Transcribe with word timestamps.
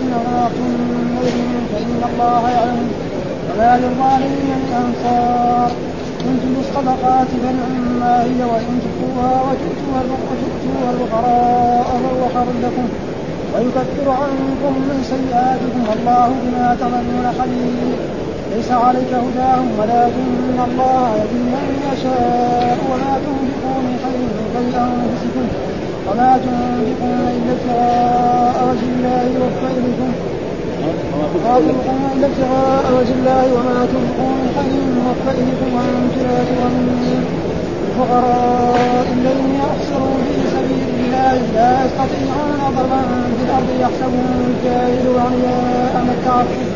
صدقة 0.00 0.14
أو 0.14 0.22
نذرتم 0.22 0.68
من 0.90 1.04
نذر 1.16 1.60
فإن 1.72 2.00
الله 2.10 2.50
يعلم. 2.50 2.90
وما 3.48 3.76
للظالمين 3.76 4.56
من 4.62 4.72
أنصار. 4.82 5.70
تبدوا 6.18 6.60
الصدقات 6.60 7.26
فنعما 7.42 8.22
هي 8.22 8.44
وإن 8.44 8.80
تخفوها 8.84 9.42
وتؤتوها 9.42 10.90
الفقراء 10.90 11.86
فهو 12.02 12.22
خير 12.34 12.48
لكم. 12.62 12.88
ويكفر 13.54 14.10
عنكم 14.10 14.72
من 14.88 14.98
سيئاتكم 15.12 15.82
والله 15.90 16.28
بما 16.42 16.76
تعملون 16.80 17.26
خبير. 17.38 17.96
ليس 18.56 18.70
عليك 18.70 19.12
هداهم 19.12 19.68
ولكن 19.78 20.58
الله 20.68 21.16
يهدي 21.16 21.40
من 21.54 21.66
يشاء. 21.92 22.78
وما 22.90 23.12
تنفقوا 23.24 23.80
من 23.86 23.94
خير 24.04 24.30
فلانفسكم 24.54 25.71
وما 26.06 26.30
تنفقون 26.44 27.20
إلا 27.36 27.52
ابتغاء 27.56 28.56
وجه 28.68 28.86
الله 28.94 29.22
يوفى 29.36 29.68
وما 31.12 31.58
تنفقون 31.66 32.10
إلا 32.16 32.26
ابتغاء 32.26 32.84
وجه 32.98 33.14
الله 33.18 33.44
وما 33.56 33.78
تنفقون 33.92 34.34
من 34.42 34.48
خير 34.56 34.72
يوفى 34.82 35.34
لا 36.26 36.38
تظلمون. 36.48 37.24
الفقراء 37.92 39.06
الذين 39.18 39.54
يحصرون 39.64 40.20
في 40.28 40.40
سبيل 40.56 40.88
الله 41.04 41.34
لا 41.58 41.70
يستطيعون 41.84 42.60
ضربا 42.76 43.02
في 43.36 43.42
الأرض 43.46 43.70
يحسبهم 43.80 44.38
الجاهل 44.50 45.06
أغنياء 45.06 45.94
من 46.04 46.14
التعفف 46.18 46.70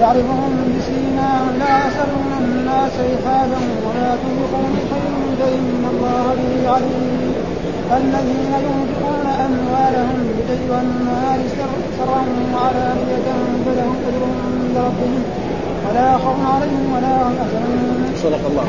تعرفهم 0.00 0.52
بسيماهم 0.74 1.52
لا 1.58 1.74
يسألون 1.86 2.32
الناس 2.40 2.94
إلحافا 3.12 3.60
ولا 3.86 4.10
تنفقون 4.22 4.72
خير 4.90 5.12
فإن 5.40 5.82
الله 5.92 6.24
به 6.38 6.70
عليم. 6.74 7.55
الذين 7.92 8.52
ينفقون 8.66 9.26
أموالهم 9.26 10.18
بالليل 10.26 10.70
والنهار 10.70 11.38
سرا 11.98 12.22
وعلانية 12.54 13.28
فلهم 13.66 13.96
أجرهم 14.08 14.36
عند 14.46 14.76
ربهم 14.76 15.22
ولا 15.88 16.18
خوف 16.18 16.40
عليهم 16.54 16.92
ولا 16.94 17.22
هم 17.22 17.34
يحزنون. 17.40 18.12
صدق 18.16 18.42
الله. 18.46 18.66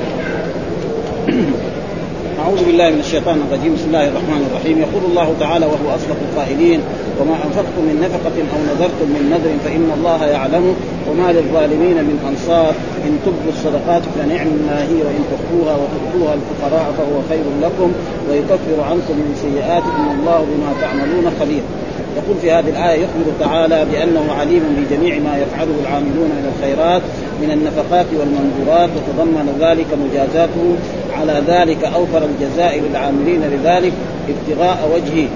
أعوذ 2.38 2.66
بالله 2.66 2.90
من 2.90 3.00
الشيطان 3.00 3.38
الرجيم. 3.46 3.74
بسم 3.76 3.88
الله 3.88 4.08
الرحمن 4.08 4.42
الرحيم. 4.50 4.76
يقول 4.86 5.04
الله 5.10 5.30
تعالى 5.40 5.66
وهو 5.66 5.88
أصدق 5.98 6.20
القائلين 6.28 6.80
وما 7.20 7.36
أنفقتم 7.46 7.84
من 7.90 7.98
نفقة 8.06 8.38
أو 8.54 8.60
نذرتم 8.70 9.08
من 9.16 9.24
نذر 9.34 9.54
فإن 9.66 9.88
الله 9.98 10.26
يعلمه 10.26 10.74
وما 11.10 11.28
للظالمين 11.38 11.98
من 12.10 12.18
أنصار. 12.30 12.74
إن 13.06 13.14
تبدوا 13.26 13.52
الصدقات 13.56 14.04
فنعم 14.16 14.52
ما 14.70 14.80
هي 14.90 15.00
وإن 15.08 15.22
تخفوها 15.32 15.74
وتؤتوها 15.82 16.34
الفقراء 16.40 16.86
فهو 16.98 17.16
خير 17.30 17.46
لكم 17.66 17.90
ويكفر 18.30 18.78
عنكم 18.90 19.16
من 19.24 19.32
سيئاتكم 19.46 20.02
والله 20.10 20.40
بما 20.50 20.72
تعملون 20.82 21.26
خبير. 21.40 21.64
يقول 22.18 22.38
في 22.42 22.52
هذه 22.52 22.70
الآية 22.70 22.98
يخبر 23.04 23.26
تعالى 23.40 23.86
بأنه 23.92 24.26
عليم 24.40 24.64
بجميع 24.78 25.14
ما 25.28 25.34
يفعله 25.44 25.76
العاملون 25.84 26.30
من 26.38 26.46
الخيرات 26.52 27.02
من 27.42 27.50
النفقات 27.52 28.06
والمنظورات 28.18 28.90
وتضمن 28.96 29.48
ذلك 29.66 29.90
مجازاته 30.04 30.68
على 31.22 31.42
ذلك 31.48 31.84
أوفر 31.84 32.22
الجزاء 32.26 32.80
للعاملين 32.80 33.42
لذلك 33.42 33.94
ابتغاء 34.30 34.90
وجهه 34.96 35.28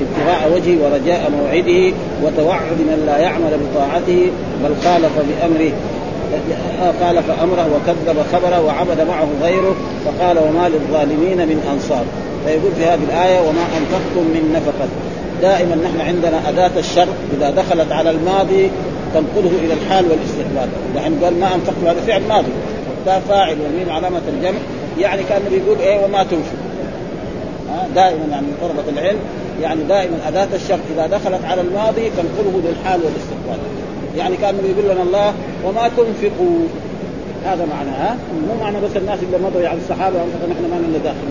ابتغاء 0.00 0.52
وجهه 0.54 0.76
ورجاء 0.84 1.30
موعده 1.30 1.96
وتوعد 2.22 2.78
من 2.78 3.02
لا 3.06 3.18
يعمل 3.18 3.58
بطاعته 3.64 4.30
بل 4.64 4.74
خالف 4.84 5.12
بأمره 5.28 5.72
خالف 7.00 7.30
أمره 7.42 7.68
وكذب 7.74 8.22
خبره 8.32 8.60
وعبد 8.60 9.00
معه 9.08 9.28
غيره 9.42 9.76
فقال 10.04 10.38
وما 10.38 10.68
للظالمين 10.68 11.48
من 11.48 11.68
أنصار. 11.72 12.04
فيقول 12.46 12.72
في 12.78 12.84
هذه 12.84 13.00
الآية 13.08 13.40
وما 13.40 13.62
أنفقتم 13.78 14.24
من 14.34 14.52
نفقة. 14.54 14.88
دائما 15.42 15.76
نحن 15.76 16.00
عندنا 16.00 16.48
أداة 16.48 16.70
الشر 16.78 17.08
إذا 17.38 17.50
دخلت 17.50 17.92
على 17.92 18.10
الماضي 18.10 18.70
تنقله 19.14 19.52
إلى 19.64 19.74
الحال 19.74 20.04
والاستقبال. 20.04 20.68
يعني 20.96 21.24
قال 21.24 21.40
ما 21.40 21.54
انفقت 21.54 21.76
هذا 21.86 22.00
فعل 22.06 22.22
ماضي. 22.28 22.52
فاعل 23.28 23.56
والميم 23.60 23.90
علامة 23.90 24.20
الجمع. 24.28 24.58
يعني 24.98 25.22
كانه 25.22 25.48
بيقول 25.50 25.78
إيه 25.78 26.04
وما 26.04 26.22
تنفق. 26.22 26.58
دائما 27.94 28.24
يعني 28.30 28.46
طلبه 28.60 28.98
العلم 28.98 29.18
يعني 29.62 29.82
دائما 29.82 30.16
أداة 30.28 30.48
الشر 30.54 30.78
إذا 30.94 31.06
دخلت 31.06 31.44
على 31.44 31.60
الماضي 31.60 32.10
تنقله 32.10 32.62
للحال 32.64 33.00
والاستقبال. 33.00 33.58
يعني 34.16 34.36
كانه 34.36 34.58
يقول 34.58 34.94
لنا 34.94 35.02
الله 35.02 35.34
وما 35.64 35.88
تنفقوا. 35.88 36.58
هذا 37.44 37.66
معناه 37.66 38.14
مو 38.48 38.64
معنى 38.64 38.80
بس 38.80 38.96
الناس 38.96 39.18
اللي 39.22 39.46
مضوا 39.46 39.60
يعني 39.60 39.78
الصحابة 39.78 40.16
نحن 40.50 40.62
ما 40.70 40.86
لنا 40.86 40.98
داخل. 41.04 41.28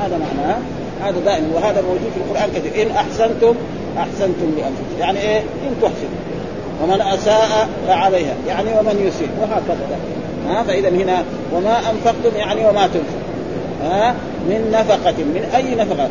هذا 0.00 0.18
معناه 0.18 0.56
هذا 1.02 1.20
دائما 1.24 1.48
وهذا 1.54 1.82
موجود 1.82 2.10
في 2.14 2.20
القرآن 2.20 2.50
كثير 2.54 2.86
إن 2.86 2.90
أحسنتم 2.96 3.54
أحسنتم 3.98 4.54
لأنفسكم. 4.56 5.00
يعني 5.00 5.18
إيه؟ 5.20 5.38
إن 5.38 5.74
تحسنوا. 5.82 6.35
ومن 6.82 7.00
أساء 7.00 7.68
فعليها 7.88 8.34
يعني 8.48 8.68
ومن 8.78 9.06
يسيء 9.08 9.28
وهكذا. 9.40 9.98
ها 10.48 10.62
فإذا 10.62 10.88
هنا 10.88 11.24
وما 11.52 11.78
أنفقتم 11.78 12.36
يعني 12.36 12.66
وما 12.66 12.86
تنفق 12.86 13.26
ها 13.82 14.14
من 14.48 14.70
نفقة 14.72 15.14
من 15.18 15.50
أي 15.56 15.74
نفقة؟ 15.74 16.08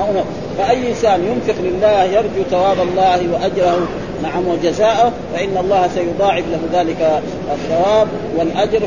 أو 0.00 0.12
نفقة. 0.12 0.24
فأي 0.58 0.88
إنسان 0.88 1.20
ينفق 1.24 1.62
لله 1.62 2.02
يرجو 2.02 2.42
ثواب 2.50 2.76
الله 2.80 3.28
وأجره 3.32 3.86
نعم 4.22 4.48
وجزاءه 4.48 5.12
فإن 5.34 5.56
الله 5.56 5.88
سيضاعف 5.94 6.44
له 6.52 6.80
ذلك 6.80 7.22
الثواب 7.52 8.08
والأجر 8.36 8.80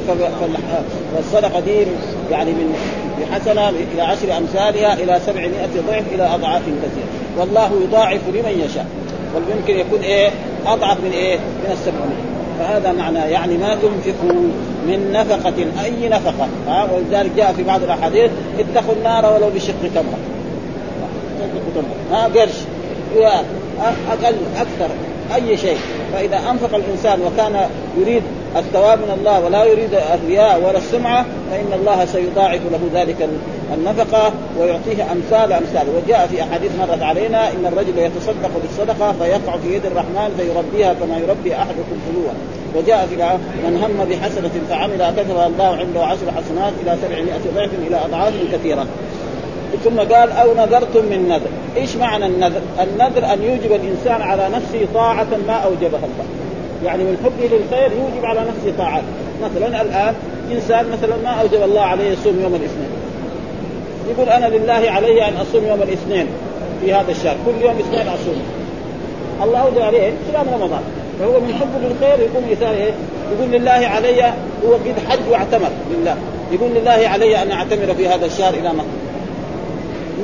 والصدقة 1.15 1.59
دي 1.59 1.85
يعني 2.31 2.51
من 2.51 2.75
بحسنة 3.19 3.69
إلى 3.69 4.01
عشر 4.01 4.37
أمثالها 4.37 4.93
إلى 4.93 5.19
سبعمائة 5.25 5.69
ضعف 5.87 6.03
إلى 6.13 6.23
أضعاف 6.35 6.61
كثيرة. 6.61 7.07
والله 7.39 7.71
يضاعف 7.83 8.19
لمن 8.27 8.65
يشاء. 8.65 8.85
ويمكن 9.35 9.79
يكون 9.79 9.99
إيه؟ 9.99 10.29
أضعف 10.67 10.97
من 11.03 11.11
إيه؟ 11.11 11.37
من 11.37 11.71
السبعمائة 11.71 12.35
فهذا 12.59 12.91
معنى 12.91 13.19
يعني 13.19 13.57
ما 13.57 13.75
تنفقوا 13.75 14.41
من 14.87 15.11
نفقة 15.13 15.83
أي 15.83 16.09
نفقة. 16.09 16.47
ها؟ 16.67 16.87
ولذلك 16.91 17.31
جاء 17.37 17.53
في 17.53 17.63
بعض 17.63 17.83
الأحاديث 17.83 18.31
اتقوا 18.59 18.95
النار 18.95 19.33
ولو 19.33 19.49
بشق 19.49 19.73
تمرة. 19.95 20.17
ها؟ 22.11 22.27
قرش. 22.27 22.55
أقل 24.11 24.35
أكثر 24.57 24.89
أي 25.35 25.57
شيء. 25.57 25.77
فإذا 26.13 26.37
أنفق 26.51 26.75
الإنسان 26.75 27.19
وكان 27.21 27.69
يريد 28.01 28.23
الثواب 28.55 28.99
من 28.99 29.17
الله 29.19 29.45
ولا 29.45 29.63
يريد 29.63 29.89
الرياء 30.13 30.61
ولا 30.61 30.77
السمعة 30.77 31.25
فإن 31.51 31.79
الله 31.79 32.05
سيضاعف 32.05 32.61
له 32.71 33.01
ذلك 33.01 33.29
النفقة 33.73 34.31
ويعطيه 34.59 35.11
أمثال 35.11 35.53
أمثال 35.53 35.87
وجاء 35.95 36.27
في 36.27 36.43
أحاديث 36.43 36.71
مرت 36.79 37.01
علينا 37.01 37.51
إن 37.51 37.65
الرجل 37.65 37.97
يتصدق 37.97 38.51
بالصدقة 38.61 39.11
فيقع 39.11 39.57
في 39.57 39.75
يد 39.75 39.85
الرحمن 39.85 40.31
فيربيها 40.37 40.93
كما 40.93 41.17
يربي 41.17 41.55
أحدكم 41.55 41.97
فلوة 42.07 42.33
وجاء 42.75 43.07
في 43.07 43.15
من 43.67 43.83
هم 43.83 44.05
بحسنة 44.09 44.51
فعمل 44.69 45.13
كتبها 45.17 45.47
الله 45.47 45.75
عنده 45.75 46.05
عشر 46.05 46.31
حسنات 46.31 46.73
إلى 46.83 46.97
سبعمائة 47.03 47.41
ضعف 47.55 47.69
إلى 47.87 47.97
أضعاف 48.05 48.33
كثيرة 48.53 48.85
ثم 49.83 49.99
قال 49.99 50.31
أو 50.31 50.53
نذرتم 50.53 51.05
من 51.05 51.27
نذر، 51.29 51.81
إيش 51.81 51.95
معنى 51.95 52.25
النذر؟ 52.25 52.61
النذر 52.83 53.33
أن 53.33 53.43
يوجب 53.43 53.71
الإنسان 53.71 54.21
على 54.21 54.49
نفسه 54.55 54.87
طاعة 54.93 55.27
ما 55.47 55.53
أوجبها 55.53 55.99
الله. 56.03 56.25
يعني 56.83 57.03
من 57.03 57.17
حبه 57.23 57.55
للخير 57.55 57.91
يوجب 57.91 58.25
على 58.25 58.39
نفسه 58.39 58.77
طاعات، 58.77 59.03
مثلا 59.43 59.81
الآن 59.81 60.13
إنسان 60.51 60.85
مثلا 60.91 61.15
ما 61.23 61.41
أوجب 61.41 61.63
الله 61.63 61.81
عليه 61.81 62.11
يصوم 62.11 62.39
يوم 62.43 62.55
الاثنين. 62.55 62.89
يقول 64.09 64.29
أنا 64.29 64.45
لله 64.45 64.91
علي 64.91 65.27
أن 65.27 65.33
أصوم 65.37 65.65
يوم 65.65 65.81
الاثنين 65.81 66.27
في 66.81 66.93
هذا 66.93 67.11
الشهر، 67.11 67.35
كل 67.45 67.65
يوم 67.65 67.75
اثنين 67.79 68.07
أصوم. 68.07 68.41
الله 69.43 69.59
أوجب 69.59 69.81
عليه 69.81 70.13
صيام 70.31 70.45
رمضان، 70.53 70.81
فهو 71.19 71.39
من 71.39 71.53
حبه 71.53 71.87
للخير 71.87 72.19
يقوم 72.19 72.43
مثال 72.51 72.75
إيه؟ 72.75 72.93
يقول 73.37 73.51
لله 73.51 73.71
علي 73.71 74.23
هو 74.65 74.73
قد 74.73 74.95
حج 75.09 75.19
واعتمر 75.31 75.69
لله، 75.91 76.15
يقول 76.51 76.71
لله 76.71 77.07
علي 77.07 77.41
أن 77.41 77.51
أعتمر 77.51 77.93
في 77.93 78.07
هذا 78.07 78.25
الشهر 78.25 78.53
إلى 78.53 78.69
مكة. 78.69 78.95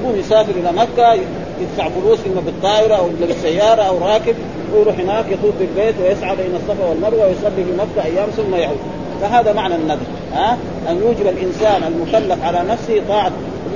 يقوم 0.01 0.15
يسافر 0.19 0.51
إلى 0.51 0.71
مكة 0.71 1.13
يدفع 1.61 1.89
فلوس 1.89 2.19
إما 2.25 2.41
بالطائرة 2.45 2.95
أو 2.95 3.09
بالسيارة 3.21 3.81
أو 3.81 3.97
راكب 3.97 4.35
ويروح 4.73 4.99
هناك 4.99 5.25
يطوف 5.31 5.53
بالبيت 5.59 5.95
ويسعى 6.01 6.35
بين 6.35 6.55
الصفا 6.55 6.85
والمروة 6.89 7.27
ويصلي 7.27 7.63
في 7.65 7.71
مكة 7.77 8.05
أيام 8.05 8.29
ثم 8.29 8.55
يعود. 8.55 8.77
فهذا 9.21 9.53
معنى 9.53 9.75
النذر 9.75 10.05
ها؟ 10.33 10.57
أن 10.89 10.97
يوجب 10.97 11.27
الإنسان 11.27 11.83
المكلف 11.83 12.43
على 12.43 12.63
نفسه 12.69 13.01
طاعة 13.07 13.31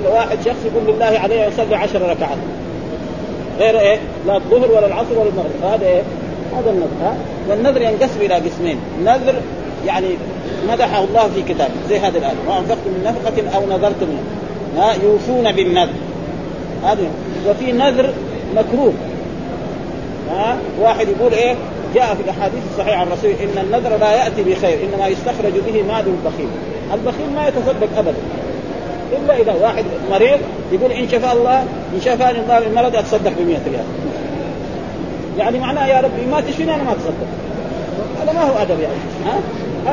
واحد 0.05 0.37
شخص 0.45 0.57
يقول 0.65 0.95
لله 0.95 1.19
عليه 1.19 1.45
يصلي 1.45 1.75
عشر 1.75 2.01
ركعات. 2.01 2.37
غير 3.59 3.79
إيه؟ 3.79 3.99
لا 4.27 4.37
الظهر 4.37 4.71
ولا 4.71 4.87
العصر 4.87 5.19
ولا 5.19 5.29
المغرب. 5.29 5.73
هذا 5.73 5.85
إيه؟ 5.85 6.01
هذا 6.57 6.69
النذر 6.69 6.87
ها؟ 7.01 7.15
والنذر 7.49 7.81
ينقسم 7.81 8.21
إلى 8.21 8.33
قسمين. 8.33 8.77
نذر 9.05 9.35
يعني 9.85 10.07
مدحه 10.69 11.03
الله 11.03 11.29
في 11.35 11.53
كتابه 11.53 11.73
زي 11.89 11.99
هذه 11.99 12.17
الآية. 12.17 12.33
ما 12.47 12.59
انفقتم 12.59 12.89
من 12.89 13.03
نفقة 13.03 13.57
أو 13.57 13.65
نذرتم 13.65 14.07
ها؟ 14.77 14.93
يوفون 15.03 15.51
بالنذر. 15.51 15.93
هذا 16.83 17.01
وفي 17.49 17.71
نذر 17.71 18.09
مكروه. 18.55 18.93
ها؟ 20.31 20.57
واحد 20.79 21.07
يقول 21.07 21.33
إيه؟ 21.33 21.55
جاء 21.95 22.15
في 22.15 22.21
الأحاديث 22.21 22.63
الصحيحة 22.71 22.97
عن 22.97 23.07
الرسول 23.07 23.31
إن 23.31 23.63
النذر 23.63 23.97
لا 23.97 24.11
يأتي 24.11 24.43
بخير 24.43 24.79
إنما 24.83 25.07
يستخرج 25.07 25.53
به 25.65 25.83
مال 25.83 26.05
البخيل. 26.07 26.49
البخيل 26.93 27.29
ما 27.35 27.47
يتصدق 27.47 27.97
ابدا. 27.97 28.13
إلا 29.11 29.37
إذا 29.37 29.53
واحد 29.61 29.85
مريض 30.11 30.39
يقول 30.71 30.91
إن 30.91 31.07
شفى 31.07 31.31
الله 31.31 31.59
إن 31.95 32.01
شفاني 32.01 32.39
الله 32.39 32.59
من 32.59 32.75
مرض 32.75 32.95
أتصدق 32.95 33.31
ب 33.31 33.47
100 33.47 33.57
ريال. 33.71 33.85
يعني 35.37 35.59
معناه 35.59 35.87
يا 35.87 36.01
ربي 36.01 36.25
ما 36.31 36.41
تشفيني 36.41 36.75
أنا 36.75 36.83
ما 36.83 36.91
أتصدق. 36.91 37.27
هذا 38.21 38.33
ما 38.33 38.41
هو 38.41 38.61
أدب 38.61 38.79
يعني 38.79 38.95
ها؟ 39.25 39.39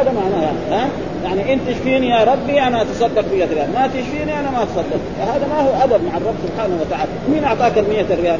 هذا 0.01 0.13
معناه 0.13 0.43
يعني 0.43 0.59
ها؟ 0.71 0.89
يعني 1.25 1.53
انت 1.53 1.63
تشفيني 1.69 2.09
يا 2.09 2.25
ربي 2.25 2.63
أنا 2.63 2.83
أتصدق 2.83 3.21
ب 3.21 3.33
ريال. 3.33 3.69
ما 3.75 3.87
تشفيني 3.87 4.41
أنا 4.41 4.51
ما 4.51 4.63
أتصدق. 4.63 5.01
فهذا 5.19 5.47
ما 5.51 5.61
هو 5.61 5.85
أدب 5.85 6.05
مع 6.05 6.17
الرب 6.17 6.35
سبحانه 6.49 6.79
وتعالى. 6.81 7.11
مين 7.33 7.45
أعطاك 7.45 7.79
ال 7.79 8.19
ريال؟ 8.23 8.39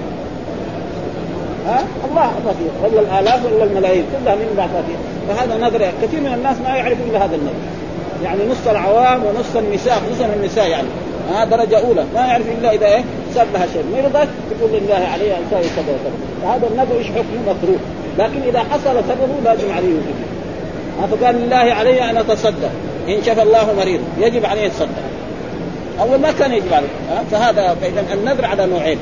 ها؟ 1.67 1.85
الله 2.11 2.21
اعطاك 2.21 2.57
ولا 2.83 3.01
الآلاف 3.01 3.41
ولا 3.47 3.65
الملايين. 3.65 4.05
كلها 4.25 4.35
من 4.35 4.55
بعد 4.57 4.71
فهذا 5.29 5.67
نظر 5.67 5.93
كثير 6.03 6.21
من 6.21 6.33
الناس 6.35 6.57
ما 6.65 6.77
يعرف 6.77 6.99
الا 7.11 7.25
هذا 7.25 7.35
النظر. 7.37 7.55
يعني 8.25 8.41
نص 8.51 8.69
العوام 8.71 9.25
ونص 9.25 9.57
النساء 9.57 9.95
خصوصا 9.95 10.27
النساء 10.37 10.69
يعني. 10.69 10.89
ها؟ 11.33 11.45
درجة 11.45 11.79
أولى. 11.79 12.05
ما 12.15 12.21
يعرف 12.21 12.45
إلا 12.59 12.73
إذا 12.73 12.87
إيه؟ 12.87 13.05
صار 13.35 13.47
لها 13.55 13.67
شيء. 13.73 13.85
مرضت 13.97 14.29
تقول 14.51 14.71
لله 14.73 15.09
علي 15.13 15.37
أن 15.37 15.43
تساوي 15.51 15.65
كذا 15.77 15.95
وكذا 15.95 16.13
فهذا 16.43 16.67
النذر 16.67 16.99
إيش 16.99 17.07
حكمه؟ 17.07 17.41
مكروه. 17.47 17.79
لكن 18.19 18.49
إذا 18.49 18.59
حصل 18.59 19.05
سببه 19.09 19.35
لازم 19.45 19.73
عليه 19.73 19.89
وجوب 19.89 20.19
فقال 21.11 21.35
لله 21.35 21.57
علي 21.57 22.11
أن 22.11 22.17
أتصدق. 22.17 22.71
إن 23.09 23.23
شفى 23.23 23.43
الله 23.43 23.75
مريض. 23.79 24.01
يجب 24.21 24.47
عليه 24.47 24.63
يتصدق 24.63 25.03
أول 26.01 26.19
ما 26.19 26.33
كان 26.33 26.53
يجب 26.53 26.73
عليه. 26.73 26.89
فهذا 27.31 27.77
فاذا 27.81 28.05
النذر 28.13 28.45
على 28.45 28.67
نوعين. 28.67 28.99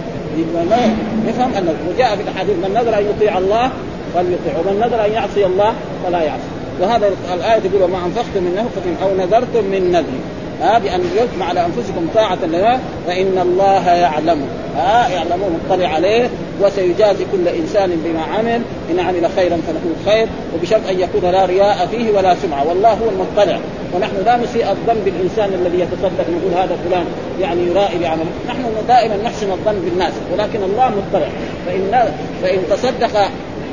نفهم 1.26 1.54
أن 1.54 1.76
وجاء 1.94 2.16
في 2.16 2.22
الأحاديث 2.22 2.56
من 2.56 2.70
نذر 2.74 2.98
أن 2.98 3.04
يطيع 3.04 3.38
الله 3.38 3.70
فليطيع 4.14 4.58
ومن 4.58 4.80
نذر 4.80 5.06
أن 5.06 5.12
يعصي 5.12 5.46
الله 5.46 5.74
فلا 6.04 6.22
يعصي. 6.22 6.50
وهذا 6.80 7.10
الآية 7.34 7.58
تقول 7.58 7.82
وما 7.82 7.98
أنفقتم 8.06 8.42
من 8.44 8.54
نفقة 8.54 9.06
أو 9.06 9.16
نذرتم 9.16 9.64
من 9.64 9.90
نذر. 9.92 10.18
ها 10.62 10.78
بأن 10.78 11.00
يجمع 11.00 11.46
على 11.46 11.66
أنفسكم 11.66 12.08
طاعة 12.14 12.38
لله 12.42 12.78
فإن 13.06 13.38
الله 13.42 13.90
يعلم. 13.90 14.42
ها 14.76 15.08
يعلم 15.08 15.60
مطلع 15.70 15.88
عليه 15.88 16.28
وسيجازي 16.62 17.24
كل 17.32 17.48
إنسان 17.48 17.90
بما 18.04 18.22
عمل. 18.22 18.62
إن 18.90 19.00
عمل 19.00 19.28
خيرا 19.36 19.56
فله 19.56 19.80
الخير 20.00 20.28
وبشرط 20.54 20.80
أن 20.90 21.00
يكون 21.00 21.30
لا 21.30 21.44
رياء 21.44 21.86
فيه 21.90 22.10
ولا 22.10 22.34
سمعة. 22.34 22.68
والله 22.68 22.90
هو 22.90 23.08
المطلع. 23.08 23.58
ونحن 23.94 24.16
لا 24.24 24.36
نسيء 24.36 24.70
الظن 24.70 25.00
بالإنسان 25.04 25.48
الذي 25.54 25.80
يتصدق 25.80 26.26
نقول 26.30 26.62
هذا 26.62 26.76
فلان 26.88 27.04
يعني 27.40 27.66
يرائي 27.66 27.98
بعمله 27.98 28.30
نحن 28.48 28.64
دائما 28.88 29.16
نحسن 29.16 29.50
الظن 29.50 29.80
بالناس 29.84 30.12
ولكن 30.32 30.62
الله 30.62 30.88
مطلع. 30.88 31.28
فإن 31.66 32.12
فإن 32.42 32.58
تصدق 32.70 33.28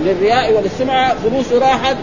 للرياء 0.06 0.54
وللسمعه 0.54 1.16
فلوسه 1.16 1.60
راحت 1.60 1.98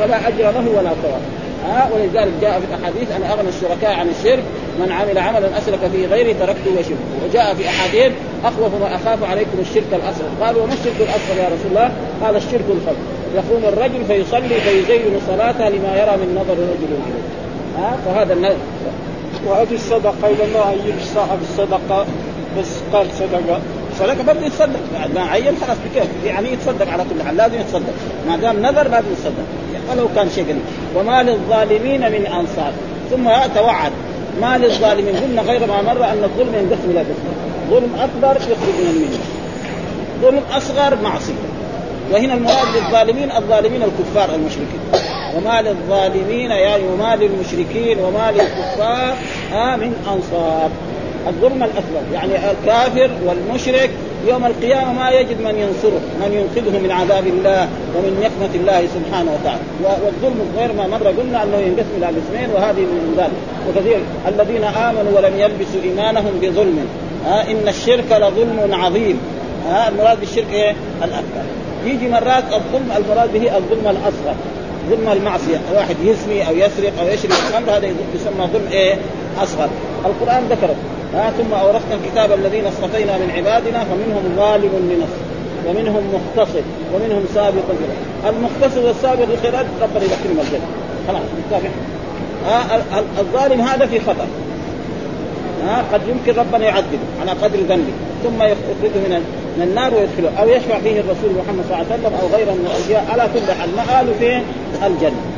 ولا 0.00 0.28
أجر 0.28 0.50
له 0.50 0.68
ولا 0.76 0.90
ثواب. 1.02 1.20
ها 1.66 1.88
ولذلك 1.94 2.32
جاء 2.40 2.60
في 2.60 2.66
الأحاديث 2.74 3.12
أنا 3.16 3.32
أغنى 3.32 3.48
الشركاء 3.48 3.92
عن 3.92 4.08
الشرك 4.08 4.44
من 4.80 4.92
عمل 4.92 5.18
عملا 5.18 5.58
اسلك 5.58 5.78
فيه 5.92 6.06
غيري 6.06 6.34
تركته 6.34 6.70
وشركه. 6.78 7.28
وجاء 7.28 7.54
في 7.54 7.68
أحاديث 7.68 8.12
أخوف 8.44 8.74
ما 8.80 8.94
أخاف 8.94 9.24
عليكم 9.30 9.58
الشرك 9.60 9.90
الأصغر. 9.92 10.28
قالوا 10.40 10.62
وما 10.62 10.72
الشرك 10.72 10.96
الأصغر 11.00 11.36
يا 11.38 11.46
رسول 11.46 11.70
الله؟ 11.70 11.90
قال 12.22 12.36
الشرك 12.36 12.64
الخلق. 12.68 12.96
يقوم 13.34 13.62
الرجل 13.64 14.04
فيصلي 14.04 14.60
فيزين 14.60 15.20
صلاته 15.28 15.68
لما 15.68 15.96
يرى 15.96 16.16
من 16.16 16.34
نظر 16.34 16.54
رجل 16.54 16.92
ها 17.78 17.96
فهذا 18.06 18.32
النذر 18.32 18.56
وهذه 19.46 19.74
الصدقة 19.74 20.28
اذا 20.28 20.46
ما 20.54 20.60
عين 20.60 20.94
صاحب 21.14 21.38
الصدقة 21.42 22.06
بس 22.58 22.66
قال 22.92 23.06
صدقة. 23.18 23.60
صدقة 23.98 24.22
برضه 24.26 24.46
يتصدق. 24.46 24.80
ما 25.14 25.20
عين 25.20 25.56
خلاص 25.66 25.76
بكيف؟ 25.86 26.06
يعني 26.26 26.52
يتصدق 26.52 26.88
على 26.88 27.02
كل 27.02 27.22
حال. 27.26 27.36
لازم 27.36 27.60
يتصدق. 27.60 27.92
ما 28.28 28.36
دام 28.36 28.62
نذر 28.62 28.88
لازم 28.88 29.06
يتصدق. 29.12 29.46
ولو 29.90 30.08
كان 30.16 30.30
شيء 30.34 30.44
قليل 30.44 30.60
وما 30.96 31.22
للظالمين 31.22 32.00
من 32.00 32.26
أنصار. 32.26 32.72
ثم 33.10 33.30
توعد 33.54 33.92
ما 34.40 34.58
للظالمين. 34.58 35.16
قلنا 35.16 35.42
غير 35.42 35.66
ما 35.66 35.82
مر 35.82 36.04
أن 36.04 36.24
الظلم 36.24 36.54
ينقسم 36.54 36.90
إلى 36.90 37.00
قسمين 37.00 37.36
ظلم 37.70 37.90
أكبر 38.00 38.36
يخرج 38.36 38.74
من 38.80 38.90
المله 38.90 39.18
ظلم 40.22 40.42
أصغر 40.56 41.02
معصية. 41.02 41.34
وهنا 42.12 42.34
المراد 42.34 42.66
بالظالمين 42.74 43.32
الظالمين 43.32 43.82
الكفار 43.82 44.34
المشركين. 44.34 44.80
وما 45.36 45.62
للظالمين 45.62 46.50
يعني 46.50 46.82
وما 46.84 47.16
للمشركين 47.16 47.98
وما 47.98 48.32
للكفار 48.32 49.14
آه 49.52 49.76
من 49.76 49.94
أنصار. 50.14 50.70
الظلم 51.26 51.62
الأكبر. 51.62 52.02
يعني 52.14 52.32
الكافر 52.50 53.10
والمشرك 53.24 53.90
يوم 54.26 54.46
القيامة 54.46 54.92
ما 54.92 55.10
يجد 55.10 55.40
من 55.40 55.54
ينصره 55.58 56.00
من 56.20 56.30
ينقذه 56.32 56.78
من 56.78 56.90
عذاب 56.90 57.26
الله 57.26 57.68
ومن 57.96 58.12
نقمة 58.20 58.54
الله 58.54 58.88
سبحانه 58.94 59.30
وتعالى. 59.34 59.60
والظلم 59.82 60.40
غير 60.58 60.72
ما 60.72 60.86
مر 60.86 61.06
قلنا 61.08 61.42
أنه 61.42 61.56
ينقسم 61.56 61.94
إلى 61.98 62.06
قسمين 62.06 62.50
وهذه 62.54 62.80
من 62.80 63.14
ذلك. 63.18 63.40
وكثير. 63.68 64.00
الذين 64.28 64.64
آمنوا 64.64 65.12
ولم 65.16 65.38
يلبسوا 65.38 65.82
إيمانهم 65.84 66.32
بظلم. 66.42 66.86
ها 67.26 67.50
إن 67.50 67.68
الشرك 67.68 68.12
لظلم 68.12 68.74
عظيم. 68.74 69.20
ها 69.68 69.88
المراد 69.88 70.20
بالشرك 70.20 70.52
إيه؟ 70.52 70.74
الأكبر. 71.04 71.44
يجي 71.84 72.08
مرات 72.08 72.44
الظلم 72.52 72.88
المراد 72.96 73.32
به 73.32 73.56
الظلم 73.56 73.96
الأصغر. 73.96 74.34
ظلم 74.90 75.12
المعصية. 75.12 75.60
واحد 75.74 75.96
يزني 76.04 76.48
أو 76.48 76.54
يسرق 76.56 76.92
أو 77.00 77.06
يشرب 77.06 77.30
الخمر 77.30 77.76
هذا 77.76 77.86
يسمى 77.86 78.46
ظلم 78.52 78.68
إيه؟ 78.72 78.94
أصغر. 79.42 79.68
القرآن 80.04 80.42
ذكره. 80.50 80.74
ها 81.14 81.30
ثم 81.30 81.54
أورثنا 81.54 81.94
الكتاب 81.94 82.32
الذين 82.32 82.66
اصطفينا 82.66 83.16
من 83.18 83.30
عبادنا 83.36 83.84
فمنهم 83.84 84.36
ظالم 84.36 84.90
لنفسه 84.90 85.26
ومنهم 85.68 86.02
مختصر 86.14 86.62
ومنهم 86.94 87.24
سابق 87.34 87.62
المختصر 88.28 88.86
والسابق 88.86 89.26
الخيرات 89.32 89.66
ربنا 89.82 90.04
يدخلهم 90.04 90.40
الجنه 90.40 90.66
خلاص 91.08 91.22
تابع 91.50 91.68
الظالم 93.18 93.60
هذا 93.60 93.86
في 93.86 94.00
خطر. 94.00 94.26
ها 95.66 95.84
قد 95.92 96.00
يمكن 96.08 96.40
ربنا 96.40 96.64
يعذبه 96.64 96.98
على 97.20 97.30
قدر 97.30 97.58
ذنبه 97.58 97.92
ثم 98.24 98.42
يخرجه 98.42 98.98
من 99.04 99.22
من 99.56 99.62
النار 99.62 99.94
ويدخله 99.94 100.40
أو 100.40 100.48
يشفع 100.48 100.78
فيه 100.78 101.00
الرسول 101.00 101.30
محمد 101.38 101.64
صلى 101.68 101.76
الله 101.76 101.86
عليه 101.90 102.02
وسلم 102.02 102.12
أو 102.22 102.36
غيره 102.36 102.52
من 102.52 102.66
الأنبياء 102.70 103.06
على 103.12 103.28
كل 103.34 103.52
حال 103.52 103.70
مآله 103.76 104.12
فين؟ 104.18 104.42
الجنة. 104.86 105.35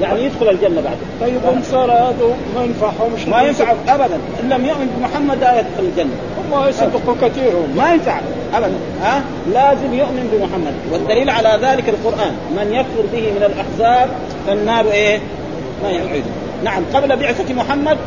يعني 0.00 0.24
يدخل 0.24 0.48
الجنة 0.48 0.80
بعد. 0.80 0.96
طيب 1.20 1.56
انصار 1.56 1.92
هذا 1.92 2.36
ما 2.56 2.64
ينفعهم؟ 2.64 3.12
ما 3.26 3.42
ينفع. 3.42 3.72
ابدا. 3.88 4.18
إن 4.42 4.48
لم 4.48 4.66
يؤمن 4.66 4.96
بمحمد 4.96 5.40
لا 5.40 5.60
يدخل 5.60 5.82
الجنة. 5.82 6.16
والله 6.38 6.68
يصدقوا 6.68 7.14
كثير 7.22 7.52
ما 7.76 7.92
ينفع 7.92 8.20
ابدا. 8.54 8.74
ها؟ 9.02 9.22
لازم 9.52 9.94
يؤمن 9.94 10.30
بمحمد. 10.32 10.74
والدليل 10.92 11.30
على 11.30 11.58
ذلك 11.62 11.88
القرآن. 11.88 12.32
من 12.56 12.72
يكفر 12.72 13.02
به 13.12 13.20
من 13.20 13.42
الأحزاب 13.42 14.08
فالنار 14.46 14.90
إيه؟ 14.90 15.18
ما 15.82 15.90
يعيده 15.90 16.26
نعم 16.64 16.82
قبل 16.94 17.16
بعثة 17.16 17.54
محمد 17.54 17.98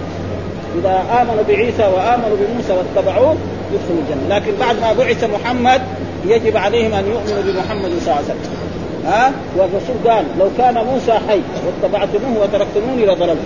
إذا 0.79 1.03
آمنوا 1.21 1.43
بعيسى 1.47 1.83
وآمنوا 1.83 2.37
بموسى 2.39 2.73
واتبعوه 2.73 3.35
يدخلوا 3.73 3.99
الجنة. 4.01 4.35
لكن 4.35 4.51
بعد 4.59 4.75
ما 4.81 4.93
بعث 4.93 5.23
محمد 5.23 5.81
يجب 6.25 6.57
عليهم 6.57 6.93
أن 6.93 7.05
يؤمنوا 7.05 7.43
بمحمد 7.43 7.91
صلى 8.00 8.01
الله 8.01 8.15
عليه 8.15 8.25
وسلم. 8.25 8.73
ها؟ 9.05 9.31
والرسول 9.57 9.95
قال 10.07 10.25
لو 10.39 10.50
كان 10.57 10.74
موسى 10.74 11.12
حي 11.12 11.41
واتبعتموه 11.65 12.43
وتركتموني 12.43 13.05
لضللت 13.05 13.38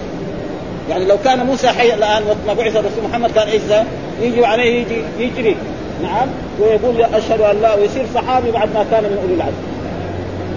يعني 0.89 1.05
لو 1.05 1.17
كان 1.23 1.45
موسى 1.45 1.67
حي 1.67 1.93
الآن 1.93 2.23
وقت 2.27 2.37
ما 2.47 2.53
بعث 2.53 2.75
الرسول 2.75 3.03
محمد 3.09 3.31
كان 3.31 3.47
إيش 3.47 3.61
يجي 4.21 4.45
عليه 4.45 4.81
يجي 4.81 5.01
يجري. 5.19 5.55
نعم؟ 6.03 6.27
ويقول 6.59 7.01
أشهد 7.01 7.41
أن 7.41 7.61
لا 7.61 7.75
ويصير 7.75 8.05
صحابي 8.15 8.51
بعد 8.51 8.69
ما 8.73 8.85
كان 8.91 9.03
من 9.03 9.17
أولي 9.21 9.33
العزم 9.33 9.67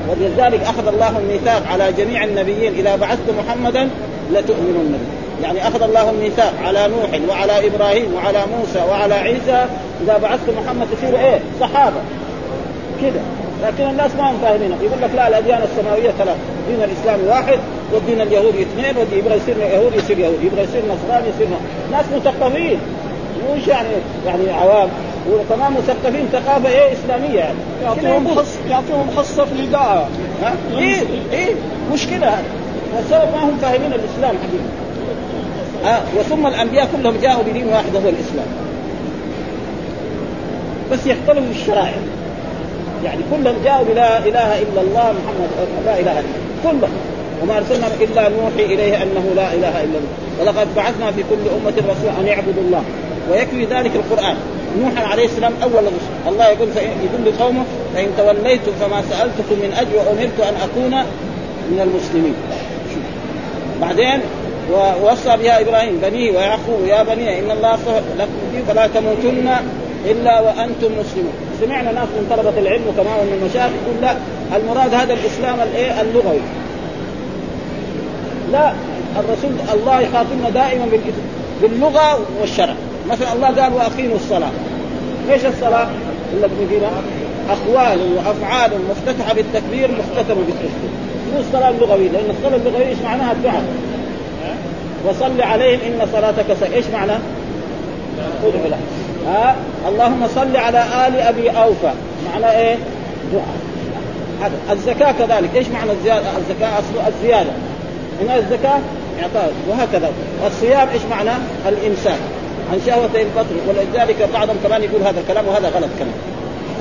ولذلك 0.09 0.63
أخذ 0.63 0.89
الله 0.89 1.19
الميثاق 1.19 1.63
على 1.73 1.93
جميع 1.93 2.25
النبيين 2.25 2.75
إذا 2.75 2.97
بعثت 2.97 3.31
محمدا 3.39 3.89
لتؤمنن 4.33 4.99
به. 4.99 5.47
يعني 5.47 5.69
أخذ 5.69 5.83
الله 5.83 6.11
الميثاق 6.11 6.53
على 6.65 6.89
نوح 6.89 7.21
وعلى 7.31 7.67
إبراهيم 7.67 8.15
وعلى 8.15 8.39
موسى 8.59 8.79
وعلى 8.91 9.15
عيسى 9.15 9.67
إذا 10.05 10.19
بعثت 10.23 10.51
محمد 10.65 10.87
تصير 10.97 11.21
إيه؟ 11.21 11.39
صحابة. 11.61 12.01
كذا 13.01 13.21
لكن 13.63 13.91
الناس 13.91 14.11
ما 14.19 14.31
هم 14.31 14.39
فاهمين. 14.43 14.73
يقول 14.83 15.03
لك 15.03 15.11
لا 15.17 15.29
الأديان 15.29 15.63
السماوية 15.63 16.11
ثلاث 16.11 16.37
دين 16.69 16.83
الإسلام 16.85 17.21
واحد 17.29 17.59
والدين 17.93 18.21
اليهودي 18.21 18.63
اثنين 18.63 18.97
والدين 18.97 19.19
يبغى 19.19 19.37
يصير 19.37 19.57
يهودي 19.59 19.97
يصير 19.97 20.19
يهودي 20.19 20.47
يبغى 20.47 20.63
يصير 20.63 20.83
نصراني 20.83 21.29
يصير 21.29 21.49
ناس 21.93 22.05
مثقفين 22.17 22.79
مش 23.57 23.69
يعني 23.69 23.89
يعني 24.27 24.51
عوام. 24.51 24.89
وكمان 25.31 25.73
مثقفين 25.73 26.29
ثقافة 26.33 26.69
إيه؟ 26.69 26.93
إسلامية 26.93 27.39
يعني. 27.39 27.59
يعطيهم 27.83 28.37
يعطيهم 28.71 29.11
خصه 29.17 29.45
في 29.45 29.53
الاذاعه 29.53 30.09
ها؟ 30.43 30.55
إيه؟ 30.79 30.97
إيه؟ 31.33 31.55
مشكلة 31.93 32.29
هذا 32.29 33.01
السبب 33.01 33.29
ما 33.37 33.45
هم 33.45 33.57
فاهمين 33.63 33.93
الإسلام 33.93 34.35
حقيقه 34.37 35.95
آه 35.95 36.03
وثم 36.19 36.47
الأنبياء 36.47 36.89
كلهم 36.97 37.17
جاءوا 37.23 37.43
بدين 37.43 37.69
واحد 37.69 37.97
هو 37.97 38.09
الإسلام. 38.09 38.47
بس 40.93 41.07
يختلفوا 41.07 41.53
في 41.53 41.61
الشرائع. 41.61 41.95
يعني 43.05 43.21
كلهم 43.31 43.55
جاءوا 43.65 43.85
بلا 43.85 44.19
إله 44.19 44.63
إلا 44.63 44.81
الله 44.81 45.13
محمد 45.13 45.51
لا 45.87 45.95
إله 46.01 46.01
إلا 46.01 46.11
الله. 46.11 46.23
كلهم. 46.65 46.91
وما 47.43 47.59
أرسلنا 47.59 47.87
إلا 48.01 48.29
نوحي 48.29 48.75
إليه 48.75 49.03
أنه 49.03 49.33
لا 49.37 49.55
إله 49.55 49.85
إلا 49.85 49.99
الله. 49.99 50.13
ولقد 50.41 50.69
بعثنا 50.77 51.11
في 51.13 51.23
كل 51.31 51.49
أمة 51.57 51.75
رسولا 51.93 52.21
أن 52.21 52.27
يعبدوا 52.27 52.63
الله. 52.63 52.83
ويكفي 53.31 53.65
ذلك 53.65 53.91
القرآن. 53.97 54.37
نوح 54.83 55.11
عليه 55.11 55.25
السلام 55.25 55.53
أول 55.63 55.73
رسول. 55.73 56.29
الله 56.29 56.49
يقول 56.49 56.69
يقول 56.77 57.35
لقومه 57.35 57.63
فإن 57.95 58.09
توليتم 58.19 58.73
فما 58.81 59.03
سألتكم 59.11 59.57
من 59.63 59.73
أجر 59.79 59.97
وأمرت 59.97 60.41
أن 60.41 60.55
أكون 60.69 60.95
من 61.71 61.81
المسلمين. 61.81 62.35
بعدين 63.81 64.21
ووصى 64.73 65.37
بها 65.37 65.61
إبراهيم 65.61 66.01
بنيه 66.03 66.31
ويعقوب 66.31 66.85
يا 66.87 67.03
بني 67.03 67.39
إن 67.39 67.51
الله 67.51 67.79
لكم 68.19 68.65
فلا 68.69 68.87
تموتن 68.87 69.51
إلا 70.07 70.41
وأنتم 70.41 70.93
مسلمون. 71.01 71.33
سمعنا 71.61 71.93
ناس 71.93 72.09
من 72.09 72.27
طلبة 72.31 72.59
العلم 72.59 72.83
وكمان 72.89 73.27
من 73.27 73.39
المشايخ 73.43 73.73
يقول 73.83 74.03
لا 74.03 74.17
المراد 74.57 74.95
هذا 74.95 75.15
الإسلام 75.15 75.61
الإيه؟ 75.61 76.01
اللغوي. 76.01 76.41
لا 78.53 78.73
الرسول 79.19 79.51
الله 79.75 80.01
يخاطبنا 80.01 80.51
دائما 80.51 80.87
باللغة 81.63 82.21
والشرع. 82.41 82.75
مثلا 83.11 83.33
الله 83.33 83.63
قال 83.63 83.75
وأقيموا 83.75 84.17
الصلاة. 84.17 84.51
إيش 85.31 85.47
الصلاة؟ 85.47 85.89
إلا 86.33 86.49
فينا. 86.69 86.91
أقوال 87.51 87.99
وأفعال 88.17 88.71
مفتتحة 88.91 89.35
بالتكبير 89.35 89.91
مختتمة 89.91 90.41
بالتسليم 90.47 90.93
مو 91.35 91.41
الصلاة 91.41 91.71
اللغوية 91.71 92.09
لأن 92.09 92.31
الصلاة 92.31 92.57
اللغوية 92.57 92.89
إيش 92.89 92.99
معناها؟ 93.05 93.33
الدعاء 93.33 93.65
وصل 95.09 95.41
عليهم 95.41 95.81
إن 95.87 96.09
صلاتك. 96.13 96.73
إيش 96.75 96.85
معنى؟ 96.93 97.13
ادعو 98.45 98.69
له 98.69 98.79
ها؟ 99.27 99.57
اللهم 99.89 100.29
صل 100.35 100.57
على 100.57 100.85
آل 101.07 101.17
أبي 101.21 101.51
أوفى. 101.51 101.93
معنى 102.33 102.59
إيه؟ 102.59 102.77
دعاء. 103.33 104.51
الزكاة 104.71 105.13
كذلك. 105.13 105.51
إيش 105.57 105.69
معنى 105.69 105.93
الزيادة؟ 105.93 106.27
الزكاة 106.39 106.79
أصل 106.79 107.13
الزيادة. 107.15 107.51
من 108.21 108.31
الزكاة 108.31 108.79
إعطاء. 109.23 109.53
وهكذا. 109.69 110.11
الصيام 110.47 110.89
إيش 110.89 111.03
معنى؟ 111.11 111.31
الإمساك. 111.69 112.21
عن 112.73 112.81
شهوتي 112.87 113.23
البطن. 113.23 113.57
ولذلك 113.69 114.29
بعضهم 114.35 114.57
كمان 114.65 114.83
يقول 114.83 115.03
هذا 115.03 115.21
الكلام 115.21 115.49
وهذا 115.49 115.69
غلط 115.69 115.91
كمان. 115.99 116.15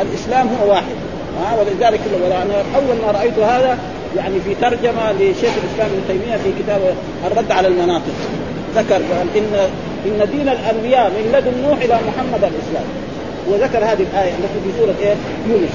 الإسلام 0.01 0.50
هو 0.62 0.69
واحد. 0.69 0.96
ها؟ 1.41 1.58
ولذلك 1.60 2.00
أنا 2.25 2.63
أول 2.75 2.98
ما 3.05 3.12
رأيت 3.12 3.39
هذا 3.39 3.77
يعني 4.17 4.39
في 4.39 4.55
ترجمة 4.55 5.12
لشيخ 5.12 5.53
الإسلام 5.63 5.89
ابن 5.91 6.01
تيمية 6.08 6.38
في 6.38 6.63
كتاب 6.63 6.81
الرد 7.31 7.51
على 7.51 7.67
المناطق. 7.67 8.13
ذكر 8.75 8.96
قال 8.96 9.27
إن 9.36 9.69
إن 10.05 10.29
دين 10.31 10.49
الأنبياء 10.49 11.09
من 11.09 11.31
لدن 11.33 11.69
نوح 11.69 11.77
إلى 11.77 11.93
محمد 12.07 12.43
الإسلام. 12.43 12.85
وذكر 13.49 13.77
هذه 13.77 14.05
الآية 14.13 14.31
التي 14.31 14.59
في 14.63 14.79
سورة 14.79 14.95
إيه؟ 15.01 15.15
يونس. 15.49 15.71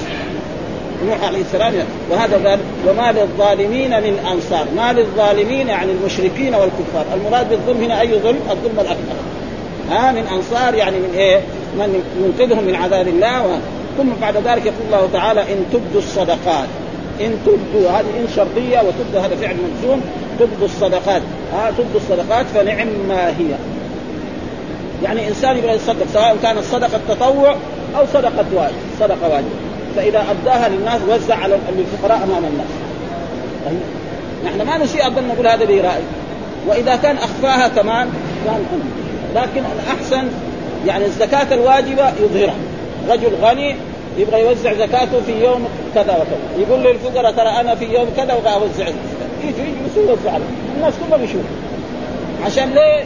نوح 1.07 1.23
عليه 1.27 1.41
السلام. 1.41 1.73
وهذا 2.11 2.49
قال 2.49 2.59
وما 2.87 3.11
للظالمين 3.11 3.89
من 3.89 4.25
أنصار. 4.31 4.67
ما 4.75 4.93
للظالمين 4.93 5.67
يعني 5.67 5.91
المشركين 5.91 6.55
والكفار. 6.55 7.05
المراد 7.15 7.49
بالظلم 7.49 7.83
هنا 7.83 8.01
أي 8.01 8.19
ظلم؟ 8.19 8.39
الظلم 8.51 8.79
الأكبر. 8.79 9.15
ها 9.89 10.11
من 10.11 10.27
أنصار 10.27 10.73
يعني 10.73 10.97
من 10.97 11.13
إيه؟ 11.17 11.39
من 11.77 12.03
ينقذهم 12.25 12.63
من 12.63 12.75
عذاب 12.75 13.07
الله. 13.07 13.59
ثم 13.97 14.09
بعد 14.21 14.37
ذلك 14.37 14.65
يقول 14.65 14.85
الله 14.85 15.09
تعالى 15.13 15.41
إن 15.41 15.65
تبدوا 15.73 16.01
الصدقات. 16.01 16.67
إن 17.21 17.37
تبدوا 17.45 17.89
هذه 17.89 18.05
إن 18.19 18.27
شرطية 18.35 18.79
وتبدوا 18.79 19.21
هذا 19.21 19.35
فعل 19.35 19.55
مجزوم. 19.55 20.01
تبدوا 20.39 20.65
الصدقات. 20.65 21.21
ها 21.53 21.71
تبدوا 21.77 21.99
الصدقات 21.99 22.45
فنعم 22.45 22.87
ما 23.09 23.29
هي. 23.29 23.55
يعني 25.03 25.27
إنسان 25.27 25.57
يبغى 25.57 25.71
يتصدق 25.75 26.05
سواء 26.13 26.37
كانت 26.43 26.63
صدقة 26.63 26.99
تطوع 27.09 27.55
أو 27.97 28.05
صدقة 28.13 28.45
واجب 28.53 28.75
صدقة 28.99 29.29
واجب. 29.29 29.49
فإذا 29.95 30.25
اداها 30.31 30.69
للناس 30.69 31.01
وزع 31.09 31.35
على 31.35 31.55
الفقراء 31.69 32.17
أمام 32.17 32.45
الناس. 32.45 32.67
نحن 34.45 34.61
ما 34.67 34.77
نسيء 34.77 35.07
اظن 35.07 35.27
نقول 35.27 35.47
هذا 35.47 35.65
برأي 35.65 36.01
وإذا 36.67 36.95
كان 36.95 37.17
أخفاها 37.17 37.67
كمان 37.67 38.09
كان 38.45 38.65
لكن 39.35 39.63
الأحسن 39.75 40.27
يعني 40.87 41.05
الزكاة 41.05 41.53
الواجبة 41.53 42.09
يظهرها. 42.09 42.55
رجل 43.09 43.35
غني 43.41 43.75
يبغى 44.17 44.41
يوزع 44.41 44.73
زكاته 44.73 45.21
في 45.25 45.43
يوم 45.43 45.67
كذا 45.95 46.13
وكذا. 46.13 46.67
يقول 46.67 46.83
للفقراء 46.83 47.31
ترى 47.31 47.49
أنا 47.49 47.75
في 47.75 47.85
يوم 47.85 48.07
كذا 48.17 48.33
أبغى 48.33 48.53
أوزع 48.53 48.87
يجي 49.43 49.61
يجي 49.61 50.07
يوزع 50.09 50.37
الناس 50.77 50.93
كلهم 51.07 51.23
يشوفوا 51.23 51.41
عشان 52.45 52.69
ليه؟ 52.69 53.03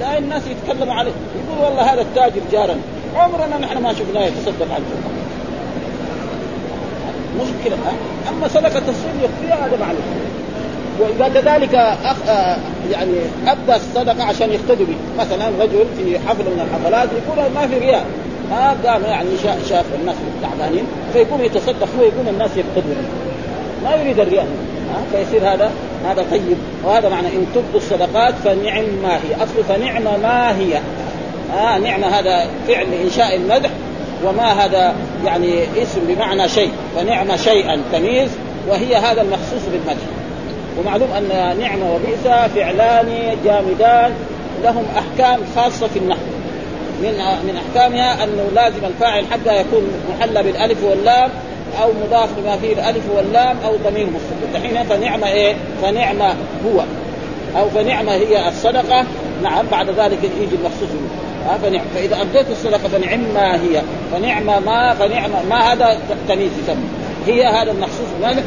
لا 0.00 0.18
الناس 0.18 0.42
يتكلموا 0.46 0.94
عليه. 0.94 1.12
يقول 1.44 1.64
والله 1.64 1.82
هذا 1.82 2.00
التاجر 2.00 2.40
جارنا. 2.52 2.80
عمرنا 3.16 3.58
نحن 3.58 3.82
ما 3.82 3.92
شفناه 3.92 4.24
يتصدق 4.24 4.62
الفقراء 4.62 5.20
مشكلة. 7.40 7.76
أما 8.28 8.48
صدقة 8.48 8.82
الصيد 8.88 9.22
يخفيها 9.22 9.66
هذا 9.66 9.76
معلوم 9.80 10.02
وإذا 11.00 11.40
كذلك 11.40 11.74
أخ... 12.04 12.16
آه، 12.28 12.56
يعني 12.92 13.14
أبدى 13.46 13.76
الصدقة 13.76 14.24
عشان 14.24 14.50
يقتدوا 14.50 14.86
به. 14.86 14.96
مثلا 15.18 15.48
رجل 15.48 15.84
في 15.96 16.18
حفل 16.18 16.44
من 16.44 16.66
الحفلات 16.68 17.08
يقول 17.12 17.52
ما 17.54 17.66
في 17.66 17.78
رياء 17.78 18.06
ها 18.50 18.76
قام 18.84 19.02
يعني 19.02 19.28
شاف 19.68 19.84
الناس 20.00 20.16
تعبانين 20.42 20.84
فيقوم 21.12 21.44
يتصدق 21.44 21.88
هو 21.98 22.04
يقوم 22.04 22.28
الناس 22.28 22.50
يقتدوا 22.56 22.94
ما 23.84 23.94
يريد 23.94 24.20
الرياء 24.20 24.46
ها؟ 24.90 25.02
فيصير 25.12 25.52
هذا 25.52 25.70
هذا 26.06 26.24
طيب. 26.30 26.56
وهذا 26.84 27.08
معنى 27.08 27.28
إن 27.28 27.46
تبدوا 27.54 27.80
الصدقات 27.80 28.34
فنعم 28.44 28.84
ما 29.02 29.14
هي. 29.14 29.44
أصل 29.44 29.64
فنعم 29.68 30.02
ما 30.22 30.58
هي. 30.58 30.80
ها 31.52 31.78
نعمه 31.78 32.06
هذا 32.06 32.46
فعل 32.68 32.86
لإنشاء 32.90 33.36
المدح 33.36 33.70
وما 34.24 34.64
هذا 34.64 34.94
يعني 35.24 35.64
اسم 35.82 36.00
بمعنى 36.08 36.48
شيء. 36.48 36.72
فنعم 36.96 37.36
شيئا 37.36 37.82
تمييز 37.92 38.30
وهي 38.68 38.96
هذا 38.96 39.22
المخصوص 39.22 39.62
بالمدح. 39.72 40.06
ومعلوم 40.78 41.08
أن 41.12 41.58
نعمه 41.58 41.94
وبئس 41.94 42.52
فعلان 42.54 43.36
جامدان. 43.44 44.12
لهم 44.64 44.84
أحكام 44.96 45.40
خاصة 45.56 45.86
في 45.86 45.98
النحو. 45.98 46.20
من 47.02 47.12
من 47.44 47.60
أحكامها 47.66 48.24
أنه 48.24 48.44
لازم 48.54 48.84
الفاعل 48.84 49.24
حتى 49.32 49.60
يكون 49.60 49.82
محلى 50.10 50.42
بالألف 50.42 50.84
واللام. 50.84 51.30
أو 51.82 51.88
مضاف 52.06 52.28
لما 52.38 52.56
فيه 52.56 52.72
الألف 52.72 53.04
واللام 53.16 53.56
أو 53.64 53.76
ضمير 53.76 54.06
مستتر. 54.06 54.58
الحين 54.58 54.84
فنعمه 54.84 55.26
إيه؟ 55.26 55.54
فنعمة 55.82 56.34
هو. 56.66 56.80
أو 57.60 57.70
فنعمة 57.70 58.12
هي 58.12 58.48
الصدقة. 58.48 59.04
نعم 59.42 59.66
بعد 59.70 59.90
ذلك 59.90 60.18
يجي 60.24 60.56
المخصوص 60.56 60.88
ها 61.46 61.58
فنعم. 61.58 61.84
فإذا 61.94 62.20
اديت 62.20 62.50
الصدقة 62.50 62.88
فنعم 62.88 63.20
ما 63.34 63.54
هي. 63.54 63.82
فنعم 64.12 64.46
ما 64.46 64.94
فنعم 64.94 65.30
ما 65.50 65.72
هذا 65.72 65.98
تمييز 66.28 66.50
يسمى. 66.62 66.84
هي 67.26 67.44
هذا 67.44 67.70
المخصوص 67.70 68.06
بماذا؟ 68.20 68.42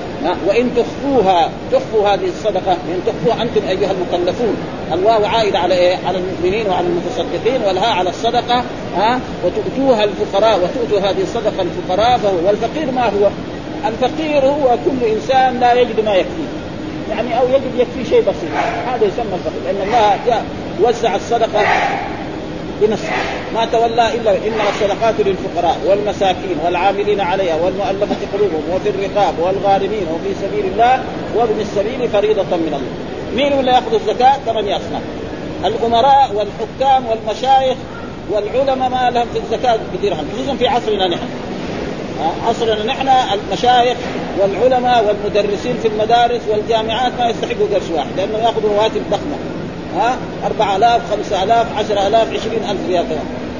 وإن 0.47 0.69
تخفوها 0.75 1.49
تخفوا 1.71 2.07
هذه 2.07 2.27
الصدقة 2.27 2.71
ان 2.71 3.01
تخفوها 3.05 3.41
أنتم 3.43 3.67
أيها 3.67 3.91
المكلفون. 3.91 4.57
الواو 4.93 5.25
عائد 5.25 5.55
على 5.55 5.75
إيه؟ 5.75 5.97
على 6.07 6.17
المؤمنين 6.17 6.69
وعلى 6.69 6.87
المتصدقين 6.87 7.61
والها 7.67 7.87
على 7.87 8.09
الصدقة. 8.09 8.63
ها 8.97 9.19
وتؤتوها 9.45 10.03
الفقراء 10.03 10.59
وتؤتوا 10.59 11.09
هذه 11.09 11.21
الصدقة 11.21 11.62
الفقراء 11.62 12.17
فهو 12.17 12.47
والفقير 12.47 12.91
ما 12.91 13.05
هو؟ 13.05 13.29
الفقير 13.88 14.45
هو 14.45 14.77
كل 14.85 15.05
إنسان 15.05 15.59
لا 15.59 15.73
يجد 15.73 16.05
ما 16.05 16.15
يكفيه 16.15 16.63
يعني 17.09 17.39
أو 17.39 17.47
يجد 17.47 17.75
يكفي 17.77 18.09
شيء 18.09 18.21
بسيط 18.21 18.51
هذا 18.88 19.05
يسمى 19.05 19.33
الفقير 19.33 19.62
لأن 19.65 19.88
الله 19.88 20.17
جاء 20.27 20.45
وزع 20.81 21.15
الصدقة 21.15 21.62
بنص 22.81 23.00
ما 23.53 23.65
تولى 23.65 24.13
إلا 24.13 24.31
انما 24.31 24.69
الصدقات 24.69 25.15
للفقراء 25.19 25.77
والمساكين 25.85 26.57
والعاملين 26.65 27.21
عليها 27.21 27.55
والمؤلفة 27.55 28.15
قلوبهم 28.33 28.63
وفي 28.75 28.89
الرقاب 28.89 29.33
والغارمين 29.39 30.07
وفي 30.13 30.35
سبيل 30.41 30.65
الله 30.73 31.03
وابن 31.35 31.59
السبيل 31.59 32.09
فريضة 32.09 32.57
من 32.57 32.73
الله. 32.73 33.43
مين 33.43 33.59
اللي 33.59 33.71
يأخذ 33.71 33.93
الزكاة؟ 33.93 34.33
ثمانية 34.45 34.77
أصناف. 34.77 35.01
الأمراء 35.65 36.31
والحكام 36.33 37.05
والمشايخ 37.07 37.77
والعلماء 38.31 38.89
ما 38.89 39.09
لهم 39.09 39.27
في 39.33 39.39
الزكاة 39.39 39.79
بدرهم 39.93 40.25
خصوصا 40.33 40.55
في 40.55 40.67
عصرنا 40.67 41.07
نحن. 41.07 41.27
عصرنا 42.47 42.83
نحن 42.83 43.07
المشايخ 43.07 43.97
والعلماء 44.39 45.05
والمدرسين 45.05 45.77
في 45.81 45.87
المدارس 45.87 46.41
والجامعات 46.49 47.11
ما 47.19 47.29
يستحقوا 47.29 47.67
قرش 47.73 47.89
واحد 47.95 48.07
لأنه 48.17 48.37
ياخذوا 48.37 48.69
رواتب 48.69 49.01
ضخمة 49.11 49.37
ها 49.95 50.17
4000 50.45 51.01
5000 51.11 51.77
10000 51.77 52.33
20000 52.33 52.77
ريال 52.87 53.05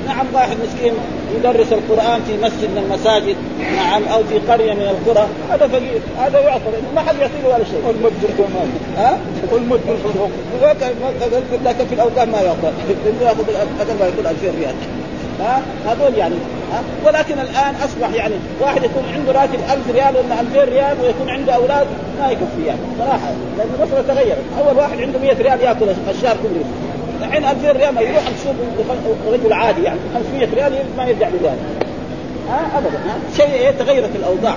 نعم 0.08 0.26
واحد 0.34 0.58
مسكين 0.66 0.94
يدرس 1.36 1.74
القرآن 1.74 2.22
في 2.28 2.34
مسجد 2.38 2.70
من 2.70 2.78
المساجد 2.86 3.36
نعم 3.76 4.04
أو 4.04 4.24
في 4.24 4.52
قرية 4.52 4.74
من 4.74 4.88
القرى. 4.96 5.28
هذا 5.52 5.68
فقير 5.68 6.02
هذا 6.20 6.40
يعطى 6.40 6.64
ما 6.96 7.02
حد 7.02 7.16
يعطيه 7.16 7.46
ولا 7.46 7.64
شيء. 7.64 7.82
والمدبر 7.88 8.30
كمان 8.38 8.70
ها؟ 8.98 9.18
والمدبر 9.52 9.98
لكن 11.66 11.86
في 11.86 11.96
الأوقات 11.96 12.28
ما 12.28 12.42
يعطى 12.42 12.72
يأخذ 13.22 13.50
أقل 13.80 14.00
ما 14.00 14.08
يكون 14.08 14.26
2000 14.28 14.60
ريال. 14.60 14.76
ها؟ 15.40 15.62
هذول 15.88 16.18
يعني 16.18 16.36
ها؟ 16.74 16.82
ولكن 17.06 17.40
الآن 17.40 17.76
أصبح 17.76 18.14
يعني 18.14 18.36
واحد 18.62 18.84
يكون 18.84 19.04
عنده 19.14 19.32
راتب 19.32 19.60
1000 19.74 19.92
ريال 19.92 20.16
ولا 20.16 20.42
2000 20.42 20.64
ريال 20.64 20.98
ويكون 21.02 21.30
عنده 21.30 21.54
أولاد 21.54 21.88
ما 22.20 22.32
يكفي 22.32 22.66
يعني 22.68 22.80
صراحة. 23.00 23.32
لأن 23.58 23.70
المساله 23.80 24.02
تغيرت. 24.08 24.44
أول 24.60 24.78
واحد 24.78 25.02
عنده 25.02 25.20
100 25.20 25.34
ريال 25.34 25.62
يأكل 25.62 25.86
الشهر 26.10 26.36
كله. 26.44 26.64
الحين 27.24 27.46
2000 27.46 27.72
ريال 27.72 27.96
ما 27.96 28.01
يروح 28.01 28.24
السوق 28.27 28.56
رجل 29.34 29.53
عادي 29.53 29.84
يعني 29.84 30.00
500 30.13 30.48
ريال 30.53 30.86
ما 30.98 31.06
يرجع 31.06 31.30
بريال 31.30 31.58
ها؟ 32.50 32.77
ابدا 32.77 32.98
ها؟ 32.98 33.18
شيء 33.38 33.53
إيه؟ 33.53 33.72
تغيرت 33.72 34.15
الأوضاع. 34.15 34.56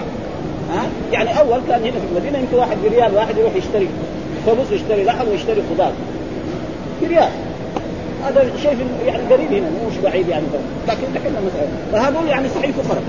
ها؟ 0.70 0.82
يعني 1.12 1.38
أول 1.38 1.60
كان 1.68 1.82
هنا 1.82 1.90
في 1.90 2.06
المدينة 2.12 2.38
يمكن 2.38 2.56
واحد 2.56 2.76
بريال 2.84 3.14
واحد 3.14 3.38
يروح 3.38 3.56
يشتري 3.56 3.88
خبز 4.46 4.72
ويشتري 4.72 5.04
لحم 5.04 5.28
ويشتري 5.28 5.62
خضار. 5.74 5.92
بريال. 7.02 7.28
هذا 8.24 8.50
شيء 8.62 8.76
يعني 9.06 9.22
قريب 9.34 9.52
هنا 9.52 9.70
مش 9.90 9.96
بعيد 10.04 10.28
يعني 10.28 10.44
لكن 10.88 11.06
دحين 11.14 11.32
مثلا 11.32 11.66
فهذول 11.92 12.28
يعني 12.28 12.48
صحيح 12.48 12.70
فقراء 12.70 13.02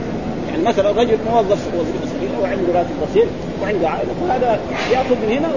يعني 0.49 0.63
مثلا 0.63 0.91
رجل 0.91 1.17
موظف 1.31 1.67
وظيفة 1.73 2.05
صغيره 2.13 2.41
وعنده 2.41 2.73
راتب 2.73 2.89
بسيط 3.09 3.27
وعنده 3.63 3.89
عائله 3.89 4.13
فهذا 4.27 4.59
يأخذ 4.91 5.15
من 5.15 5.37
هنا 5.37 5.49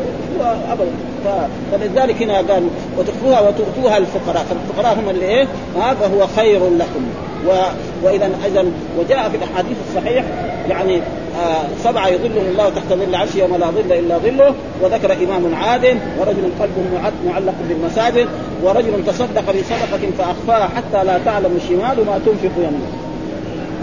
ابدا 0.73 0.90
فلذلك 1.73 2.23
هنا 2.23 2.37
قال 2.37 2.69
وتخفوها 2.99 3.40
وتؤتوها 3.40 3.99
الفقراء. 3.99 4.45
فالفقراء 4.45 4.99
هم 5.00 5.11
اللي 5.11 5.25
إيه؟ 5.25 5.47
فهو 5.75 6.26
خير 6.37 6.61
لكم. 6.78 7.04
و... 7.49 7.52
وإذا 8.02 8.30
اذا 8.47 8.64
وجاء 8.99 9.28
في 9.28 9.37
الأحاديث 9.37 9.76
الصحيح 9.88 10.25
يعني 10.69 10.97
آه 10.97 11.64
سبعة 11.85 12.09
يظلهم 12.09 12.47
الله 12.50 12.69
تحت 12.69 12.92
ظل 12.92 13.14
عرشه 13.14 13.38
يوم 13.38 13.57
لا 13.57 13.66
ظل 13.66 13.92
إلا 13.92 14.19
ظله 14.19 14.54
وذكر 14.83 15.12
إمام 15.12 15.54
عادل 15.54 15.99
ورجل 16.21 16.50
قلبه 16.61 17.11
معلق 17.26 17.54
بالمساجد 17.69 18.28
ورجل 18.62 19.04
تصدق 19.07 19.45
بصدقة 19.50 20.11
فأخفاها 20.19 20.69
حتى 20.76 21.04
لا 21.04 21.19
تعلم 21.25 21.57
الشمال 21.57 22.07
ما 22.07 22.21
تنفق 22.26 22.57
يمينه. 22.57 22.90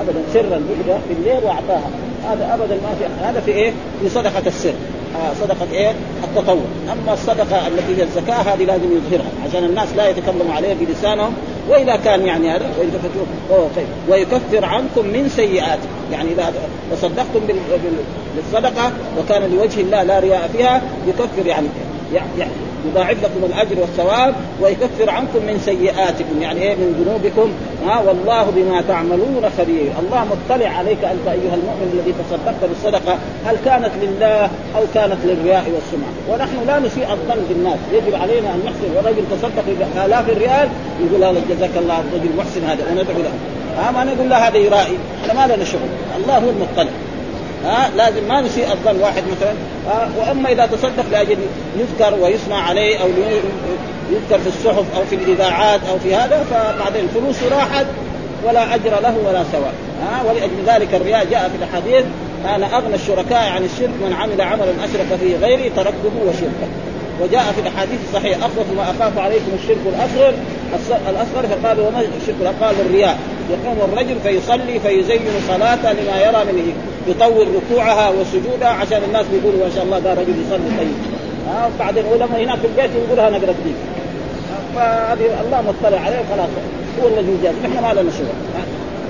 ابدا 0.02 0.20
سرا 0.34 0.62
في 1.08 1.14
الليل 1.14 1.44
وأعطاها. 1.44 1.90
هذا 2.32 2.54
ابدا 2.54 2.76
ما 2.76 2.96
في 3.00 3.26
هذا 3.26 3.40
في 3.40 3.52
إيه؟ 3.52 3.72
في 4.02 4.10
صدقة 4.10 4.48
السر 4.48 4.74
آه 5.16 5.34
صدقة 5.42 5.68
إيه؟ 5.72 5.94
التطوع، 6.24 6.66
أما 6.92 7.14
الصدقة 7.14 7.68
التي 7.68 7.98
هي 7.98 8.04
الزكاة 8.04 8.36
هذه 8.36 8.64
لازم 8.64 8.86
يظهرها 8.92 9.32
عشان 9.48 9.64
الناس 9.64 9.88
لا 9.98 10.10
يتكلموا 10.10 10.54
عليها 10.54 10.74
بلسانهم 10.74 11.34
وإذا 11.70 11.96
كان 11.96 12.26
يعني 12.26 12.50
هذا 12.50 12.66
طيب 13.76 13.88
ويكفر 14.10 14.66
عنكم 14.66 15.06
من 15.06 15.30
سيئاتكم، 15.36 15.88
يعني 16.12 16.32
إذا 16.32 16.54
تصدقتم 16.92 17.40
بالصدقة 18.36 18.92
وكان 19.20 19.52
لوجه 19.52 19.82
الله 19.82 20.04
لا 20.04 20.20
رياء 20.20 20.50
فيها 20.58 20.82
يكفر 21.08 21.48
يعني 21.48 21.68
يعني 22.14 22.52
يضاعف 22.90 23.18
لكم 23.24 23.42
الأجر 23.50 23.82
والثواب 23.82 24.36
ويكفر 24.62 25.10
عنكم 25.10 25.42
من 25.48 25.60
سيئاتكم. 25.66 26.42
يعني 26.42 26.62
إيه؟ 26.62 26.76
من 26.76 26.90
ذنوبكم. 27.00 27.52
ها؟ 27.86 28.00
والله 28.00 28.46
بما 28.56 28.82
تعملون 28.82 29.44
خبير. 29.58 29.92
الله 30.00 30.26
مطلع 30.26 30.70
عليك 30.70 31.04
أنت 31.04 31.28
أيها 31.28 31.56
المؤمن 31.60 31.88
الذي 31.94 32.14
تصدقت 32.22 32.62
بالصدقة. 32.70 33.18
هل 33.46 33.56
كانت 33.66 33.92
لله 34.02 34.44
أو 34.78 34.84
كانت 34.94 35.18
للرياء 35.26 35.66
والسمعة؟ 35.76 36.14
ونحن 36.30 36.68
لا 36.68 36.80
نسيء 36.80 37.08
الظن 37.12 37.42
بالناس 37.50 37.80
يجب 37.94 38.16
علينا 38.22 38.50
أن 38.56 38.60
نحسن 38.66 38.90
ورجل 38.96 39.24
تصدق 39.32 39.66
بآلاف 39.80 40.30
الريال 40.30 40.70
يقول 41.04 41.24
هذا 41.24 41.42
جزاك 41.50 41.76
الله 41.78 41.98
رجل 42.14 42.30
محسن 42.38 42.64
هذا. 42.64 42.84
وندعو 42.90 43.20
له. 43.26 43.34
ها؟ 43.78 43.92
ما 43.92 44.04
نقول 44.04 44.30
له 44.30 44.38
هذا 44.48 44.58
يرائي. 44.58 44.98
إحنا 45.22 45.48
ما 45.48 45.54
لنا 45.54 45.66
شغل. 45.66 45.90
الله 46.18 46.38
هو 46.38 46.50
المطلع. 46.50 46.92
ها 47.68 47.90
لازم 47.96 48.28
ما 48.28 48.42
نسيء 48.42 48.72
الظن. 48.72 49.00
واحد 49.02 49.24
مثلا 49.32 49.54
ها 49.88 50.10
وأما 50.18 50.52
إذا 50.52 50.66
تصدق 50.66 51.06
لأجل 51.12 51.38
يذكر 51.78 52.14
ويسمع 52.22 52.62
عليه 52.70 53.02
أو 53.02 53.08
يذكر 54.12 54.40
في 54.40 54.48
الصحف 54.48 54.86
أو 54.98 55.06
في 55.10 55.16
الإذاعات 55.16 55.80
أو 55.90 56.00
في 56.00 56.16
هذا 56.16 56.46
فبعدين 56.52 57.04
الفلوس 57.04 57.36
راحت 57.52 57.86
ولا 58.46 58.76
أجر 58.76 59.00
له 59.02 59.18
ولا 59.28 59.44
ثواب. 59.44 59.74
ها 60.02 60.24
ولأجل 60.24 60.64
ذلك 60.68 60.94
الرياء 60.94 61.26
جاء 61.26 61.50
في 61.50 61.58
الأحاديث 61.58 62.06
أنا 62.46 62.78
أغنى 62.78 62.96
الشركاء 62.96 63.52
عن 63.52 63.64
الشرك 63.64 63.90
من 63.90 64.16
عمل 64.20 64.42
عملا 64.42 64.72
أشرك 64.84 65.20
فيه 65.20 65.38
غيري 65.38 65.70
تركته 65.70 66.12
وشركه. 66.28 66.68
وجاء 67.22 67.44
في 67.56 67.62
الأحاديث 67.62 68.00
الصحيحة 68.08 68.40
اخوف 68.40 68.66
ما 68.78 68.84
أخاف 68.84 69.18
عليكم 69.18 69.52
الشرك 69.64 69.78
الأصغر 69.86 70.34
الأصغر 71.10 71.48
فقال 71.48 71.80
وما 71.80 72.02
الشرك 72.22 72.54
قال 72.62 72.76
الرياء؟ 72.86 73.18
يقوم 73.50 73.78
الرجل 73.94 74.16
فيصلي 74.24 74.80
فيزين 74.80 75.22
صلاته 75.48 75.92
لما 75.92 76.22
يرى 76.22 76.46
من 76.46 76.74
يطول 77.08 77.48
ركوعها 77.56 78.10
وسجودها 78.10 78.68
عشان 78.68 79.02
الناس 79.08 79.26
بيقولوا 79.32 79.66
ما 79.66 79.72
شاء 79.76 79.84
الله 79.84 80.00
ده 80.00 80.14
رجل 80.14 80.34
يصلي 80.48 80.78
طيب. 80.78 80.94
ها 81.48 81.70
بعدين 81.80 82.06
ولما 82.06 82.38
هناك 82.38 82.58
في 82.58 82.68
البيت 82.68 82.92
يقولها 83.06 83.30
نقرا 83.30 83.54
دين 83.64 83.76
فهذه 84.76 85.42
الله 85.46 85.62
مطلع 85.62 86.00
عليه 86.00 86.22
خلاص. 86.32 86.50
هو 87.04 87.08
الذي 87.08 87.32
يجازي. 87.40 87.58
نحن 87.64 87.84
ما 87.84 88.02
لنا 88.02 88.12
شغل. 88.12 88.28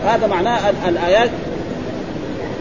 هذا 0.05 0.27
معناه 0.27 0.59
الآيات 0.87 1.29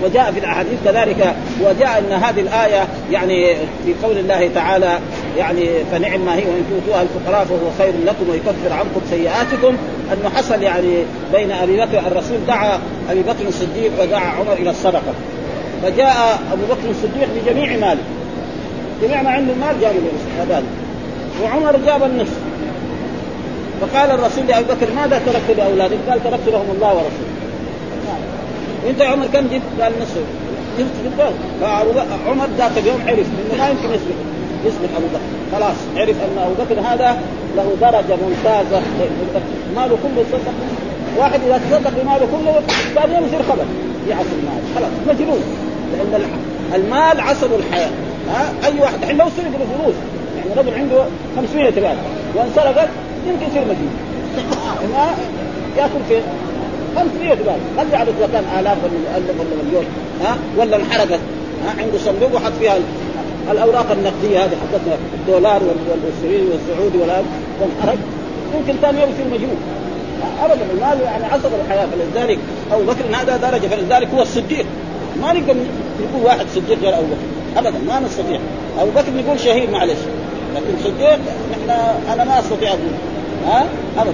وجاء 0.05 0.33
في 0.33 0.39
الأحاديث 0.39 0.79
كذلك 0.85 1.35
وجاء 1.61 1.99
إن 1.99 2.13
هذه 2.13 2.41
الآية 2.41 2.85
يعني 3.11 3.55
في 3.55 3.95
قول 4.03 4.19
الله 4.19 4.51
تعالى 4.55 4.99
يعني 5.39 5.69
فنعم 5.93 6.21
ما 6.21 6.35
هي 6.35 6.45
وإن 6.45 6.65
تؤتوها 6.71 7.03
الفقراء 7.03 7.45
فهو 7.45 7.71
خير 7.79 7.95
لكم 8.07 8.31
ويكفر 8.31 8.73
عنكم 8.73 9.01
سيئاتكم. 9.11 9.77
انه 10.13 10.31
حصل 10.37 10.63
يعني 10.63 10.95
بين 11.33 11.53
أبي 11.53 11.77
بكر 11.77 11.99
الرسول 11.99 12.37
دعا 12.47 12.79
أبي 13.11 13.23
بكر 13.23 13.49
الصديق 13.49 13.91
ودعا 14.01 14.31
عمر 14.31 14.53
إلى 14.53 14.71
الصدقة. 14.71 15.15
فجاء 15.83 16.41
أبو 16.53 16.63
بكر 16.63 16.91
الصديق 16.91 17.29
بجميع 17.37 17.77
ماله. 17.77 18.03
جميع 19.03 19.23
ما 19.23 19.31
عنده 19.31 19.53
المال 19.53 19.81
جابوا 19.81 20.01
له 20.51 20.63
وعمر 21.43 21.77
جاب 21.87 22.03
النصف. 22.03 22.41
فقال 23.81 24.11
الرسول 24.11 24.47
لأبي 24.47 24.65
بكر 24.65 24.93
ماذا 24.97 25.23
تركت 25.27 25.59
لأولادك؟ 25.59 25.97
قال 26.09 26.25
تركت 26.25 26.49
لهم 26.49 26.71
الله 26.75 26.89
ورسوله. 26.89 27.36
انت 28.91 29.01
يا 29.01 29.07
عمر 29.07 29.27
كم 29.27 29.47
جبت؟ 29.47 29.63
قال 29.81 29.93
نصف 30.03 30.25
جبت 30.79 30.91
فعمر 31.61 32.47
ذاك 32.59 32.71
اليوم 32.77 33.01
عرف 33.07 33.19
إنه 33.19 33.59
ما 33.59 33.69
يمكن 33.69 33.95
يسبق 33.95 34.17
يسبق 34.67 34.97
أبو 34.97 35.07
بكر. 35.07 35.21
خلاص 35.53 35.77
عرف 35.97 36.17
أن 36.23 36.39
أبو 36.39 36.55
بكر 36.65 36.81
هذا 36.81 37.23
له 37.57 37.77
درجة 37.81 38.19
ممتازة. 38.23 38.83
ماله 39.77 39.97
كله 40.03 40.25
تصدق 40.31 40.55
واحد 41.19 41.41
إذا 41.47 41.61
تصدق 41.71 41.91
بماله 42.03 42.27
كله 42.33 42.63
بعد 42.97 43.11
يوم 43.11 43.27
يصير 43.27 43.43
خبر. 43.43 43.65
يعصر 44.09 44.37
المال. 44.43 44.63
خلاص 44.75 44.91
مجنون. 45.09 45.41
لأن 45.93 46.23
المال 46.75 47.21
عصب 47.21 47.51
الحياة. 47.59 47.91
ها؟ 48.31 48.53
أي 48.65 48.81
واحد. 48.81 49.03
الحين 49.03 49.17
لو 49.17 49.27
سرق 49.37 49.47
الفلوس. 49.47 49.95
يعني 50.39 50.61
رجل 50.61 50.75
عنده 50.75 51.05
500 51.37 51.71
ريال. 51.71 51.97
وانسرقت 52.35 52.89
يمكن 53.29 53.47
يصير 53.47 53.63
مجنون. 53.63 53.95
ياكل 55.79 56.01
فين؟ 56.09 56.23
500 56.97 57.35
ريال 57.35 57.61
خلي 57.77 58.03
اذا 58.03 58.29
كان 58.33 58.45
آلاف 58.61 58.79
ولا 58.85 59.17
ولا 59.39 59.63
مليون. 59.65 59.85
ها؟ 60.25 60.37
ولا 60.59 60.77
انحرقت 60.77 61.21
ها؟ 61.65 61.71
عنده 61.79 61.99
صندوق 61.99 62.35
وحط 62.35 62.53
فيها 62.61 62.77
الأوراق 63.51 63.91
النقدية 63.91 64.45
هذه 64.45 64.57
حقتنا 64.63 64.97
الدولار 65.15 65.63
والسعودي 65.63 66.45
والسعودي 66.53 66.99
والان 66.99 67.25
وانحرق 67.61 67.99
يمكن 68.55 68.81
ثاني 68.83 69.01
يوم 69.01 69.11
يصير 69.11 69.27
مجنون. 69.27 69.57
ابدا. 70.43 70.67
المال 70.75 71.01
يعني 71.01 71.25
عصب 71.25 71.51
الحياة. 71.65 71.87
فلذلك 71.87 72.39
أبو 72.73 72.83
بكر 72.83 73.05
هذا 73.23 73.37
درجة. 73.37 73.67
فلذلك 73.67 74.09
هو 74.15 74.23
الصديق. 74.23 74.67
ما 75.23 75.33
نقدر 75.33 75.55
نقول 76.01 76.25
واحد 76.25 76.47
صديق 76.55 76.79
غير 76.83 76.95
أبو 76.95 77.07
بكر. 77.07 77.59
ابدا. 77.59 77.79
ما 77.87 78.01
نستطيع. 78.01 78.41
أبو 78.79 78.91
بكر 78.91 79.13
نقول 79.25 79.41
شهيد 79.41 79.71
معلش. 79.71 79.99
لكن 80.55 80.85
صديق 80.85 81.19
نحن 81.53 81.71
أنا 82.13 82.25
ما 82.25 82.39
أستطيع 82.39 82.69
أقول. 82.69 82.81
ها؟ 83.47 83.67
ابدا. 83.99 84.13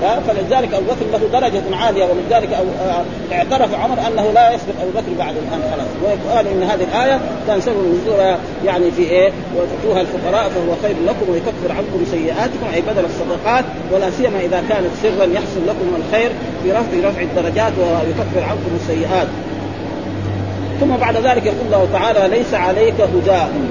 فلذلك 0.00 0.74
ابو 0.74 0.84
بكر 0.84 1.06
له 1.12 1.40
درجه 1.40 1.76
عاليه 1.76 2.04
ولذلك 2.04 2.52
آه، 2.52 3.34
اعترف 3.34 3.74
عمر 3.74 3.98
انه 4.06 4.30
لا 4.34 4.54
يسبق 4.54 4.74
ابو 4.82 4.90
بكر 4.90 5.12
بعد 5.18 5.34
الان 5.36 5.60
خلاص 5.72 5.88
ويقال 6.04 6.46
ان 6.46 6.62
هذه 6.62 6.84
الايه 6.84 7.20
كان 7.46 7.60
سبب 7.60 8.00
نزولها 8.02 8.38
يعني 8.64 8.90
في 8.90 9.02
إيه؟ 9.02 9.32
وتؤتوها 9.56 10.00
الفقراء 10.00 10.48
فهو 10.48 10.74
خير 10.82 10.96
لكم 11.06 11.32
ويكفر 11.32 11.72
عنكم 11.72 12.04
سيئاتكم 12.10 12.66
اي 12.74 12.80
بدل 12.80 13.04
الصدقات 13.04 13.64
ولا 13.92 14.10
سيما 14.10 14.40
اذا 14.40 14.62
كانت 14.68 14.90
سرا 15.02 15.24
يحصل 15.24 15.66
لكم 15.66 15.96
الخير 15.96 16.30
في 16.62 16.72
رفع 16.72 17.08
رفع 17.08 17.20
الدرجات 17.20 17.72
ويكفر 17.78 18.50
عنكم 18.50 18.78
السيئات 18.80 19.26
ثم 20.80 20.96
بعد 20.96 21.16
ذلك 21.16 21.46
يقول 21.46 21.66
الله 21.66 21.88
تعالى 21.92 22.36
ليس 22.36 22.54
عليك 22.54 22.94
هداهم 23.00 23.68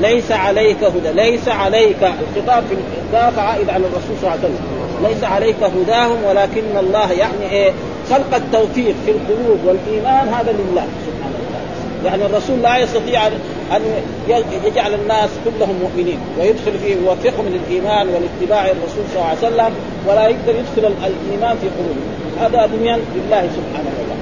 ليس 0.00 0.32
عليك 0.32 0.84
هدى 0.84 1.12
ليس 1.12 1.48
عليك 1.48 1.96
الخطاب 2.02 2.64
في 2.68 2.74
الكاف 2.74 3.38
عائد 3.38 3.70
على 3.70 3.84
الرسول 3.86 4.16
صلى 4.20 4.30
الله 4.30 4.30
عليه 4.30 4.40
وسلم 4.40 4.85
ليس 5.02 5.24
عليك 5.24 5.56
هداهم 5.62 6.24
ولكن 6.28 6.76
الله 6.80 7.12
يعني 7.12 7.50
إيه 7.50 7.72
خلق 8.10 8.34
التوفيق 8.34 8.94
في 9.06 9.10
القلوب 9.10 9.58
والإيمان 9.64 10.28
هذا 10.28 10.52
لله 10.52 10.86
سبحانه 11.06 11.36
وتعالى. 11.48 11.66
يعني 12.04 12.26
الرسول 12.26 12.62
لا 12.62 12.78
يستطيع 12.78 13.26
ان 13.26 13.82
يجعل 14.64 14.94
الناس 14.94 15.30
كلهم 15.44 15.76
مؤمنين 15.82 16.18
ويدخل 16.40 16.78
فيه 16.78 16.94
يوفقهم 16.94 17.46
للإيمان 17.48 18.08
والاتباع 18.08 18.66
الرسول 18.66 19.04
صلى 19.12 19.16
الله 19.16 19.28
عليه 19.28 19.38
وسلم 19.38 19.74
ولا 20.06 20.28
يقدر 20.28 20.54
يدخل 20.54 20.92
الإيمان 21.06 21.56
في 21.60 21.68
قلوبهم. 21.68 22.16
هذا 22.40 22.66
دنيا 22.66 22.96
لله 22.96 23.48
سبحانه 23.56 23.90
وتعالى. 23.98 24.16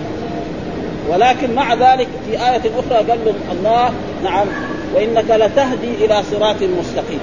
ولكن 1.11 1.55
مع 1.55 1.75
ذلك 1.75 2.09
في 2.27 2.33
آية 2.33 2.63
أخرى 2.79 3.11
قال 3.11 3.19
لهم 3.25 3.35
الله 3.53 3.91
نعم 4.25 4.47
وإنك 4.95 5.31
لتهدي 5.31 6.05
إلى 6.05 6.23
صراط 6.31 6.57
مستقيم. 6.57 7.21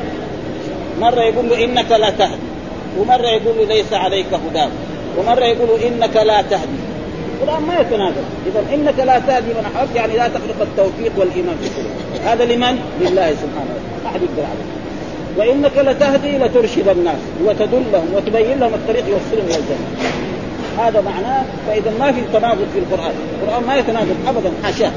مرة 1.02 1.22
يقول 1.22 1.50
له 1.50 1.64
إنك 1.64 1.92
لا 1.92 2.10
تهدي 2.10 2.51
ومرة 3.00 3.28
يقول 3.28 3.68
ليس 3.68 3.94
عليك 3.94 4.28
هداه 4.34 4.70
ومرة 5.18 5.46
يقول 5.46 5.80
إنك 5.80 6.16
لا 6.16 6.42
تهدي. 6.42 6.82
القرآن 7.42 7.64
ما 7.64 7.80
يتناقض 7.80 8.24
اذا 8.48 8.76
إنك 8.76 9.00
لا 9.00 9.20
تهدي 9.20 9.54
من 9.54 9.66
أحببت 9.76 9.96
يعني 9.96 10.18
لا 10.18 10.28
تخلق 10.28 10.62
التوفيق 10.62 11.12
والإيمان 11.18 11.56
في 11.62 11.70
قلوبك 11.70 12.26
هذا 12.26 12.46
لمن؟ 12.46 12.80
لله 13.02 13.32
سبحانه 13.32 13.72
وتعالى. 13.76 14.04
ما 14.04 14.10
حد 14.10 14.22
يقدر 14.22 14.44
عليه. 14.52 14.82
وإنك 15.38 15.78
لتهدي 15.78 16.38
لترشد 16.38 16.88
الناس 16.88 17.22
وتدلهم 17.46 18.08
وتبين 18.16 18.60
لهم 18.60 18.74
الطريق 18.74 19.04
يوصلهم 19.08 19.46
إلى 19.48 19.56
الجنة. 19.56 19.88
هذا 20.80 21.02
معناه 21.02 21.44
فإذا 21.68 21.92
ما 22.00 22.12
في 22.12 22.22
تناقض 22.34 22.68
في 22.74 22.80
القرآن، 22.80 23.14
القرآن 23.42 23.64
ما 23.64 23.76
يتناقض 23.76 24.16
ابدا 24.28 24.52
حاشاة. 24.64 24.92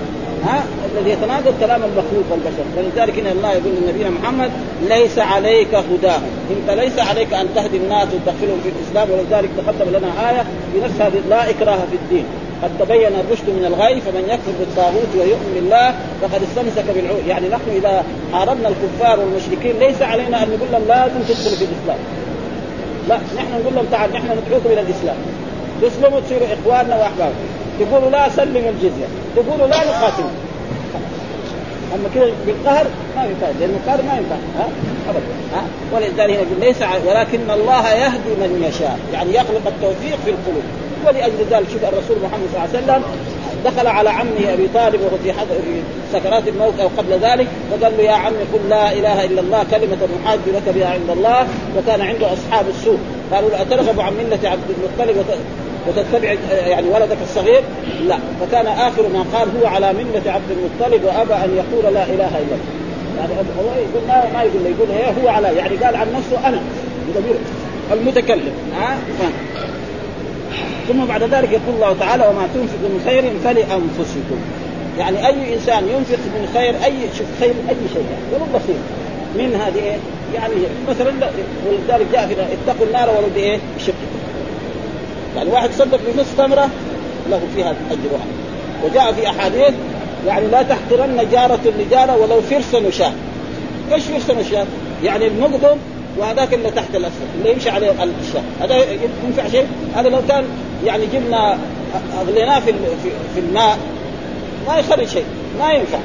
ها 0.46 0.64
الذي 0.94 1.10
يتناقض 1.10 1.54
كلام 1.60 1.82
المخلوق 1.82 2.24
والبشر. 2.30 2.64
ولذلك 2.76 3.18
إن 3.18 3.26
الله 3.26 3.52
يقول 3.52 3.72
لنبينا 3.82 4.10
محمد 4.10 4.50
ليس 4.88 5.18
عليك 5.18 5.74
هداهم. 5.74 6.30
إنت 6.50 6.78
ليس 6.78 6.98
عليك 6.98 7.34
أن 7.34 7.46
تهدي 7.54 7.76
الناس 7.76 8.08
وتدخلهم 8.14 8.60
في 8.62 8.68
الإسلام 8.68 9.08
ولذلك 9.10 9.50
تقدم 9.56 9.90
لنا 9.90 10.30
آية 10.30 10.42
في 10.72 10.80
نفس 10.84 11.00
هذه 11.00 11.22
لا 11.30 11.50
إكراه 11.50 11.76
في 11.76 11.96
الدين. 12.02 12.24
قد 12.62 12.70
تبين 12.78 13.12
الرشد 13.20 13.48
من 13.48 13.64
الغي 13.64 14.00
فمن 14.00 14.24
يكفر 14.28 14.52
بالطاغوت 14.58 15.10
ويؤمن 15.14 15.52
بالله 15.54 15.94
فقد 16.22 16.40
استمسك 16.42 16.84
بالعود. 16.94 17.26
يعني 17.26 17.48
نحن 17.48 17.68
إذا 17.76 18.04
حاربنا 18.32 18.68
الكفار 18.68 19.20
والمشركين 19.20 19.78
ليس 19.78 20.02
علينا 20.02 20.42
أن 20.42 20.48
نقول 20.48 20.68
لهم 20.72 20.84
لازم 20.88 21.20
تدخلوا 21.28 21.56
في 21.56 21.64
الإسلام. 21.64 21.98
لا 23.08 23.16
نحن 23.36 23.60
نقول 23.60 23.74
لهم 23.74 23.86
تعال 23.90 24.12
نحن 24.12 24.24
ندعوكم 24.24 24.68
إلى 24.72 24.80
الإسلام. 24.80 25.16
تسلموا 25.82 26.20
تصيروا 26.20 26.46
إخواننا 26.46 26.96
وأحبابنا. 26.96 27.44
تقولوا 27.80 28.10
لا 28.10 28.28
سلموا 28.28 28.70
الجزية. 28.70 29.08
تقولوا 29.36 29.66
لا 29.66 29.76
نقاتل. 29.76 30.24
أما 31.94 32.08
كذا 32.14 32.32
بالقهر 32.46 32.86
ما 33.16 33.24
ينفع 33.24 33.46
لأن 33.60 33.76
القهر 33.82 34.02
ما 34.02 34.16
ينفع. 34.18 34.36
ها؟ 34.58 34.68
ابدا. 35.08 35.24
ها؟ 35.54 35.62
ولذلك 35.94 36.34
يقول 36.34 36.60
ليس 36.60 36.82
ولكن 37.06 37.50
الله 37.50 37.92
يهدي 37.92 38.32
من 38.40 38.64
يشاء. 38.68 38.98
يعني 39.12 39.34
يخلق 39.34 39.66
التوفيق 39.66 40.18
في 40.24 40.30
القلوب. 40.30 40.64
ولأجل 41.06 41.44
ذلك 41.50 41.66
شوف 41.72 41.84
الرسول 41.84 42.16
محمد 42.22 42.48
صلى 42.52 42.64
الله 42.64 42.92
عليه 42.92 43.02
وسلم 43.02 43.02
دخل 43.64 43.86
على 43.86 44.10
عمه 44.10 44.52
أبي 44.52 44.68
طالب 44.74 45.00
وهو 45.00 45.16
في 45.24 45.32
سكرات 46.12 46.48
الموت 46.48 46.80
أو 46.80 46.88
قبل 46.98 47.12
ذلك 47.12 47.46
فقال 47.70 47.92
له 47.96 48.02
يا 48.02 48.12
عمي 48.12 48.44
قل 48.52 48.68
لا 48.68 48.92
إله 48.92 49.24
إلا 49.24 49.40
الله 49.40 49.64
كلمة 49.70 49.96
نحاج 50.24 50.38
لك 50.46 50.74
بها 50.74 50.90
عند 50.90 51.10
الله 51.10 51.46
وكان 51.76 52.00
عنده 52.00 52.26
أصحاب 52.32 52.66
السوء. 52.68 52.98
قالوا 53.32 53.50
له 53.50 53.62
أترغب 53.62 54.00
عن 54.00 54.12
ملة 54.12 54.50
عبد 54.50 54.68
المطلب 54.70 55.24
وتتبع 55.88 56.34
يعني 56.50 56.88
ولدك 56.88 57.16
الصغير؟ 57.22 57.62
لا. 58.06 58.18
فكان 58.40 58.66
آخر 58.66 59.02
ما 59.08 59.24
قال 59.38 59.48
هو 59.60 59.66
على 59.66 59.92
ملة 59.92 60.32
عبد 60.32 60.50
المطلب 60.50 61.04
وأبى 61.04 61.34
أن 61.34 61.56
يقول 61.56 61.94
لا 61.94 62.04
إله 62.04 62.28
إلا 62.28 62.54
الله. 62.54 62.58
يعني 63.18 63.32
هو 63.34 63.70
يقول 63.74 64.08
ما 64.08 64.24
ما 64.34 64.42
يقول 64.42 64.66
يقول 64.66 64.90
إيه 64.90 65.24
هو 65.24 65.28
على 65.28 65.48
يعني 65.56 65.76
قال 65.76 65.96
عن 65.96 66.06
نفسه 66.12 66.48
أنا. 66.48 66.60
المتكلم. 67.92 68.52
ها؟ 68.76 68.96
ثم 70.88 71.04
بعد 71.04 71.22
ذلك 71.22 71.52
يقول 71.52 71.74
الله 71.74 71.96
تعالى 72.00 72.26
وما 72.26 72.48
تنفق 72.54 72.78
من 72.82 73.02
خير 73.06 73.22
فلأنفسكم. 73.44 74.38
يعني 74.98 75.26
أي 75.26 75.54
إنسان 75.54 75.88
ينفق 75.88 76.18
من 76.18 76.48
خير 76.54 76.74
أي 76.84 76.92
شوف 77.18 77.26
خير 77.40 77.54
أي 77.68 77.76
شيء 77.94 78.04
يعني 78.10 78.34
ولو 78.34 78.44
بسيط. 78.58 78.76
من 79.38 79.60
هذه؟ 79.60 79.98
يعني 80.34 80.54
مثلا 80.88 81.12
ولذلك 81.66 82.06
جاء 82.12 82.26
في 82.26 82.34
اتقوا 82.34 82.86
النار 82.86 83.08
ولو 83.08 83.28
بإيه؟ 83.34 83.58
بشق 83.76 83.94
يعني 85.36 85.50
واحد 85.50 85.70
صدق 85.72 86.00
بنصف 86.06 86.38
تمره 86.38 86.68
له 87.30 87.40
فيها 87.56 87.70
أجر 87.90 88.08
واحد. 88.12 88.28
وجاء 88.84 89.12
في 89.12 89.28
أحاديث 89.30 89.74
يعني 90.26 90.46
لا 90.46 90.62
تحقرن 90.62 91.26
جارة 91.32 91.60
لجارة 91.78 92.16
ولو 92.16 92.40
فرسا 92.40 92.78
وشاة. 92.86 93.12
إيش 93.92 94.04
فرسا 94.04 94.40
وشاة؟ 94.40 94.66
يعني 95.04 95.26
المقدم 95.26 95.76
وهذاك 96.18 96.54
اللي 96.54 96.70
تحت 96.70 96.94
الأسفل 96.94 97.24
اللي 97.38 97.52
يمشي 97.52 97.70
عليه 97.70 97.90
الشاة. 97.90 98.42
هذا 98.60 98.76
ينفع 99.26 99.48
شيء؟ 99.48 99.66
هذا 99.96 100.08
لو 100.08 100.18
كان 100.28 100.44
يعني 100.84 101.06
جبنا 101.06 101.58
أغليناه 102.20 102.60
في 102.60 102.72
في 103.34 103.40
الماء 103.40 103.78
ما 104.68 104.78
يخرج 104.78 105.06
شيء 105.06 105.24
ما 105.58 105.72
ينفع. 105.72 105.98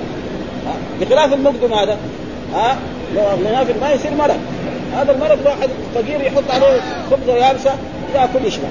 بخلاف 1.02 1.34
المقدم 1.34 1.74
هذا. 1.74 1.98
ها؟ 2.54 2.78
لو 3.16 3.22
أغليناه 3.22 3.64
في 3.64 3.72
الماء 3.72 3.96
يصير 3.96 4.12
مرض. 4.12 4.40
هذا 4.96 5.12
المرض 5.12 5.40
واحد 5.46 5.70
فقير 5.96 6.22
يحط 6.22 6.52
عليه 6.52 6.82
خبزه 7.12 7.36
يابسه 7.36 7.72
ياكل 8.16 8.46
يشبع 8.46 8.68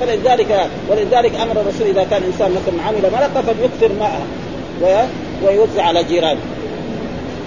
فلذلك 0.00 0.68
ولذلك 0.90 1.34
أمر 1.34 1.60
الرسول 1.60 1.86
إذا 1.86 2.06
كان 2.10 2.22
إنسان 2.22 2.50
مثلا 2.50 2.82
عمل 2.82 3.02
مرقه 3.12 3.42
فليكثر 3.42 3.98
ماءها 4.00 5.08
ويوزع 5.42 5.82
على 5.82 6.04
جيرانه. 6.04 6.40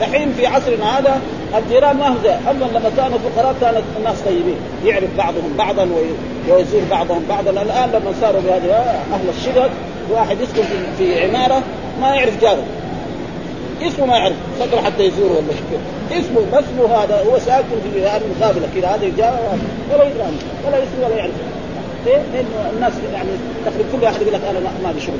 دحين 0.02 0.34
في 0.38 0.48
عصرنا 0.48 1.00
هذا 1.00 1.22
الجيران 1.58 1.98
ما 1.98 2.16
زي 2.24 2.30
أما 2.30 2.66
لما 2.66 2.92
كانوا 2.98 3.18
فقراء 3.18 3.56
كانت 3.62 3.84
الناس 3.98 4.22
طيبين. 4.22 4.56
يعرف 4.86 5.18
بعضهم 5.18 5.54
بعضا 5.58 5.90
ويزور 6.50 6.82
بعضهم 6.92 7.26
بعضا. 7.30 7.52
الآن 7.52 7.90
لما 7.90 8.14
صاروا 8.22 8.42
بهذه 8.42 8.74
أهل 9.14 9.30
الشقق 9.38 9.70
واحد 10.12 10.42
يسكن 10.42 10.64
في 10.98 11.24
عمارة 11.24 11.62
ما 12.02 12.16
يعرف 12.16 12.42
جاره. 12.42 12.64
اسمه 13.82 14.06
ما 14.06 14.18
يعرف. 14.18 14.36
فقر 14.60 14.82
حتى 14.82 15.04
يزوره 15.04 15.32
ولا 15.32 15.54
شيء. 15.54 15.80
اسمه 16.20 16.60
اسمه 16.60 16.96
هذا؟ 16.96 17.24
هو 17.32 17.40
ساكن 17.40 17.92
في 17.94 18.08
هذه 18.08 18.22
المقابله 18.22 18.68
كذا. 18.76 18.88
هذا 18.88 19.12
جاء 19.18 19.58
ولا 19.94 20.04
يدري 20.04 20.24
ولا 20.68 20.78
اسمه 20.78 21.06
ولا 21.06 21.16
يعرف. 21.16 21.32
ليه؟ 22.06 22.22
لأنه 22.34 22.70
الناس 22.76 22.94
يعني 23.14 23.30
تقريبا 23.66 23.90
كل 23.92 24.04
واحد 24.04 24.22
يقول 24.22 24.34
لك 24.34 24.42
أنا 24.50 24.60
ما 24.60 24.94
لي 24.94 25.02
شغل 25.02 25.16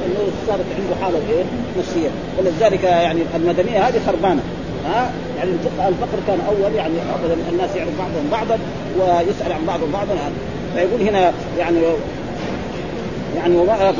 لأنه 0.00 0.30
صارت 0.46 0.64
عنده 0.78 1.04
حالة 1.04 1.18
إيه 1.30 1.44
نفسية. 1.78 2.08
ولذلك 2.38 2.84
يعني 2.84 3.20
المدنية 3.34 3.88
هذه 3.88 4.00
خربانة. 4.06 4.42
ها؟ 4.86 5.10
يعني 5.38 5.50
الفقر 5.88 6.18
كان 6.26 6.38
أول 6.48 6.74
يعني 6.74 6.94
أبدا 7.14 7.36
الناس 7.52 7.76
يعرف 7.76 7.98
بعضهم 7.98 8.28
بعضا 8.32 8.58
ويسأل 8.98 9.52
عن 9.52 9.66
بعضهم 9.66 9.92
بعضا. 9.92 10.14
فيقول 10.74 11.00
هنا 11.00 11.32
يعني 11.58 11.78
يعني 13.36 13.56
وما 13.56 13.92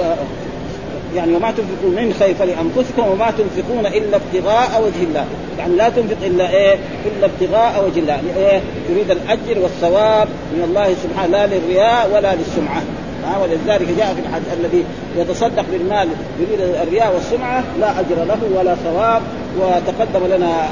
يعني 1.17 1.37
وما 1.37 1.51
تنفقون 1.51 1.91
من 1.91 2.15
خير 2.19 2.35
فلأنفسكم 2.35 3.09
وما 3.09 3.31
تنفقون 3.31 3.87
إلا 3.87 4.17
ابتغاء 4.17 4.83
وجه 4.83 5.05
الله، 5.09 5.25
يعني 5.59 5.77
لا 5.77 5.89
تنفق 5.89 6.17
إلا 6.27 6.51
إيه؟ 6.51 6.75
إلا 7.07 7.27
ابتغاء 7.27 7.85
وجه 7.87 7.99
الله، 8.01 8.13
يعني 8.13 8.51
إيه؟ 8.51 8.61
تريد 8.89 9.11
الأجر 9.11 9.63
والثواب 9.63 10.29
من 10.53 10.65
الله 10.65 10.95
سبحانه. 11.03 11.33
لا 11.33 11.47
للرياء 11.47 12.11
ولا 12.15 12.35
للسمعة، 12.35 12.83
ها؟ 13.25 13.39
ولذلك 13.43 13.89
جاء 13.99 14.15
في 14.15 14.21
الحديث 14.21 14.49
الذي 14.61 14.85
يتصدق 15.17 15.65
بالمال 15.73 16.09
يريد 16.41 16.61
الرياء 16.61 17.15
والسمعة 17.15 17.65
لا 17.81 18.01
أجر 18.01 18.25
له 18.29 18.59
ولا 18.59 18.75
ثواب. 18.75 19.23
وتقدم 19.59 20.27
لنا 20.37 20.69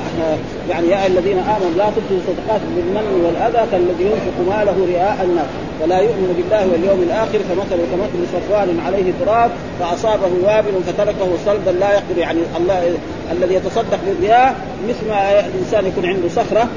يعني 0.71 0.89
يا 0.89 1.07
الذين 1.07 1.39
آمنوا 1.39 1.71
لا 1.77 1.85
تبطلوا 1.85 2.21
صدقات 2.27 2.61
بالمن 2.77 3.07
والأذى 3.25 3.67
كالذي 3.73 4.05
ينفق 4.05 4.57
ماله 4.57 4.87
رئاء 4.93 5.25
الناس. 5.25 5.47
ولا 5.83 5.99
يؤمن 5.99 6.35
بالله 6.37 6.73
واليوم 6.73 7.03
الآخر 7.03 7.39
فمثله 7.39 7.85
كمثل 7.93 8.21
صفوان 8.33 8.81
عليه 8.87 9.13
تراب 9.25 9.51
فأصابه 9.81 10.31
وابل 10.45 10.83
فتركه 10.87 11.29
صلبا 11.47 11.71
لا 11.71 11.93
يقدر 11.93 12.19
يعني 12.19 12.41
الله 12.57 12.97
الذي 13.33 13.55
يتصدق 13.55 13.99
بالرياء 14.07 14.55
مثل 14.89 15.09
ما 15.09 15.47
الإنسان 15.47 15.87
يكون 15.87 16.07
عنده 16.07 16.29
صخرة 16.29 16.69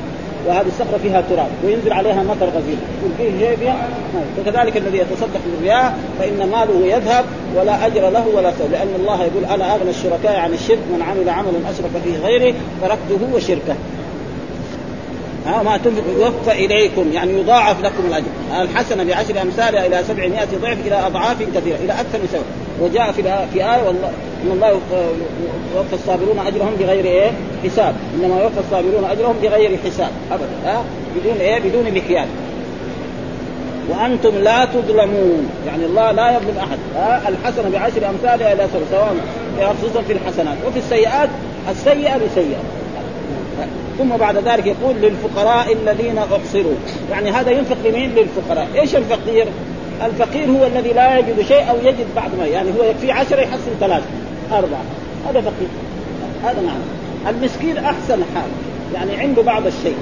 وهذه 0.48 0.68
الصخرة 0.68 0.98
فيها 1.04 1.22
تراب 1.30 1.48
وينزل 1.66 1.94
عليها 1.94 2.24
مطر 2.24 2.46
غزير. 2.46 2.78
يقول 3.00 3.12
فيه 3.18 3.48
جيبيا 3.48 3.76
فكذلك 4.38 4.78
الذي 4.78 4.98
يتصدق 4.98 5.40
بالرياء 5.46 5.98
فإن 6.20 6.50
ماله 6.52 6.96
يذهب 6.96 7.26
ولا 7.56 7.86
أجر 7.86 8.10
له 8.10 8.28
ولا 8.36 8.52
ثواب 8.52 8.72
لأن 8.72 8.96
الله 9.00 9.24
يقول 9.24 9.46
أنا 9.46 9.76
أغنى 9.76 9.90
الشركاء 9.90 10.36
عن 10.36 10.54
الشرك 10.54 10.80
من 10.94 11.02
عمل 11.02 11.30
عملا 11.30 11.72
أشرك 11.72 11.90
فيه 12.04 12.18
غيري 12.28 12.56
تركته 12.82 13.36
وشركه. 13.36 13.76
ها 15.46 15.64
ما 15.64 15.78
تنفق 15.78 16.04
يوفى 16.20 16.66
إليكم 16.66 17.12
يعني 17.14 17.40
يضاعف 17.40 17.84
لكم 17.84 18.04
الأجر. 18.08 18.26
الحسنة 18.62 19.04
بعشر 19.04 19.42
أمثالها 19.42 19.86
إلى 19.86 20.04
700 20.08 20.46
ضعف 20.62 20.78
إلى 20.88 21.08
أضعاف 21.08 21.38
كثيرة 21.56 21.76
إلى 21.76 21.94
أكثر 21.94 22.18
من 22.18 22.28
سبب 22.32 22.44
وجاء 22.82 23.12
في 23.12 23.24
في 23.54 23.60
آية 23.60 23.88
والله 23.88 24.12
إن 24.44 24.52
الله 24.52 24.68
يوفى 25.76 25.94
الصابرون 25.94 26.40
أجرهم 26.40 26.76
بغير 26.80 27.06
إيه؟ 27.06 27.32
حساب. 27.64 27.96
إنما 28.16 28.42
يوفى 28.42 28.60
الصابرون 28.60 29.04
أجرهم 29.12 29.36
بغير 29.44 29.78
حساب. 29.86 30.10
أبدا 30.32 30.50
ها؟ 30.66 30.84
بدون 31.16 31.38
إيه؟ 31.38 31.60
بدون 31.60 31.86
مكيال. 31.86 32.28
وأنتم 33.90 34.36
لا 34.36 34.66
تظلمون. 34.66 35.50
يعني 35.68 35.86
الله 35.86 36.12
لا 36.12 36.30
يظلم 36.30 36.58
أحد 36.58 36.78
ها؟ 36.96 37.30
الحسنة 37.30 37.70
بعشر 37.70 38.10
أمثالها 38.10 38.54
إلى 38.54 38.68
سواء 38.92 39.16
خصوصا 39.60 40.02
في 40.02 40.14
الحسنات. 40.14 40.58
وفي 40.68 40.80
السيئات 40.80 41.30
السيئة 41.72 42.18
بسيئة. 42.18 42.62
ثم 44.00 44.18
بعد 44.18 44.38
ذلك 44.38 44.66
يقول 44.66 44.96
للفقراء 44.96 45.74
الذين 45.74 46.18
أحصروا. 46.18 46.76
يعني 47.12 47.32
هذا 47.32 47.52
ينفق 47.52 47.78
لمين؟ 47.86 48.16
للفقراء. 48.16 48.68
إيش 48.76 48.96
الفقير؟ 48.96 49.48
الفقير 50.06 50.50
هو 50.50 50.66
الذي 50.66 50.94
لا 50.94 51.18
يجد 51.18 51.42
شيء 51.42 51.70
أو 51.70 51.76
يجد 51.84 52.06
بعض 52.16 52.30
ما. 52.40 52.46
يعني 52.46 52.70
هو 52.80 52.84
يكفي 52.84 53.12
عشرة 53.12 53.42
يحصل 53.42 53.72
ثلاثة 53.80 54.06
أربعة. 54.52 54.84
هذا 55.30 55.42
فقير. 55.42 55.70
هذا 56.44 56.62
معنى 56.62 57.38
المسكين 57.38 57.78
أحسن 57.78 58.24
حال. 58.36 58.50
يعني 58.94 59.16
عنده 59.16 59.42
بعض 59.42 59.66
الشيء. 59.66 59.98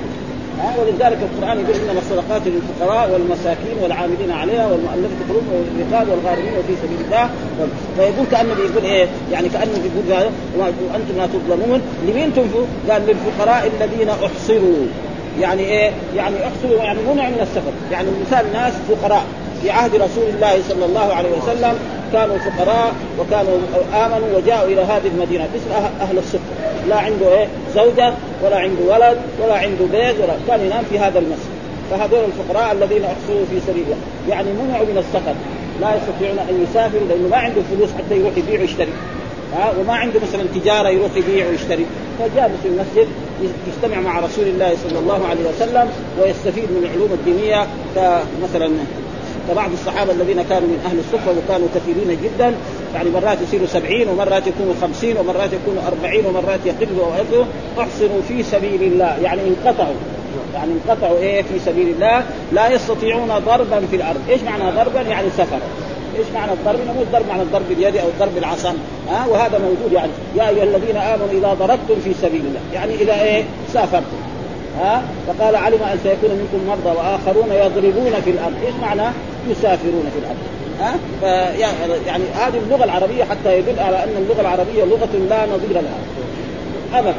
ولذلك 0.79 1.17
القرآن 1.21 1.59
يقول 1.59 1.75
إنما 1.75 1.99
الصدقات 1.99 2.41
للفقراء 2.45 3.11
والمساكين 3.11 3.77
والعاملين 3.81 4.31
عليها 4.31 4.65
والمؤلفة 4.65 5.15
قلوبهم 5.29 5.53
والرقاب 5.53 6.09
والغارمين 6.09 6.53
وفي 6.59 6.73
سبيل 6.83 7.05
الله. 7.05 7.29
فيقول 7.97 8.25
كأنه 8.31 8.53
بيقول 8.53 8.83
إيه؟ 8.83 9.07
يعني 9.31 9.49
كأنه 9.49 9.73
بيقول 9.83 10.23
وأنتم 10.57 11.17
لا 11.17 11.27
تظلمون. 11.27 11.81
لمين 12.07 12.33
تنفوا؟ 12.33 12.65
قال 12.89 13.01
للفقراء 13.01 13.71
الذين 13.77 14.09
أحصروا. 14.09 14.85
يعني 15.41 15.63
إيه؟ 15.63 15.91
يعني 16.15 16.35
أحصروا 16.35 16.83
يعني 16.83 16.99
منع 17.13 17.29
من 17.29 17.39
السفر. 17.41 17.71
يعني 17.91 18.07
مثال 18.25 18.45
ناس 18.53 18.73
فقراء 18.89 19.23
في 19.61 19.71
عهد 19.71 19.95
رسول 19.95 20.23
الله 20.35 20.59
صلى 20.69 20.85
الله 20.85 21.13
عليه 21.13 21.29
وسلم. 21.29 21.75
كانوا 22.13 22.37
فقراء 22.37 22.93
وكانوا 23.19 23.57
آمنوا 23.93 24.37
وجاءوا 24.37 24.67
إلى 24.67 24.81
هذه 24.81 25.07
المدينة. 25.15 25.47
مثل 25.55 25.85
أهل 26.01 26.17
الصفر 26.17 26.39
لا 26.89 26.95
عنده 26.95 27.37
إيه؟ 27.37 27.47
زوجة 27.75 28.13
ولا 28.43 28.57
عنده 28.57 28.83
ولد 28.87 29.17
ولا 29.43 29.53
عنده 29.53 29.85
بيت 29.91 30.15
ولا 30.21 30.33
كان 30.47 30.65
ينام 30.65 30.83
في 30.89 30.99
هذا 30.99 31.19
المسجد. 31.19 31.57
فهذول 31.91 32.19
الفقراء 32.23 32.71
الذين 32.71 33.03
احصروا 33.03 33.45
في 33.51 33.59
سبيل 33.67 33.85
يعني 34.29 34.47
منعوا 34.51 34.85
من 34.85 34.97
السفر. 34.97 35.33
لا 35.81 35.95
يستطيعون 35.95 36.39
أن 36.49 36.65
يسافروا 36.69 37.07
لأنه 37.09 37.27
ما 37.27 37.37
عنده 37.37 37.61
فلوس 37.71 37.89
حتى 37.97 38.15
يروح 38.19 38.37
يبيع 38.37 38.59
ويشتري. 38.59 38.91
ها؟ 39.57 39.73
وما 39.79 39.93
عنده 39.93 40.19
مثلا 40.19 40.43
تجارة 40.55 40.89
يروح 40.89 41.11
يبيع 41.15 41.47
ويشتري. 41.47 41.85
فجاء 42.19 42.51
في 42.63 42.67
المسجد 42.67 43.07
يجتمع 43.67 43.99
مع 43.99 44.19
رسول 44.19 44.47
الله 44.47 44.75
صلى 44.89 44.99
الله 44.99 45.27
عليه 45.27 45.49
وسلم 45.49 45.89
ويستفيد 46.21 46.63
من 46.63 46.83
العلوم 46.83 47.09
الدينية. 47.13 47.67
كمثلا 47.95 48.71
كبعض 49.49 49.71
الصحابة 49.71 50.11
الذين 50.11 50.41
كانوا 50.49 50.67
من 50.67 50.79
أهل 50.85 50.99
الصفة 50.99 51.31
وكانوا 51.31 51.67
كثيرين 51.75 52.19
جدا. 52.23 52.53
يعني 52.95 53.09
مرات 53.09 53.37
يصيروا 53.41 53.67
سبعين 53.67 54.09
ومرات 54.09 54.47
يكونوا 54.47 54.73
خمسين 54.81 55.17
ومرات 55.17 55.49
يكونوا 55.53 55.81
أربعين 55.87 56.25
ومرات 56.25 56.59
يقلوا 56.65 57.05
ويقلوا 57.05 57.45
أحصنوا 57.79 58.21
في 58.27 58.43
سبيل 58.43 58.83
الله. 58.83 59.17
يعني 59.23 59.41
انقطعوا. 59.41 59.95
يعني 60.53 60.71
انقطعوا 60.71 61.17
إيه؟ 61.17 61.41
في 61.41 61.59
سبيل 61.65 61.87
الله. 61.87 62.23
لا 62.51 62.71
يستطيعون 62.71 63.29
ضربا 63.45 63.79
في 63.91 63.95
الأرض، 63.95 64.19
إيش 64.29 64.41
معنى 64.41 64.71
ضربا؟ 64.71 65.01
يعني 65.01 65.27
سفر. 65.37 65.59
إيش 66.19 66.27
معنى 66.33 66.51
الضرب؟ 66.51 66.79
مو 66.95 67.01
الضرب 67.01 67.27
معنى 67.29 67.41
الضرب 67.41 67.69
باليد 67.69 67.97
أو 67.97 68.07
الضرب 68.07 68.35
بالعصا، 68.35 68.73
ها؟ 69.09 69.25
أه؟ 69.25 69.29
وهذا 69.29 69.57
موجود 69.57 69.91
يعني. 69.93 70.11
يا 70.37 70.49
أيها 70.49 70.63
الذين 70.63 70.97
آمنوا 70.97 71.27
إذا 71.31 71.53
ضربتم 71.53 72.01
في 72.03 72.13
سبيل 72.21 72.41
الله، 72.41 72.59
يعني 72.73 72.95
اذا 72.95 73.21
إيه؟ 73.21 73.43
سافرتم. 73.73 74.17
ها؟ 74.79 75.01
فقال 75.27 75.55
علم 75.55 75.83
أن 75.83 75.99
سيكون 76.03 76.29
منكم 76.29 76.67
مرضى 76.67 76.97
وآخرون 76.97 77.51
يضربون 77.51 78.21
في 78.25 78.29
الأرض، 78.29 78.55
إيش 78.65 78.75
معنى؟ 78.81 79.13
يسافرون 79.49 80.05
في 80.13 80.19
الأرض؟ 80.19 80.37
ها؟ 80.79 80.95
يعني 82.07 82.23
هذه 82.35 82.57
اللغة 82.65 82.83
العربية 82.83 83.23
حتى 83.23 83.59
يدل 83.59 83.79
على 83.79 84.03
أن 84.03 84.09
اللغة 84.17 84.41
العربية 84.41 84.83
لغة 84.83 85.09
لا 85.29 85.45
نظير 85.45 85.73
لها. 85.73 86.99
ابدا. 86.99 87.15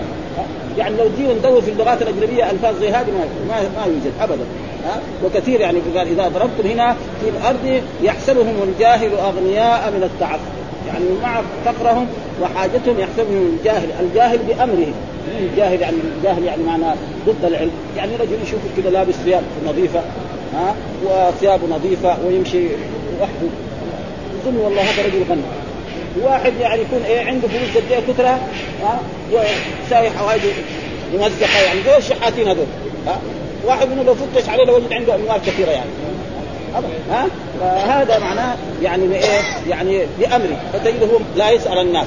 يعني 0.78 0.96
لو 0.96 1.09
تجي 1.09 1.35
ندور 1.38 1.62
في 1.62 1.70
اللغات 1.70 2.02
الأجنبية 2.02 2.50
ألفاظ 2.50 2.81
زي 2.81 2.88
هذه 2.88 3.11
ما 3.48 3.62
ما 3.76 3.87
يوجد. 3.87 4.12
ابدا. 4.20 4.44
وكثير 5.24 5.61
يعني 5.61 5.78
قال 5.96 6.09
إذا 6.09 6.28
ضربتم 6.28 6.68
هنا 6.68 6.96
في 7.20 7.28
الأرض 7.28 7.83
يحسبهم 8.02 8.54
الجاهل 8.62 9.11
أغنياء 9.12 9.90
من 9.90 10.02
التعفف 10.02 10.40
يعني 10.88 11.04
مع 11.22 11.40
فقرهم 11.64 12.07
وحاجتهم 12.42 13.00
يحسبهم 13.00 13.59
الجاهل. 13.59 13.88
الجاهل 14.00 14.38
بأمرهم. 14.38 14.94
الجاهل 15.40 15.81
يعني 15.81 15.96
الجاهل 16.16 16.44
يعني 16.44 16.62
معناه 16.62 16.94
ضد 17.26 17.44
العلم. 17.44 17.70
يعني 17.96 18.16
رجل 18.16 18.37
يشوف 18.42 18.61
كذا 18.76 18.90
لابس 18.90 19.14
ثياب 19.14 19.42
نظيفة. 19.68 20.00
ها 20.54 20.74
وثيابه 21.04 21.66
نظيفة 21.76 22.16
ويمشي 22.26 22.66
وحده. 23.20 23.48
يظن 24.40 24.56
والله 24.56 24.82
هذا 24.82 25.02
رجل 25.02 25.24
غني. 25.30 25.42
واحد 26.22 26.52
يعني 26.61 26.82
يكون 26.82 27.02
إيه 27.06 27.26
عنده 27.26 27.48
فلوس 27.48 27.76
قد 27.76 27.92
إيه 27.92 28.00
كثرة 28.12 28.40
ها 28.82 29.00
وسايح 29.32 30.12
حوايج 30.16 30.40
ممزقة 31.14 31.61
يعني 31.66 31.82
زي 31.82 31.96
الشحاتين 31.96 32.48
هذول 32.48 32.66
ها. 33.06 33.18
واحد 33.66 33.88
منهم 33.88 34.06
لو 34.06 34.14
فتش 34.14 34.48
عليه 34.48 34.64
لوجد 34.64 34.92
عنده 34.92 35.14
أموال 35.14 35.40
كثيرة 35.46 35.70
يعني. 35.70 35.90
ها؟ 37.11 37.26
فهذا 37.61 38.18
معناه 38.18 38.56
يعني 38.82 39.14
إيه 39.14 39.40
يعني 39.68 40.00
بامره 40.18 40.56
فتجده 40.72 41.08
لا 41.37 41.50
يسأل 41.50 41.78
الناس. 41.78 42.06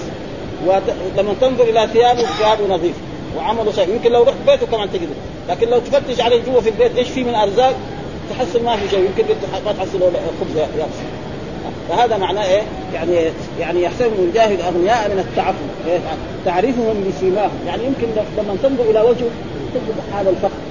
ولما 0.66 1.34
تنظر 1.42 1.64
إلى 1.64 1.88
ثيابه 1.94 2.22
ثيابه 2.22 2.76
نظيف 2.76 2.96
وعمله 3.38 3.72
صحيح. 3.72 3.90
يمكن 3.90 4.12
لو 4.12 4.24
رحت 4.24 4.38
بيته 4.48 4.66
كمان 4.66 4.90
تجده. 4.92 5.14
لكن 5.50 5.68
لو 5.70 5.80
تفتش 5.80 6.22
عليه 6.22 6.42
جوا 6.44 6.62
في 6.62 6.70
البيت 6.70 6.98
إيش 6.98 7.10
في 7.10 7.24
من 7.24 7.36
أرزاق؟ 7.36 7.76
تحصل 8.32 8.64
ما 8.64 8.76
في 8.76 8.90
شيء 8.90 9.00
يمكن 9.00 9.24
ما 9.66 9.72
تحصل 9.72 10.00
خبز 10.42 10.58
يابس 10.58 10.96
فهذا 11.90 12.18
معناه 12.18 12.46
إيه؟ 12.46 12.62
يعني 12.94 13.32
يعني 13.60 13.84
يحسبهم 13.84 14.28
الجاهل 14.30 14.62
أغنياء 14.62 15.10
من 15.10 15.20
التعفف 15.20 15.58
إيه؟ 15.88 16.00
تعرفهم 16.46 17.04
بسيماهم. 17.10 17.60
يعني 17.68 17.84
يمكن 17.86 18.08
لما 18.38 18.56
تنظر 18.64 18.84
إلى 18.84 19.00
وجهه 19.00 19.30
تجد 19.74 20.14
حال 20.14 20.28
الفقر 20.28 20.62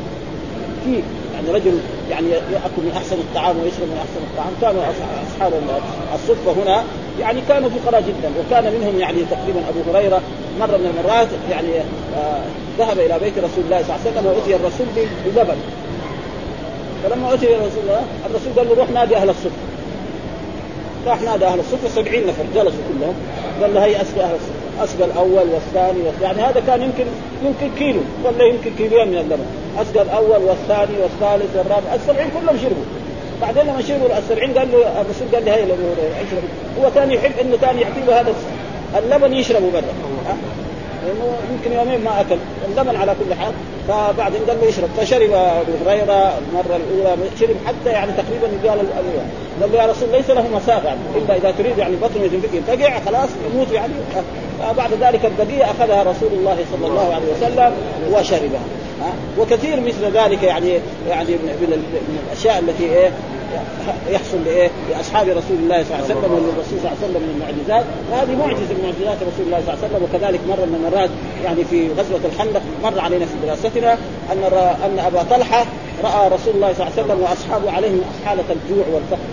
في 0.84 1.02
يعني 1.34 1.50
رجل 1.50 1.78
يعني 2.10 2.30
يأكل 2.30 2.82
من 2.82 2.92
أحسن 2.96 3.16
الطعام 3.16 3.56
ويشرب 3.56 3.88
من 3.88 3.98
أحسن 3.98 4.20
الطعام. 4.30 4.52
كانوا 4.60 4.82
اصحاب 5.28 5.52
الصدفه 6.14 6.62
هنا 6.62 6.84
يعني 7.20 7.40
كانوا 7.48 7.70
فقراء 7.70 8.00
جدا. 8.00 8.30
وكان 8.40 8.72
منهم 8.72 9.00
يعني 9.00 9.18
تقريبا 9.30 9.60
أبو 9.68 9.90
هريرة 9.90 10.20
مرة 10.60 10.76
من 10.76 10.94
المرات 10.96 11.28
يعني 11.50 11.68
آه 12.16 12.42
ذهب 12.78 12.98
إلى 12.98 13.18
بيت 13.18 13.38
رسول 13.38 13.64
الله 13.64 13.82
صلى 13.82 13.96
الله 13.96 14.00
عليه 14.00 14.10
وسلم 14.10 14.26
وأتي 14.26 14.56
الرسول 14.56 14.86
بلبن. 15.26 15.56
فلما 17.04 17.34
أتي 17.34 17.46
رسول 17.46 17.82
الله 17.82 18.02
الرسول 18.26 18.52
قال 18.56 18.68
له 18.68 18.74
روح 18.74 18.90
نادي 18.90 19.16
أهل 19.16 19.30
الصدفه 19.30 19.70
راح 21.06 21.20
نادى 21.20 21.44
أهل 21.46 21.60
الصفه 21.60 21.88
سبعين 21.88 22.26
نفر 22.26 22.44
جلسوا 22.54 22.80
كلهم. 22.88 23.14
قال 23.62 23.74
له 23.74 23.84
هي 23.84 24.02
اسقى 24.02 24.20
أهل 24.20 24.34
الصفه 24.34 24.84
اسقى 24.84 25.04
الأول 25.04 25.48
والثاني 25.54 26.02
والثاني 26.02 26.22
يعني 26.22 26.42
هذا 26.42 26.62
كان 26.66 26.82
يمكن 26.82 27.04
يمكن 27.44 27.70
كيلو. 27.78 28.00
ولا 28.24 28.44
يمكن 28.44 28.70
كيلوين 28.78 29.08
من 29.08 29.18
اللبن 29.18 29.44
اسقى 29.80 30.02
الأول 30.02 30.42
والثاني 30.48 30.92
والثالث 31.02 31.56
والرابع 31.56 31.94
السبعين 31.94 32.30
كلهم 32.40 32.58
شربوا. 32.62 32.84
بعدين 33.40 33.62
لما 33.62 33.82
شربوا 33.82 34.18
السبعين 34.18 34.58
قال 34.58 34.72
له 34.72 35.00
الرسول 35.00 35.28
قال 35.34 35.44
له 35.44 35.54
هي 35.54 35.64
اشرب 35.64 36.42
هو 36.80 36.90
كان 36.94 37.10
يحب 37.10 37.32
إنه 37.40 37.56
كان 37.62 37.78
يعطي 37.78 38.00
له 38.06 38.20
هذا 38.20 38.34
اللبن 38.98 39.32
يشربه 39.32 39.70
بدل 39.70 39.84
لأنه 41.06 41.36
يمكن 41.52 41.72
يومين 41.78 42.04
ما 42.04 42.20
أكل. 42.20 42.36
اللبن 42.68 42.96
على 42.96 43.14
كل 43.20 43.34
حال. 43.34 43.52
فبعدين 43.88 44.40
قال 44.48 44.56
له 44.60 44.68
يشرب. 44.68 44.88
فشرب 44.96 45.30
أبو 45.32 45.72
هريرة 45.86 46.38
المرة 46.38 46.76
الأولى. 46.76 47.16
شرب 47.40 47.56
حتى 47.66 47.90
يعني 47.90 48.12
تقريبا 48.12 48.68
قال 48.68 48.78
قال 49.60 49.72
له 49.72 49.82
يا 49.82 49.86
رسول 49.86 50.08
ليس 50.12 50.30
له 50.30 50.44
مسافة. 50.54 50.88
يعني 50.88 51.00
إلا 51.16 51.36
إذا 51.36 51.50
تريد 51.58 51.78
يعني 51.78 51.96
بطنه 51.96 52.24
ينفقع 52.52 53.00
خلاص 53.06 53.28
يموت 53.52 53.72
يعني. 53.72 53.92
بعد 54.76 54.90
ذلك 55.00 55.24
البقية 55.24 55.64
أخذها 55.64 56.02
رسول 56.02 56.32
الله 56.32 56.56
صلى 56.72 56.86
الله 56.86 57.14
عليه 57.14 57.26
وسلم 57.36 57.72
وشربها. 58.12 58.60
وكثير 59.38 59.80
مثل 59.80 60.04
ذلك 60.14 60.42
يعني 60.42 60.78
يعني 61.08 61.32
من 61.32 61.82
الأشياء 62.28 62.58
التي 62.58 62.84
إيه 62.84 63.10
يحصل 64.10 64.44
لإيه؟ 64.44 64.70
لأصحاب 64.90 65.28
رسول 65.28 65.56
الله 65.62 65.84
صلى 65.84 65.94
الله 65.94 66.04
عليه 66.04 66.04
وسلم 66.04 66.32
وللرسول 66.32 66.78
صلى 66.82 66.90
الله 66.90 66.96
عليه 67.02 67.04
وسلم 67.04 67.22
من 67.22 67.30
المعجزات. 67.34 67.84
وهذه 68.12 68.36
معجزة 68.38 68.74
من 68.74 68.82
معجزات 68.84 69.18
رسول 69.30 69.46
الله 69.46 69.60
صلى 69.66 69.74
الله 69.74 69.78
عليه 69.84 69.86
وسلم 69.88 70.02
وكذلك 70.04 70.40
مرة 70.48 70.64
من 70.64 70.74
المرات 70.80 71.10
يعني 71.44 71.64
في 71.64 71.88
غزوة 71.98 72.20
الخندق 72.32 72.62
مر 72.84 73.00
علينا 73.00 73.26
في 73.26 73.32
دراستنا 73.46 73.92
أن 74.32 74.38
أن 74.84 74.98
أبا 74.98 75.22
طلحة 75.22 75.66
رأى 76.04 76.28
رسول 76.28 76.54
الله 76.54 76.72
صلى 76.72 76.86
الله 76.86 76.92
عليه 76.96 77.04
وسلم 77.04 77.20
وأصحابه 77.22 77.70
عليهم 77.70 78.00
حاله 78.24 78.44
الجوع 78.56 78.84
والفقر. 78.94 79.28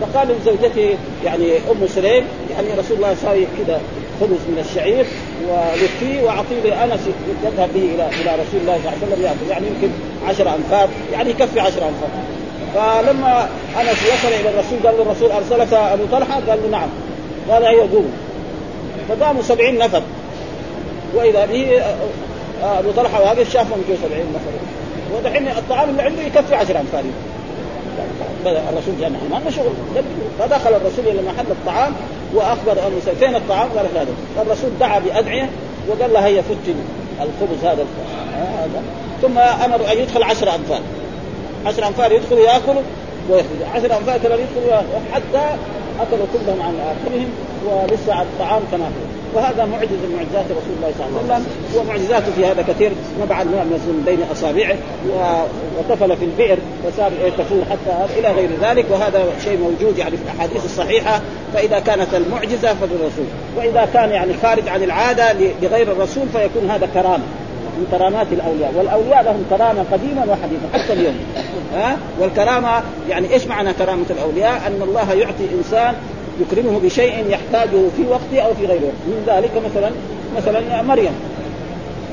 فقال 0.00 0.28
لزوجته 0.28 0.96
يعني 1.24 1.56
أم 1.56 1.86
سليم 1.86 2.24
يعني 2.54 2.68
رسول 2.78 2.96
الله 2.96 3.14
ساوي 3.14 3.46
كذا. 3.58 3.80
خبز 4.20 4.42
من 4.48 4.64
الشعير 4.70 5.06
ولفيه 5.48 6.22
وأعطيه 6.22 6.60
لأنس 6.64 7.00
يذهب 7.44 7.68
به 7.74 7.80
إلى 7.94 8.06
إلى 8.20 8.30
رسول 8.42 8.60
الله 8.60 8.78
صلى 8.78 8.92
الله 8.92 8.98
عليه 9.02 9.06
وسلم 9.06 9.24
يأكل. 9.24 9.50
يعني 9.50 9.66
يمكن 9.66 9.88
10 10.28 10.54
انفاق 10.54 10.88
يعني 11.12 11.30
يكفي 11.30 11.60
10 11.60 11.70
انفاق 11.70 12.10
فلما 12.74 13.48
أنس 13.80 13.98
وصل 14.02 14.28
إلى 14.40 14.48
الرسول 14.50 14.78
قال 14.86 14.96
له 14.96 15.02
الرسول 15.02 15.30
أرسلك 15.30 15.72
أبو 15.72 16.02
طلحة؟ 16.12 16.34
قال 16.34 16.58
له 16.62 16.68
نعم. 16.70 16.88
قال 17.50 17.64
أيوه 17.64 17.88
قوموا 17.92 18.10
فقاموا 19.08 19.42
سبعين 19.42 19.78
نفر. 19.78 20.02
وإذا 21.14 21.46
به 21.46 21.82
أبو 22.62 22.90
طلحة 22.90 23.22
واقف 23.22 23.52
شافهم 23.52 23.84
جو 23.88 23.94
سبعين 24.08 24.26
نفر. 24.34 24.52
ودحين 25.16 25.48
الطعام 25.48 25.90
اللي 25.90 26.02
عنده 26.02 26.22
يكفي 26.22 26.54
عشر 26.54 26.80
امثال 26.80 27.04
بدا 27.04 27.37
الرسول 28.46 28.94
جاء 29.00 29.10
ما 29.44 29.50
شغل 29.50 29.72
فدخل 30.38 30.74
الرسول 30.74 31.04
إلى 31.06 31.22
محل 31.22 31.46
الطعام 31.50 31.92
وأخبر 32.34 32.72
انه 32.72 33.14
فين 33.20 33.36
الطعام؟ 33.36 33.68
قال 33.76 33.86
هذا 33.94 34.06
فالرسول 34.36 34.70
دعا 34.80 34.98
بأدعية 34.98 35.50
وقال 35.88 36.12
له 36.12 36.26
هيا 36.26 36.42
فت 36.42 36.74
الخبز 37.20 37.64
هذا 37.64 37.86
هذا. 38.34 38.82
ثم 39.22 39.38
أمر 39.38 39.92
أن 39.92 39.98
يدخل 39.98 40.22
عشر 40.22 40.54
انفال 40.54 40.80
عشر 41.66 41.86
أنفار 41.86 42.12
يدخلوا 42.12 42.40
يأكلوا 42.40 42.82
ويخرجوا 43.30 43.66
عشر 43.74 43.98
أنفار 43.98 44.18
كمان 44.18 44.38
يدخلوا 44.38 44.82
حتى 45.12 45.56
أكلوا 46.00 46.26
كلهم 46.32 46.62
عن 46.62 46.74
آخرهم. 46.80 47.30
ولسه 47.66 48.22
الطعام 48.22 48.62
كما 48.72 48.84
هو 48.84 49.08
وهذا 49.34 49.64
معجز 49.64 49.90
من 49.90 50.14
معجزات 50.16 50.44
رسول 50.44 50.74
الله 50.76 50.92
صلى 50.98 51.06
الله 51.06 51.34
عليه 51.34 51.44
وسلم. 51.44 51.46
ومعجزاته 51.76 52.32
في 52.36 52.46
هذا 52.46 52.62
كثير. 52.68 52.92
نبع 53.22 53.42
الماء 53.42 53.64
من 53.64 54.02
بين 54.06 54.18
أصابعه 54.32 54.76
وطفل 55.78 56.16
في 56.16 56.24
البئر. 56.24 56.58
فصار 56.84 57.10
تفور 57.38 57.62
حتى 57.70 58.18
إلى 58.18 58.28
غير 58.28 58.48
ذلك. 58.62 58.86
وهذا 58.90 59.24
شيء 59.44 59.58
موجود 59.58 59.98
يعني 59.98 60.16
في 60.16 60.22
الأحاديث 60.22 60.64
الصحيحة. 60.64 61.20
فإذا 61.54 61.78
كانت 61.78 62.14
المعجزة 62.14 62.74
فللرسول 62.74 63.26
وإذا 63.56 63.88
كان 63.94 64.10
يعني 64.10 64.32
خارج 64.42 64.68
عن 64.68 64.82
العادة 64.82 65.32
لغير 65.62 65.92
الرسول 65.92 66.24
فيكون 66.32 66.70
هذا 66.70 66.88
كرامة. 66.94 67.24
من 67.78 67.86
كرامات 67.90 68.26
الأولياء. 68.32 68.72
والأولياء 68.76 69.22
لهم 69.22 69.44
كرامة 69.50 69.84
قديما 69.92 70.24
وحديثا. 70.28 70.68
حتى 70.72 70.92
اليوم. 70.92 71.16
ها؟ 71.74 71.96
والكرامة 72.20 72.82
يعني 73.08 73.32
إيش 73.32 73.46
معنى 73.46 73.72
كرامة 73.72 74.06
الأولياء؟ 74.10 74.62
أن 74.66 74.82
الله 74.82 75.12
يعطي 75.12 75.44
إنسان 75.58 75.94
يكرمه 76.40 76.78
بشيء 76.78 77.24
يحتاجه 77.28 77.80
في 77.96 78.02
وقته 78.10 78.40
أو 78.40 78.54
في 78.54 78.66
غير 78.66 78.80
وقت 78.82 79.02
من 79.06 79.24
ذلك 79.26 79.50
مثلا 79.64 79.90
مثلا 80.36 80.82
مريم. 80.82 81.12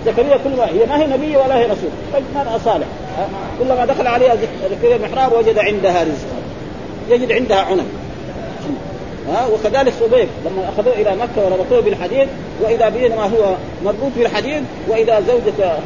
زكريا 0.06 0.38
كل 0.38 0.50
ما 0.58 0.66
هي 0.66 0.86
ما 0.86 1.02
هي 1.02 1.08
نبي 1.08 1.38
ولا 1.38 1.58
هي 1.58 1.64
رسول. 1.64 1.90
مرأة 2.36 2.58
صالح 2.66 2.88
كلما 3.60 3.86
دخل 3.86 4.08
عليها 4.08 4.36
زكريا 4.72 4.96
المحراب 4.96 5.34
وجد 5.34 5.60
عندها 5.60 6.04
رزقا. 6.04 6.38
يجد 7.10 7.32
عندها 7.32 7.58
عنب. 7.58 7.86
ها 9.30 9.48
وكذلك 9.48 9.94
صبيب. 10.00 10.28
لما 10.46 10.70
أخذوه 10.70 10.94
إلى 10.94 11.16
مكة 11.16 11.46
وربطوه 11.46 11.82
بالحديد 11.82 12.28
وإذا 12.62 12.90
بينما 12.90 13.24
هو 13.24 13.56
مربوط 13.86 14.12
بالحديد 14.18 14.64
وإذا 14.88 15.22
زوجة 15.28 15.66
آه 15.66 15.80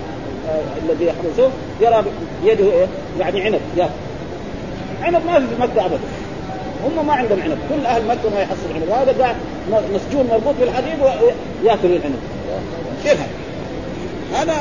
الذي 0.89 1.05
يحرسه 1.05 1.49
يرى 1.81 2.03
بيده 2.43 2.71
إيه؟ 2.71 2.87
يعني 3.19 3.41
عنب. 3.41 3.61
ياكل 3.77 3.89
عنب 5.01 5.25
ما 5.25 5.39
في 5.39 5.61
مكة 5.61 5.85
ابدا. 5.85 5.99
هم 6.85 7.07
ما 7.07 7.13
عندهم 7.13 7.41
عنب. 7.41 7.57
كل 7.69 7.85
أهل 7.85 8.07
مكة 8.07 8.29
ما 8.35 8.41
يحصل 8.41 8.73
عنب. 8.75 8.89
وهذا 8.89 9.15
قاعد 9.19 9.35
مسجون 9.93 10.27
مربوط 10.27 10.53
بالحديد 10.59 10.99
ويأكل 11.63 11.85
العنب. 11.85 12.19
كيف؟ 13.03 13.19
هذا 14.33 14.55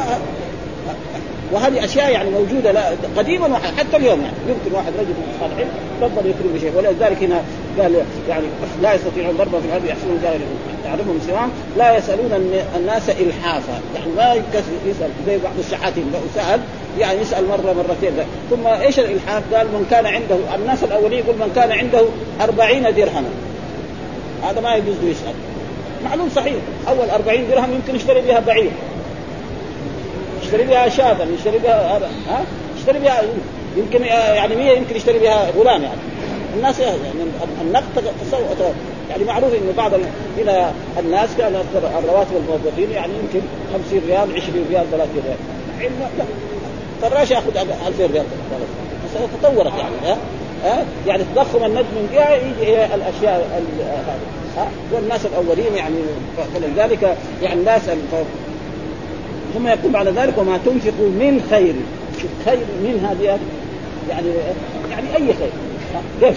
وهذه 1.52 1.84
أشياء 1.84 2.12
يعني 2.12 2.30
موجودة 2.30 2.84
قديما 3.16 3.58
حتى 3.58 3.96
اليوم 3.96 4.20
يعني. 4.20 4.36
يمكن 4.48 4.76
واحد 4.76 4.92
رجل 4.98 5.08
من 5.08 5.34
الصالحين 5.34 5.66
تفضل 6.00 6.30
يكرم 6.30 6.52
بشيء. 6.54 6.72
ولذلك 6.76 7.22
هنا 7.22 7.42
قال 7.80 7.94
يعني 8.28 8.44
لا 8.82 8.94
يستطيعون 8.94 9.36
ضربا 9.36 9.60
في 9.60 9.66
الأرض 9.66 9.84
يحسنون 9.84 10.20
قال 10.24 10.40
يعرفهم 10.88 11.20
سواهم 11.26 11.50
لا 11.76 11.96
يسألون 11.96 12.58
الناس 12.76 13.10
إلحافا. 13.10 13.80
يعني 13.94 14.10
ما 14.16 14.42
يسأل 14.86 15.10
زي 15.26 15.38
بعض 15.38 15.52
الشحاتين 15.58 16.04
لو 16.12 16.20
سأل 16.34 16.60
يعني 16.98 17.20
يسأل 17.20 17.48
مرة 17.48 17.72
مرتين. 17.72 18.16
ده. 18.16 18.24
ثم 18.50 18.66
إيش 18.66 18.98
الإلحاف؟ 18.98 19.54
قال 19.54 19.66
من 19.66 19.86
كان 19.90 20.06
عنده 20.06 20.36
الناس 20.54 20.84
الأولين 20.84 21.18
يقول 21.18 21.34
من 21.34 21.52
كان 21.56 21.72
عنده 21.72 22.04
أربعين 22.40 22.82
درهما. 22.82 23.30
هذا 24.44 24.60
ما 24.60 24.74
يجوز 24.74 24.96
يسأل. 25.04 25.34
معلوم 26.04 26.30
صحيح. 26.36 26.56
أول 26.88 27.10
أربعين 27.10 27.48
درهم 27.50 27.72
يمكن 27.72 27.96
يشتري 27.96 28.20
بها 28.20 28.40
بعير. 28.40 28.70
يشتري 30.42 30.64
بها 30.64 30.88
شاة 30.88 31.16
يشتري 31.38 31.58
بها 31.58 32.00
ها؟ 32.28 32.44
يشتري 32.78 32.98
بها 32.98 33.22
يمكن 33.76 34.04
يعني 34.04 34.56
100 34.56 34.70
يمكن 34.70 34.96
يشتري 34.96 35.18
بها 35.18 35.50
غلام 35.50 35.82
يعني. 35.82 36.00
الناس 36.56 36.80
يعني 36.80 36.96
النقد 37.62 38.04
يعني 39.10 39.24
معروف 39.24 39.54
انه 39.54 39.72
بعض 39.76 39.92
إلى 40.38 40.70
الناس 40.98 41.28
كان 41.38 41.54
الرواتب 42.04 42.36
الموظفين 42.36 42.90
يعني 42.90 43.12
يمكن 43.12 43.46
50 43.72 44.00
ريال 44.08 44.36
20 44.36 44.66
ريال 44.70 44.90
30 44.90 45.08
ريال. 45.26 45.92
لا. 46.18 46.24
فراش 47.02 47.30
يأخذ 47.30 47.56
2000 47.86 48.06
ريال 48.06 48.24
تطورت 49.42 49.72
يعني 49.78 49.96
ها؟ 50.04 50.18
ها؟ 50.64 50.84
يعني 51.06 51.22
تضخم 51.34 51.64
النجم 51.64 51.86
من 51.96 52.08
جهة 52.12 52.34
يجي 52.34 52.84
الأشياء 52.94 53.62
هذه 54.56 54.68
والناس 54.92 55.26
الأولين 55.26 55.74
يعني. 55.74 55.96
فلذلك 56.54 57.16
يعني 57.42 57.60
الناس 57.60 57.82
ثم 59.54 59.68
يقول 59.68 59.92
بعد 59.92 60.08
ذلك 60.08 60.38
وما 60.38 60.58
تنفقوا 60.64 61.08
من 61.08 61.46
خير. 61.50 61.74
خير 62.44 62.58
من 62.58 63.06
هذه 63.10 63.38
يعني 64.10 64.28
يعني 64.90 65.16
أي 65.16 65.34
خير. 65.34 65.50
قرش 66.22 66.36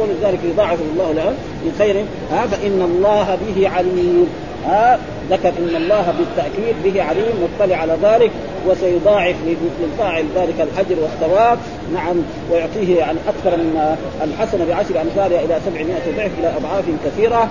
ولذلك 0.00 0.38
يضاعف 0.44 0.78
الله 0.92 1.12
له 1.12 1.34
من 1.64 1.74
خير 1.78 2.04
ها 2.32 2.46
فإن 2.46 2.82
الله 2.82 3.38
به 3.46 3.68
عليم. 3.68 4.28
ها 4.66 4.98
ذكر 5.30 5.48
إن 5.48 5.76
الله 5.76 6.14
بالتأكيد 6.18 6.74
به 6.84 7.02
عليم 7.02 7.32
مطلع 7.42 7.76
على 7.76 7.96
ذلك 8.02 8.30
وسيضاعف 8.66 9.36
للفاعل 9.80 10.24
ذلك 10.36 10.54
الاجر 10.60 11.02
والثواب. 11.02 11.58
نعم 11.94 12.16
ويعطيه 12.50 12.98
يعني 12.98 13.18
أكثر 13.28 13.56
من 13.56 13.96
الحسنه 14.22 14.64
بعشر 14.64 15.02
امثالها 15.02 15.44
إلى 15.44 15.58
700 15.64 15.94
ضعف 16.16 16.30
إلى 16.38 16.52
أضعاف 16.56 16.84
كثيرة. 17.04 17.50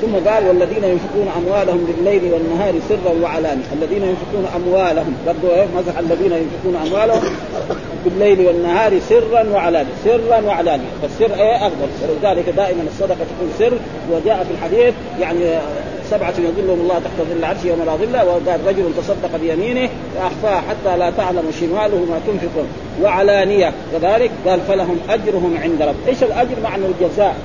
ثم 0.00 0.30
قال 0.30 0.48
والذين 0.48 0.84
ينفقون 0.84 1.28
أموالهم 1.36 1.84
بالليل 1.84 2.32
والنهار 2.32 2.74
سرا 2.88 3.14
وعلانية. 3.22 3.64
الذين 3.72 4.02
ينفقون 4.02 4.46
أموالهم. 4.56 5.14
برضو 5.26 5.54
إيه؟ 5.54 5.66
مزح. 5.76 5.98
الذين 5.98 6.32
ينفقون 6.32 6.76
أموالهم 6.86 7.22
بالليل 8.04 8.46
والنهار 8.46 8.92
سرا 9.08 9.44
وعلانية. 9.52 9.94
سرا 10.04 10.40
وعلانية. 10.46 10.84
فالسر 11.02 11.34
إيه؟ 11.34 11.66
افضل 11.66 11.88
ولذلك 12.02 12.48
دائما 12.48 12.82
الصدقة 12.92 13.16
تكون 13.16 13.52
سر. 13.58 13.72
وجاء 14.12 14.46
في 14.48 14.50
الحديث 14.50 14.94
يعني 15.20 15.44
سبعة 16.10 16.34
يظلهم 16.38 16.80
الله 16.80 16.94
تحت 16.94 17.28
ظل 17.30 17.38
العرش 17.38 17.64
يوم 17.64 17.82
لا 17.86 17.96
ظل. 17.96 18.28
وقال 18.28 18.60
رجل 18.66 18.84
تصدق 18.96 19.36
بيمينه 19.40 19.88
فأخفاها 20.14 20.62
حتى 20.68 20.96
لا 20.98 21.10
تعلم 21.10 21.44
شماله 21.60 22.06
ما 22.10 22.20
تنفق 22.26 22.66
وعلانية. 23.02 23.72
كذلك 23.92 24.30
قال 24.46 24.60
فلهم 24.68 24.98
أجرهم 25.08 25.58
عند 25.62 25.82
رب. 25.82 25.94
إيش 26.08 26.22
الأجر 26.22 26.56
معنى 26.62 26.82
الجزاء 26.86 27.36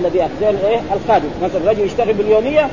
الذي 0.00 0.18
يأخذون 0.18 0.60
إيه؟ 0.66 0.80
الخادم 0.94 1.28
مثلا 1.42 1.70
رجل 1.70 1.80
يشتغل 1.80 2.12
باليومية 2.12 2.68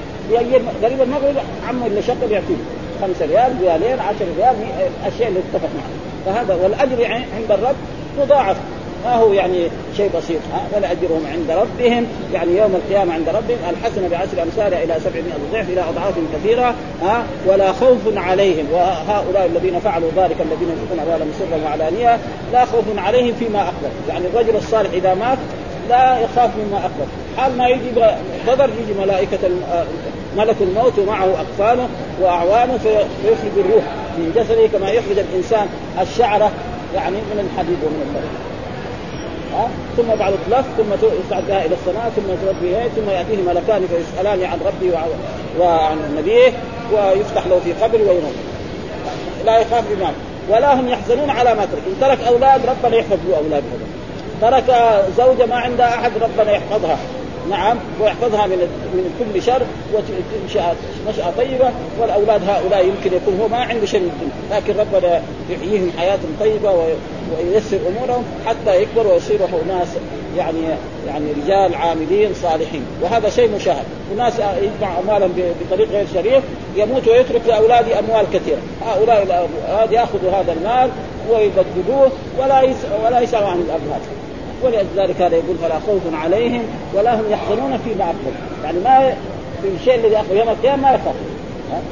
قريب 0.84 1.02
المغرب 1.02 1.36
عمه 1.68 1.86
اللي 1.86 2.02
شغل 2.02 2.32
يعطيه 2.32 2.56
5 3.02 3.26
ريال 3.26 3.56
ريالين 3.62 4.00
10 4.00 4.26
ريال 4.38 4.56
الاشياء 5.04 5.30
اللي 5.30 5.40
اتفق 5.40 5.70
معه. 5.76 6.00
فهذا 6.26 6.56
والأجر 6.64 7.00
يعني 7.00 7.26
عند 7.36 7.52
الرب 7.52 7.76
مضاعف. 8.20 8.58
ما 9.06 9.16
هو 9.16 9.34
يعني 9.34 9.68
شيء 9.98 10.10
بسيط 10.18 10.40
ها؟ 10.54 10.62
ولا 10.76 10.92
أجرهم 10.92 11.24
عند 11.34 11.52
ربهم. 11.52 12.06
يعني 12.34 12.58
يوم 12.58 12.76
القيامة 12.76 13.14
عند 13.14 13.30
ربهم 13.30 13.58
الحسنة 13.70 14.08
بعشر 14.08 14.44
أمثالها 14.44 14.84
إلى 14.84 14.94
700 15.04 15.24
ضعف 15.52 15.70
إلى 15.70 15.82
أضعاف 15.82 16.14
كثيرة 16.34 16.76
ها؟ 17.02 17.24
ولا 17.48 17.72
خوف 17.72 18.18
عليهم. 18.18 18.66
وهؤلاء 18.74 19.46
الذين 19.46 19.80
فعلوا 19.80 20.10
ذلك 20.16 20.36
الذين 20.42 20.70
ينفقون 20.70 21.00
أموالهم 21.00 21.32
سرا 21.40 21.70
وعلانية 21.70 22.18
لا 22.54 22.66
خوف 22.66 22.84
عليهم 22.98 23.34
فيما 23.40 23.62
اقبل 23.62 23.90
يعني 24.10 24.26
الرجل 24.28 24.56
الصالح 24.56 24.90
إذا 24.94 25.14
مات 25.14 25.38
لا 25.90 26.20
يخاف 26.20 26.50
مما 26.58 26.78
اقبل 26.78 27.08
حال 27.38 27.58
ما 27.58 27.68
يجي 27.68 27.92
بدر 28.48 28.70
يجي 28.84 29.00
ملائكة 29.02 29.38
ملك 30.38 30.56
الموت 30.62 31.00
ومعه 31.00 31.26
أقفاله 31.26 31.88
وأعوانه 32.22 32.78
فيخرج 32.78 33.58
الروح 33.58 33.84
من 34.18 34.32
جسده 34.36 34.68
كما 34.68 34.90
يخرج 34.90 35.20
الإنسان 35.20 35.68
الشعرة 36.02 36.52
يعني 36.96 37.16
من 37.16 37.50
الحديد 37.52 37.78
ومن 37.84 38.02
البرد 38.08 38.50
ها؟ 39.54 39.70
ثم 39.98 40.20
بعد 40.20 40.34
تلف 40.48 40.66
ثم 40.78 41.08
يصعد 41.26 41.48
بها 41.48 41.66
إلى 41.66 41.76
السماء 41.76 42.12
ثم 42.16 42.46
ترد 42.46 42.56
بها 42.64 42.88
ثم 42.88 43.10
يأتيه 43.10 43.42
ملكان 43.48 43.88
فيسألان 43.88 44.44
عن 44.44 44.60
ربه 44.66 44.98
وعن 45.60 45.98
نبيه 46.18 46.52
ويفتح 46.94 47.48
له 47.48 47.60
في 47.64 47.74
قبر 47.74 47.98
ويموت 47.98 48.36
لا 49.46 49.58
يخاف 49.58 49.84
بما 49.92 50.12
ولا 50.50 50.80
هم 50.80 50.88
يحزنون 50.88 51.30
على 51.30 51.56
ما 51.56 51.66
ترك. 51.66 51.82
إن 51.88 52.02
ترك 52.02 52.28
أولاد 52.28 52.62
ربنا 52.66 52.98
يحفظ 52.98 53.18
له 53.30 53.38
اولاده 53.38 53.66
ترك 54.42 55.02
زوجة 55.18 55.46
ما 55.46 55.56
عندها 55.56 55.96
أحد 55.96 56.12
ربنا 56.22 56.52
يحفظها. 56.52 56.98
نعم 57.50 57.78
ويحفظها 58.02 58.48
من 58.48 58.58
من 58.94 59.32
كل 59.34 59.42
شر 59.42 59.62
وتنشا 59.94 60.76
نشأة 61.10 61.32
طيبة 61.38 61.70
والأولاد 62.00 62.50
هؤلاء 62.50 62.86
يمكن 62.86 63.18
يكون 63.18 63.40
هو 63.42 63.48
ما 63.48 63.58
عنده 63.58 63.86
شيء 63.86 64.00
من 64.00 64.32
لكن 64.52 64.74
ربنا 64.80 65.22
يحييهم 65.50 65.92
حياة 65.98 66.20
طيبة 66.40 66.72
وييسر 66.72 67.78
أمورهم 67.88 68.24
حتى 68.46 68.82
يكبروا 68.82 69.14
ويصيروا 69.14 69.48
ناس 69.68 69.88
يعني 70.38 70.60
يعني 71.08 71.26
رجال 71.44 71.76
عاملين 71.76 72.34
صالحين. 72.34 72.86
وهذا 73.02 73.30
شيء 73.30 73.56
مشاهد. 73.56 73.86
وناس 74.14 74.34
يجمع 74.40 75.00
أموالهم 75.00 75.34
بطريق 75.62 75.90
غير 75.92 76.06
شريف 76.14 76.44
يموت 76.76 77.08
ويترك 77.08 77.42
لأولاده 77.48 78.00
أموال 78.00 78.26
كثيرة. 78.34 78.60
هؤلاء 78.86 79.50
يأخذوا 79.92 80.32
هذا 80.32 80.54
المال 80.54 80.90
ويبددوه 81.30 82.12
ولا 82.40 82.62
ولا 83.06 83.20
يسألوا 83.20 83.48
عن 83.48 83.58
الأبناء. 83.58 84.02
ولذلك 84.64 85.22
هذا 85.22 85.36
يقول 85.36 85.56
فلا 85.62 85.80
خوف 85.88 86.02
عليهم 86.24 86.62
ولا 86.94 87.16
هم 87.16 87.24
يحزنون 87.32 87.78
فيما 87.78 88.04
أقبل 88.04 88.36
يعني 88.64 88.80
ما 88.80 89.14
في 89.62 89.68
الشيء 89.80 89.96
الذي 89.96 90.18
أقبل 90.18 90.38
يوم 90.38 90.50
القيامة 90.50 90.82
ما 90.82 90.90
يخاف. 90.90 91.16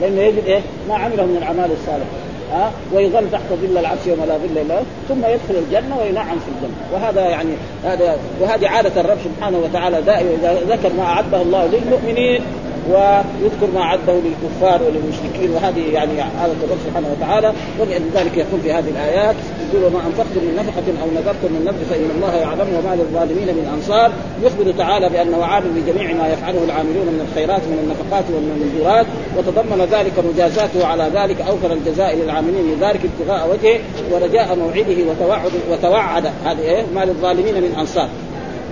لأنه 0.02 0.22
يجد 0.22 0.46
إيه؟ 0.46 0.62
ما 0.90 0.96
عمله 0.96 1.24
من 1.24 1.38
الأعمال 1.38 1.72
الصالحة. 1.72 2.10
ها؟ 2.52 2.72
ويظل 2.94 3.32
تحت 3.32 3.44
ظل 3.50 3.78
العرش 3.78 4.00
يوم 4.08 4.20
لا 4.28 4.38
ظل 4.38 4.58
إلا 4.58 4.76
ثم 5.10 5.20
يدخل 5.20 5.64
الجنة 5.66 5.98
وينعم 6.02 6.38
في 6.40 6.52
الجنة. 6.56 6.78
وهذا 6.94 7.22
يعني 7.22 7.52
هذا 7.84 8.18
وهذه 8.42 8.68
عادة 8.68 9.02
الرب 9.02 9.18
سبحانه 9.24 9.58
وتعالى 9.58 10.02
دائما 10.02 10.30
إذا 10.30 10.60
ذكر 10.70 10.94
ما 10.94 11.04
أعده 11.04 11.42
الله 11.42 11.66
للمؤمنين 11.66 12.42
ويذكر 12.89 13.67
ما 13.76 13.84
عده 13.86 14.13
للكفار 14.13 14.82
وللمشركين. 14.84 15.50
وهذه 15.56 15.93
يعني 15.93 16.12
هذا 16.21 16.52
الرب 16.63 16.78
سبحانه 16.88 17.08
وتعالى. 17.17 17.54
ولذلك 17.80 18.38
يقول 18.38 18.60
في 18.63 18.71
هذه 18.73 18.89
الآيات. 18.89 19.36
يقول 19.73 19.84
وما 19.86 20.00
أنفقتم 20.08 20.41
من 20.47 20.56
نفقة 20.60 20.88
أو 21.04 21.08
نذرتم 21.17 21.50
من 21.56 21.62
نذر 21.65 21.86
فإن 21.89 22.10
الله 22.15 22.36
يعلم 22.36 22.67
وما 22.78 22.95
للظالمين 22.95 23.47
من 23.47 23.65
أنصار. 23.76 24.12
يخبر 24.43 24.71
تعالى 24.78 25.10
بانه 25.10 25.45
عالم 25.45 25.69
بجميع 25.76 26.13
ما 26.13 26.28
يفعله 26.28 26.63
العاملون 26.63 27.06
من 27.06 27.28
الخيرات 27.30 27.62
من 27.62 27.80
النفقات 27.84 28.26
والمنذورات 28.34 29.06
وتضمن 29.38 29.88
ذلك 29.91 30.13
مجازاته 30.34 30.86
على 30.86 31.12
ذلك 31.13 31.41
أوفر 31.41 31.73
الجزاء 31.73 32.15
للعاملين 32.15 32.76
لذلك 32.78 33.02
ابتغاء 33.10 33.50
وجهه 33.52 33.80
ورجاء 34.12 34.56
موعده 34.56 34.97
وتوعد 35.10 35.52
وتوعد. 35.71 36.26
هذه 36.45 36.60
إيه؟ 36.60 36.84
ما 36.95 37.06
للظالمين 37.06 37.56
من 37.56 37.76
أنصار. 37.80 38.10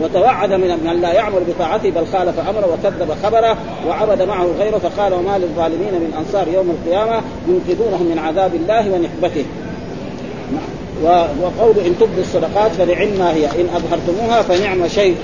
وتوعد 0.02 0.54
من 0.54 0.70
من 0.86 1.02
لا 1.02 1.14
يعمل 1.14 1.40
بطاعته 1.48 1.90
بل 1.90 2.06
خالف 2.06 2.40
أمره 2.40 2.74
وكذب 2.74 3.16
خبره 3.24 3.58
وعبد 3.88 4.22
معه 4.22 4.48
غيره 4.60 4.78
فقال 4.78 5.14
وما 5.14 5.38
للظالمين 5.38 5.94
من 5.94 6.14
أنصار 6.20 6.48
يوم 6.48 6.70
القيامة 6.70 7.22
ينقذونهم 7.48 8.06
من 8.06 8.20
عذاب 8.20 8.56
الله 8.56 8.92
ونحبته. 8.92 9.46
وقول 11.42 11.76
إن 11.86 11.96
تبدوا 12.00 12.22
الصدقات 12.22 12.72
فلعلما 12.72 13.34
هي 13.34 13.46
إن 13.46 13.68
أظهرتموها 13.76 14.42
فنعم 14.42 14.88
شيء 14.88 15.16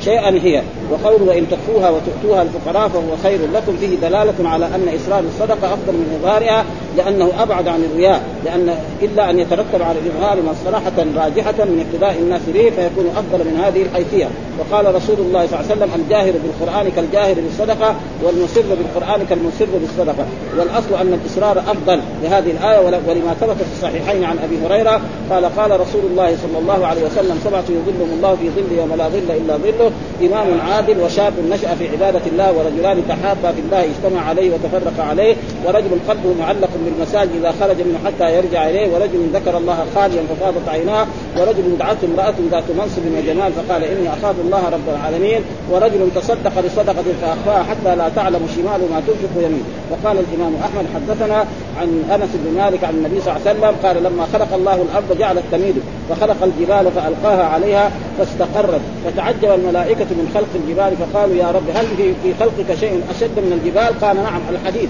شيئا 0.00 0.30
هي. 0.30 0.62
وقول 0.90 1.22
وإن 1.22 1.46
تخفوها 1.50 1.90
وتؤتوها 1.90 2.42
الفقراء 2.42 2.88
فهو 2.88 3.16
خير 3.22 3.38
لكم. 3.54 3.76
فيه 3.80 3.96
دلالة 4.08 4.48
على 4.48 4.66
أن 4.66 4.88
اصرار 4.96 5.20
الصدقة 5.20 5.74
أفضل 5.74 5.92
من 5.92 6.20
إظهارها 6.20 6.64
لأنه 6.96 7.32
أبعد 7.38 7.68
عن 7.68 7.84
الرياء 7.84 8.22
لأن 8.44 8.74
إلا 9.02 9.30
أن 9.30 9.38
يترتب 9.38 9.82
على 9.82 9.98
الإظهار 9.98 10.38
مصلحه 10.42 11.24
راجحة 11.24 11.64
من 11.64 11.86
اقتداء 11.86 12.18
الناس 12.22 12.40
به 12.54 12.70
فيكون 12.76 13.06
أفضل 13.16 13.44
من 13.44 13.60
هذه 13.64 13.82
الحيثية. 13.82 14.28
وقال 14.58 14.94
رسول 14.94 15.16
الله 15.18 15.46
صلى 15.46 15.60
الله 15.60 15.70
عليه 15.70 15.74
وسلم 15.74 15.90
الجاهر 16.00 16.32
بالقرآن 16.32 16.90
كالجاهر 16.96 17.34
بالصدقة 17.34 17.94
والمسر 18.22 18.62
بالقرآن 18.78 19.26
كالمسر 19.30 19.66
بالصدقة. 19.80 20.24
والأصل 20.58 20.94
أن 21.00 21.20
الاصرار 21.20 21.58
أفضل 21.58 22.00
لهذه 22.22 22.50
الآية 22.50 22.78
ولما 23.08 23.34
ثبت 23.40 23.56
في 23.56 23.72
الصحيحين 23.76 24.24
عن 24.24 24.38
أبي 24.38 24.56
هريرة 24.66 25.00
قال 25.30 25.44
قال 25.56 25.80
رسول 25.80 26.02
الله 26.10 26.36
صلى 26.42 26.58
الله 26.58 26.86
عليه 26.86 27.02
وسلم 27.06 27.40
سبعة 27.44 27.64
يظلهم 27.68 28.10
الله 28.16 28.36
في 28.36 28.50
ظل 28.50 28.78
يوم 28.78 28.94
لا 28.98 29.08
ظل 29.08 29.30
إلا 29.30 29.56
ظله. 29.56 29.90
إمام 30.20 30.60
عادل 30.60 30.77
وشاب 31.00 31.32
نشأ 31.50 31.74
في 31.74 31.88
عبادة 31.88 32.20
الله 32.26 32.52
ورجلان 32.52 33.02
تحابا 33.08 33.52
في 33.52 33.60
الله 33.60 33.84
اجتمع 33.84 34.28
عليه 34.28 34.50
وتفرق 34.54 35.04
عليه. 35.04 35.36
ورجل 35.66 35.90
قلبه 36.08 36.34
معلق 36.40 36.70
بالمساجد 36.84 37.30
إذا 37.40 37.54
خرج 37.60 37.76
منه 37.82 37.98
حتى 38.06 38.36
يرجع 38.36 38.68
إليه 38.68 38.94
ورجل 38.94 39.28
ذكر 39.34 39.58
الله 39.58 39.86
خاليا 39.94 40.22
ففاضت 40.30 40.68
عيناه 40.68 41.06
ورجل 41.36 41.78
دعته 41.78 42.06
امرأة 42.06 42.34
ذات 42.50 42.64
منصب 42.78 43.02
وجمال 43.18 43.52
فقال 43.52 43.84
إني 43.84 44.08
أخاف 44.08 44.34
الله 44.44 44.68
رب 44.68 44.88
العالمين 44.88 45.40
ورجل 45.70 46.08
تصدق 46.14 46.52
بصدقة 46.64 47.04
فأخفاها 47.22 47.62
حتى 47.62 47.96
لا 47.96 48.08
تعلم 48.08 48.48
شماله 48.56 48.86
ما 48.94 49.02
تنفق 49.06 49.46
يمين 49.46 49.64
وقال 49.90 50.16
الإمام 50.18 50.52
أحمد 50.64 50.86
حدثنا 50.94 51.44
عن 51.80 52.04
أنس 52.14 52.30
بن 52.34 52.58
مالك 52.58 52.84
عن 52.84 52.94
النبي 52.94 53.20
صلى 53.20 53.36
الله 53.36 53.48
عليه 53.48 53.58
وسلم 53.58 53.74
قال 53.82 54.02
لما 54.02 54.26
خلق 54.32 54.54
الله 54.54 54.74
الأرض 54.74 55.18
جعلت 55.18 55.42
تميد 55.52 55.74
فخلق 56.10 56.36
الجبال 56.42 56.92
فألقاها 56.92 57.44
عليها 57.44 57.90
فاستقرت 58.18 58.80
فتعجب 59.04 59.52
الملائكة 59.54 60.04
من 60.10 60.30
خلق 60.34 60.48
الجبال 60.54 60.92
فقالوا 60.96 61.36
يا 61.36 61.50
رب 61.50 61.70
هل 61.74 61.86
في 62.22 62.34
خلقك 62.40 62.78
شيء 62.80 63.02
أشد 63.10 63.38
من 63.38 63.60
الجبال؟ 63.62 64.00
قال 64.00 64.16
نعم 64.16 64.40
الحديد 64.50 64.88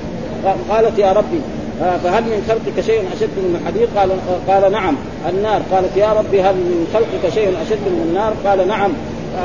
قالت 0.71 0.99
يا 0.99 1.13
ربي 1.13 1.41
فهل 1.81 2.23
من 2.23 2.45
خلقك 2.49 2.87
شيء 2.87 3.01
أشد 3.17 3.37
من 3.37 3.61
الحديد؟ 3.61 3.89
قال 3.97 4.11
قال 4.49 4.73
نعم 4.73 4.95
النار 5.29 5.63
قالت 5.73 5.97
يا 5.97 6.13
ربي 6.13 6.43
هل 6.43 6.55
من 6.55 6.87
خلقك 6.95 7.35
شيء 7.35 7.49
أشد 7.49 7.85
من 7.87 8.07
النار؟ 8.09 8.33
قال 8.47 8.69
نعم 8.69 8.93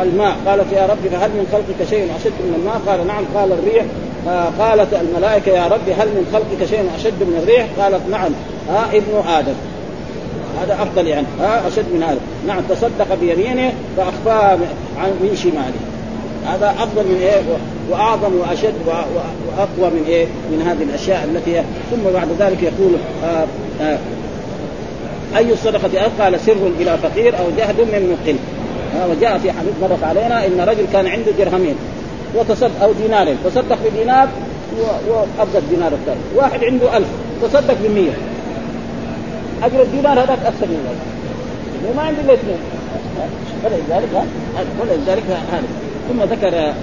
الماء 0.01 0.35
قالت 0.45 0.71
يا 0.73 0.85
ربي 0.85 1.09
فهل 1.09 1.29
من 1.29 1.47
خلقك 1.51 1.89
شيء 1.89 2.03
أشد 2.03 2.31
من 2.39 2.55
الماء؟ 2.59 2.81
قال 2.87 3.07
نعم 3.07 3.23
قال 3.35 3.51
الريح 3.51 3.85
قالت 4.59 4.93
الملائكة 4.93 5.51
يا 5.51 5.67
ربي 5.67 5.93
هل 5.93 6.07
من 6.07 6.25
خلقك 6.33 6.69
شيء 6.69 6.89
أشد 6.95 7.23
من 7.23 7.39
الريح؟ 7.43 7.67
قالت 7.79 8.01
نعم 8.11 8.31
ها 8.69 8.85
ابن 8.93 9.29
آدم 9.29 9.55
هذا 10.61 10.73
أفضل 10.73 11.07
يعني 11.07 11.27
ها 11.39 11.67
أشد 11.67 11.85
من 11.93 12.03
هذا 12.03 12.19
نعم 12.47 12.61
تصدق 12.69 13.15
بيمينه 13.21 13.73
فاخفاها 13.97 14.55
من 14.97 15.35
شماله 15.43 15.92
هذا 16.45 16.75
أفضل 16.79 17.03
من 17.03 17.19
إيه؟ 17.21 17.41
وأعظم 17.91 18.35
وأشد 18.35 18.73
وأقوى 18.87 19.89
من 19.89 20.03
إيه؟ 20.07 20.25
من 20.25 20.61
هذه 20.67 20.83
الأشياء 20.83 21.23
التي 21.23 21.63
ثم 21.91 22.11
بعد 22.13 22.27
ذلك 22.39 22.63
يقول 22.63 22.93
آآ 23.23 23.45
آآ 23.81 23.97
أي 25.37 25.53
الصدقة 25.53 26.11
قال 26.19 26.39
سر 26.39 26.71
إلى 26.79 26.97
فقير 26.97 27.39
أو 27.39 27.43
جهد 27.57 27.81
من 27.81 28.17
مقل. 28.17 28.35
وجاء 29.09 29.37
في 29.37 29.51
حديث 29.51 29.73
مرت 29.81 30.03
علينا 30.03 30.45
إن 30.45 30.61
رجل 30.61 30.85
كان 30.93 31.07
عنده 31.07 31.31
درهمين 31.39 31.75
وتصدق 32.35 32.83
أو 32.83 32.91
دينارين 32.91 33.37
تصدق 33.45 33.77
بدينار 33.85 34.27
وابقى 35.09 35.57
الدينار 35.57 35.91
الثاني. 35.93 36.19
واحد 36.35 36.63
عنده 36.63 36.97
ألف 36.97 37.07
تصدق 37.43 37.73
ب 37.73 37.91
100 37.95 38.09
أجر 39.63 39.81
الدينار 39.81 40.19
هذاك 40.19 40.39
أكثر 40.45 40.67
من 40.67 40.79
الألف. 40.85 41.97
ما 41.97 42.01
عنده 42.03 42.21
إلا 42.21 42.33
اثنين. 42.33 42.57
فلذلك 43.63 44.09
ولذلك 44.81 45.23
هذا. 45.51 45.82
ثم 46.07 46.23
ذكر 46.23 46.73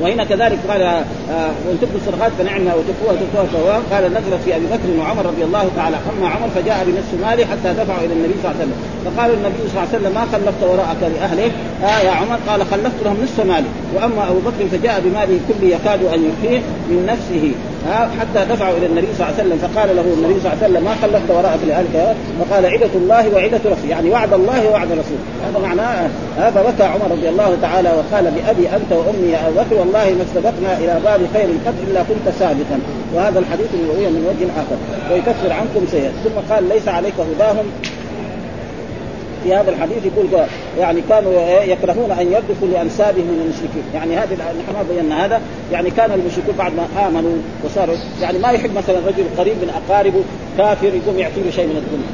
وهنا 0.00 0.24
كذلك 0.24 0.58
قال 0.68 0.82
آه 0.82 1.52
وإن 1.66 1.78
تبدوا 1.82 2.00
الصدقات 2.00 2.32
فنعمها 2.38 2.74
وتخفوها 2.74 3.14
تخفوها 3.20 3.46
فهو 3.46 3.80
قال 3.92 4.04
نزلت 4.12 4.40
في 4.44 4.56
أبي 4.56 4.66
بكر 4.66 5.00
وعمر 5.00 5.26
رضي 5.26 5.44
الله 5.44 5.70
تعالى 5.76 5.96
اما 5.96 6.28
عمر 6.28 6.48
فجاء 6.54 6.86
بنصف 6.86 7.26
ماله 7.26 7.44
حتى 7.44 7.72
دفعوا 7.80 8.04
إلى 8.04 8.12
النبي 8.12 8.34
صلى 8.42 8.50
الله 8.50 8.60
عليه 8.60 8.64
وسلم. 8.64 8.78
فقال 9.04 9.30
النبي 9.30 9.54
صلى 9.58 9.68
الله 9.70 9.88
عليه 9.88 9.98
وسلم 9.98 10.14
ما 10.14 10.24
خلفت 10.32 10.62
وراءك 10.70 11.02
لأهله؟ 11.14 11.50
آه 11.84 12.00
يا 12.06 12.10
عمر. 12.10 12.38
قال 12.48 12.60
خلفت 12.72 12.98
لهم 13.04 13.16
نصف 13.24 13.46
مالي. 13.46 13.70
وأما 13.94 14.22
أبو 14.30 14.38
بكر 14.38 14.62
فجاء 14.72 15.00
بماله 15.04 15.38
كله 15.48 15.68
يكاد 15.76 16.00
أن 16.14 16.20
يخفيه 16.28 16.60
من 16.88 17.06
نفسه. 17.12 17.52
ها 17.88 18.10
حتى 18.20 18.52
دفعوا 18.52 18.76
إلى 18.78 18.86
النبي 18.86 19.06
صلى 19.16 19.26
الله 19.26 19.34
عليه 19.38 19.42
وسلم. 19.42 19.58
فقال 19.64 19.88
له 19.96 20.06
النبي 20.16 20.36
صلى 20.40 20.52
الله 20.52 20.58
عليه 20.62 20.66
وسلم 20.66 20.84
ما 20.84 20.94
خلفت 21.02 21.30
وراءك 21.30 21.60
لأهلك 21.68 22.16
فقال 22.40 22.66
عدة 22.66 22.94
الله 22.94 23.24
وعدة 23.34 23.60
رسول. 23.72 23.88
يعني 23.88 24.10
وعد 24.10 24.32
الله 24.32 24.68
ووعد 24.68 24.88
رسول 24.92 25.20
هذا 25.46 25.58
معناه 25.66 26.08
هذا 26.38 26.60
بكى 26.68 26.84
عمر 26.92 27.08
رضي 27.10 27.28
الله 27.28 27.56
تعالى 27.62 27.90
وقال 27.98 28.24
بابي 28.24 28.68
أنت 28.76 28.90
وأمي 28.92 29.28
يا 29.32 29.48
أبو 29.48 29.60
بكر 29.60 29.83
والله 29.84 30.14
ما 30.14 30.22
استبقنا 30.22 30.78
إلى 30.78 31.00
باب 31.04 31.20
خير 31.34 31.48
قد 31.66 31.74
إلا 31.88 32.02
كنت 32.02 32.34
سابقا. 32.38 32.78
وهذا 33.14 33.38
الحديث 33.38 33.66
روي 33.74 34.06
من 34.06 34.26
وجه 34.28 34.48
آخر. 34.62 34.76
ويكفر 35.12 35.52
عنكم 35.52 35.86
سيئات 35.90 36.12
ثم 36.24 36.54
قال 36.54 36.68
ليس 36.68 36.88
عليك 36.88 37.14
هداهم. 37.18 37.64
في 39.44 39.54
هذا 39.54 39.70
الحديث 39.70 40.06
يقول 40.06 40.26
يعني 40.78 41.00
كانوا 41.08 41.32
يكرهون 41.62 42.10
أن 42.10 42.32
يردفوا 42.32 42.68
لأنسابهم 42.68 43.24
من 43.24 43.40
المشركين، 43.44 43.82
يعني 43.94 44.16
هذه 44.16 44.34
نحن 44.34 44.86
بينا 44.90 45.24
هذا، 45.24 45.40
يعني 45.72 45.90
كان 45.90 46.10
المشركون 46.12 46.54
بعد 46.58 46.72
ما 46.76 47.08
آمنوا 47.08 47.36
وصاروا 47.64 47.96
يعني 48.22 48.38
ما 48.38 48.50
يحب 48.50 48.70
مثلا 48.76 48.96
رجل 49.06 49.24
قريب 49.38 49.54
من 49.62 49.70
أقاربه 49.70 50.20
كافر 50.58 50.86
يقوم 50.86 51.18
يعطي 51.18 51.40
له 51.44 51.50
شيء 51.50 51.66
من 51.66 51.76
الدنيا. 51.76 52.10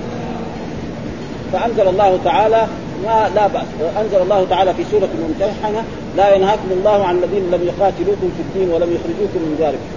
فأنزل 1.52 1.88
الله 1.88 2.18
تعالى 2.24 2.66
ما 3.04 3.30
لا 3.34 3.46
بأس، 3.46 3.66
وانزل 3.80 4.22
الله 4.22 4.46
تعالى 4.50 4.74
في 4.74 4.84
سورة 4.90 5.08
الممتحنة 5.18 5.84
لا 6.16 6.34
ينهاكم 6.34 6.68
الله 6.70 7.04
عن 7.04 7.16
الذين 7.16 7.50
لم 7.50 7.62
يقاتلوكم 7.66 8.30
في 8.36 8.42
الدين 8.42 8.74
ولم 8.74 8.94
يخرجوكم 8.96 9.40
من 9.46 9.56
داركم. 9.58 9.88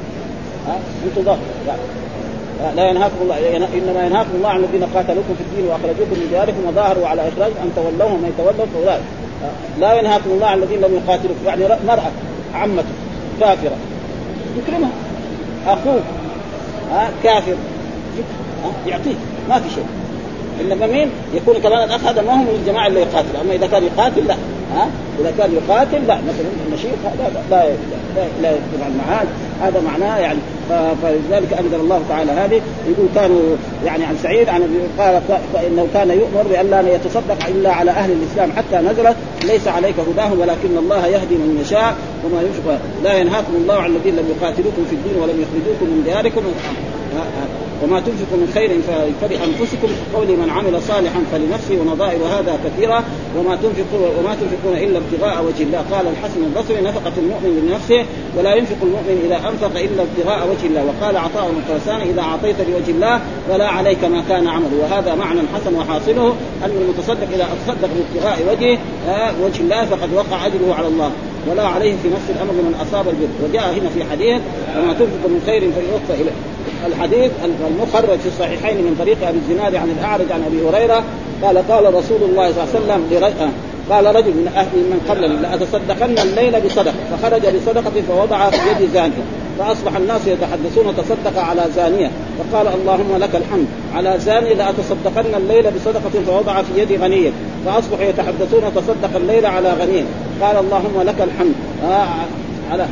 ها؟ 0.67 0.75
أنتم 1.05 1.35
لا. 2.75 2.89
ينهاكم 2.89 3.15
الله. 3.21 3.55
إنما 3.57 4.05
ينهاكم 4.05 4.29
الله 4.35 4.49
عن 4.49 4.63
الذين 4.63 4.83
قاتلوكم 4.95 5.35
في 5.37 5.41
الدين 5.41 5.65
وأخرجوكم 5.67 6.11
من 6.11 6.27
دياركم 6.29 6.67
وظاهروا 6.67 7.07
على 7.07 7.21
إخراج 7.21 7.51
أن 7.63 7.71
تولوهم 7.75 8.21
من 8.21 8.33
يتولوا 8.37 8.65
فأولئك. 8.73 9.03
لا 9.79 9.93
ينهاكم 9.99 10.29
الله 10.29 10.47
عن 10.47 10.57
الذين 10.57 10.81
لم 10.81 10.95
يقاتلوكم. 10.95 11.45
يعني 11.45 11.67
مرأة 11.87 12.11
عمته 12.53 12.93
كافرة. 13.39 13.77
يكرمها. 14.57 14.91
أخوه. 15.67 16.01
ها؟ 16.91 17.09
كافر. 17.23 17.55
يعطيه 18.87 19.15
ما 19.49 19.59
في 19.59 19.69
شيء. 19.75 19.85
إنما 20.61 20.87
مين؟ 20.87 21.09
يكون 21.33 21.55
كمان 21.61 21.83
الأخ 21.83 22.05
هذا 22.05 22.21
ما 22.21 22.33
هو 22.33 22.43
من 22.43 22.59
الجماعة 22.61 22.87
اللي 22.87 22.99
يقاتل. 22.99 23.35
أما 23.41 23.53
إذا 23.53 23.67
كان 23.67 23.83
يقاتل 23.83 24.27
لا. 24.27 24.35
ها؟ 24.75 24.87
إذا 25.19 25.33
كان 25.37 25.51
يقاتل 25.53 26.07
لا. 26.07 26.15
مثلا 26.15 26.47
النشيط 26.67 26.91
لا 27.03 27.27
لا 27.49 27.65
لا, 28.15 28.23
لا 28.41 28.51
يفعل 28.51 28.91
معاه 29.07 29.25
هذا 29.61 29.81
معناه 29.81 30.17
يعني. 30.17 30.39
فلذلك 31.01 31.53
أنزل 31.53 31.79
الله 31.79 32.01
تعالى 32.09 32.31
هذه. 32.31 32.61
يقول 32.87 33.07
كانوا 33.15 33.41
يعني 33.85 34.05
عن 34.05 34.17
سعيد 34.23 34.49
عن 34.49 34.61
قال 34.99 35.21
فإنه 35.53 35.87
كان 35.93 36.09
يؤمر 36.09 36.43
بأن 36.49 36.69
لا 36.69 36.95
يتصدق 36.95 37.47
إلا 37.47 37.71
على 37.71 37.91
أهل 37.91 38.11
الإسلام 38.11 38.51
حتى 38.51 38.77
نزلت 38.77 39.15
ليس 39.43 39.67
عليك 39.67 39.95
هداهم 39.99 40.39
ولكن 40.39 40.77
الله 40.77 41.07
يهدي 41.07 41.35
من 41.35 41.59
يشاء. 41.61 41.95
وما 42.25 42.41
يشفى 42.41 42.77
لا 43.03 43.17
ينهاكم 43.17 43.55
الله 43.55 43.75
عن 43.75 43.95
الذين 43.95 44.15
لم 44.15 44.35
يقاتلوكم 44.37 44.85
في 44.89 44.95
الدين 44.95 45.15
ولم 45.21 45.41
يخرجوكم 45.41 45.85
من 45.85 46.03
دياركم. 46.05 46.41
وما 47.83 47.99
تنفقوا 47.99 48.37
من 48.37 48.51
خير 48.53 48.71
فلانفسكم 49.21 49.87
قول 50.15 50.27
من 50.27 50.49
عمل 50.49 50.81
صالحا 50.81 51.19
فلنفسه 51.31 51.81
ونظائر 51.81 52.19
هذا 52.23 52.59
كثيرة. 52.65 53.03
وما 53.37 53.55
تنفقون 53.55 54.01
وما 54.19 54.35
تنفقون 54.41 54.75
إلا 54.77 54.97
ابتغاء 55.03 55.45
وجه 55.45 55.63
الله. 55.63 55.85
قال 55.91 56.07
الحسن 56.07 56.43
البصري 56.43 56.81
نفقة 56.81 57.11
المؤمن 57.17 57.51
لنفسه 57.67 58.05
ولا 58.37 58.55
ينفق 58.55 58.77
المؤمن 58.83 59.21
إذا 59.25 59.37
أنفق 59.49 59.79
إلا 59.79 60.03
ابتغاء 60.03 60.47
وجه 60.51 60.65
الله. 60.67 60.83
وقال 60.85 61.17
عطاء 61.17 61.51
بن 61.51 61.61
إذا 62.11 62.21
أعطيت 62.21 62.55
لوجه 62.69 62.91
الله 62.91 63.21
فلا 63.49 63.67
عليك 63.67 64.03
ما 64.03 64.23
كان 64.29 64.47
عمله. 64.47 64.77
وهذا 64.81 65.15
معنى 65.15 65.41
حسن 65.55 65.75
وحاصله. 65.75 66.35
ان 66.65 66.71
المتصدق 66.81 67.27
إذا 67.33 67.47
تصدق 67.65 67.89
بابتغاء 67.95 68.37
وجه 68.51 68.79
وجه 69.45 69.61
الله 69.61 69.85
فقد 69.85 70.13
وقع 70.13 70.45
أجره 70.45 70.73
على 70.77 70.87
الله. 70.87 71.11
ولا 71.51 71.67
عليه 71.67 71.93
في 72.03 72.09
نفس 72.09 72.27
الأمر 72.29 72.53
من 72.53 72.75
أصاب 72.81 73.05
البر. 73.07 73.49
وجاء 73.49 73.63
هنا 73.63 73.89
في 73.89 74.03
حديث 74.11 74.41
وما 74.77 74.93
تنفق 74.93 75.23
من 75.25 75.41
خير 75.45 75.59
فيوفى 75.59 76.21
إليه. 76.21 76.31
الحديث 76.87 77.31
المخرج 77.67 78.19
في 78.19 78.27
الصحيحين 78.27 78.77
من 78.77 78.95
طريق 78.99 79.27
أبي 79.27 79.37
الزناد 79.37 79.75
عن 79.75 79.89
الأعرج 79.99 80.31
عن 80.31 80.43
أبي 80.43 80.69
هريرة 80.69 81.03
قال 81.43 81.57
قال 81.57 81.93
رسول 81.93 82.21
الله 82.29 82.51
صلى 82.51 82.63
الله 82.63 82.93
عليه 82.93 83.15
وسلم 83.15 83.51
قال 83.89 84.15
رجل 84.15 84.31
من 84.31 84.51
أهل 84.55 84.77
من 84.77 84.99
قبلني 85.09 85.35
لاتصدقن 85.41 86.19
الليل 86.19 86.61
بصدقة. 86.61 86.93
فخرج 87.11 87.41
بصدقة 87.55 88.01
فوضع 88.07 88.49
في 88.49 88.57
يد 88.71 88.89
زانية. 88.93 89.23
فأصبح 89.59 89.95
الناس 89.95 90.27
يتحدثون 90.27 90.95
تصدق 90.95 91.41
على 91.41 91.61
زانية 91.75 92.11
فقال 92.39 92.67
اللهم 92.67 93.17
لك 93.19 93.35
الحمد. 93.35 93.67
على 93.95 94.19
زاني 94.19 94.53
لاتصدقن 94.53 95.35
الليل 95.37 95.71
بصدقة 95.71 96.23
فوضع 96.27 96.61
في 96.61 96.81
يد 96.81 97.01
غني 97.01 97.31
فاصبحوا 97.65 98.03
يتحدثون 98.03 98.61
تصدق 98.75 99.15
الليل 99.15 99.45
على 99.45 99.69
غني 99.69 100.03
قال 100.41 100.57
اللهم 100.57 101.01
لك 101.01 101.21
الحمد. 101.21 101.53
آه 101.83 102.07
على 102.71 102.85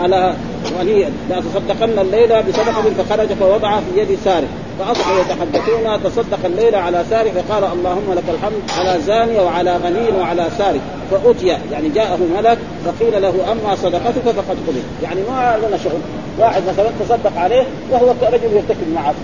على 0.00 0.34
غني 0.78 1.04
لاتصدقن 1.30 1.98
الليل 1.98 2.42
بصدقة 2.42 3.04
فخرج 3.04 3.28
فوضع 3.28 3.76
في 3.76 4.00
يد 4.00 4.18
سارق. 4.24 4.48
فاصبحوا 4.78 5.20
يتحدثون 5.20 6.02
تصدق 6.04 6.38
الليل 6.44 6.74
على 6.74 7.04
سارق 7.10 7.32
فقال 7.32 7.64
اللهم 7.64 8.14
لك 8.16 8.24
الحمد 8.28 8.62
على 8.78 9.00
زاني 9.00 9.38
وعلى 9.38 9.76
غني 9.76 10.18
وعلى 10.18 10.46
سارق. 10.58 10.80
فأتي 11.10 11.46
يعني 11.46 11.88
جاءه 11.88 12.18
ملك 12.36 12.58
فقيل 12.84 13.22
له 13.22 13.52
أما 13.52 13.76
صدقتك 13.76 14.22
فقد 14.24 14.56
قبل 14.66 14.82
يعني 15.02 15.20
ما 15.20 15.58
لنا 15.68 15.76
شغل. 15.76 16.00
واحد 16.38 16.62
مثلا 16.68 16.90
تصدق 17.00 17.32
عليه 17.36 17.66
وهو 17.90 18.14
رجل 18.22 18.52
يرتكب 18.52 18.82
المعاصي 18.88 19.18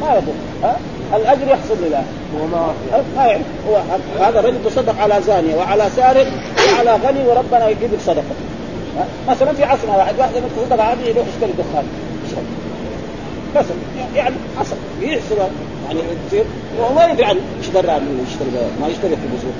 ما 0.00 0.14
يضر 0.14 0.32
ها؟ 0.62 0.76
الأجر 1.16 1.48
يحصل 1.48 1.74
لله. 1.86 2.04
ما 3.16 3.26
يعرف 3.26 3.42
هذا 4.20 4.40
الرجل 4.40 4.64
تصدق 4.64 5.00
على 5.00 5.22
زانيه 5.26 5.56
وعلى 5.56 5.84
سارق 5.96 6.26
وعلى 6.72 6.96
غني 7.06 7.28
وربنا 7.28 7.68
يجيب 7.68 7.90
صدقة. 8.06 8.34
مثلا 9.28 9.52
في 9.52 9.64
عصرنا 9.64 9.96
واحد 9.96 10.18
واحد 10.18 10.32
تصدق 10.56 10.82
عليه 10.82 11.04
يروح 11.04 11.26
يشتري 11.34 11.52
دخان. 11.58 11.84
مثلا 13.54 13.76
يعني 14.14 14.34
حصل. 14.58 14.76
يحصل. 15.00 15.36
يعني 15.86 16.00
يصير. 16.26 16.44
وهو 16.78 16.94
ما 16.94 17.04
يدري 17.06 17.24
عنه 17.24 17.40
إيش 17.58 17.68
درى 17.68 18.00
ما 18.80 18.88
يشتري 18.88 19.16
في 19.16 19.22
البذور 19.24 19.52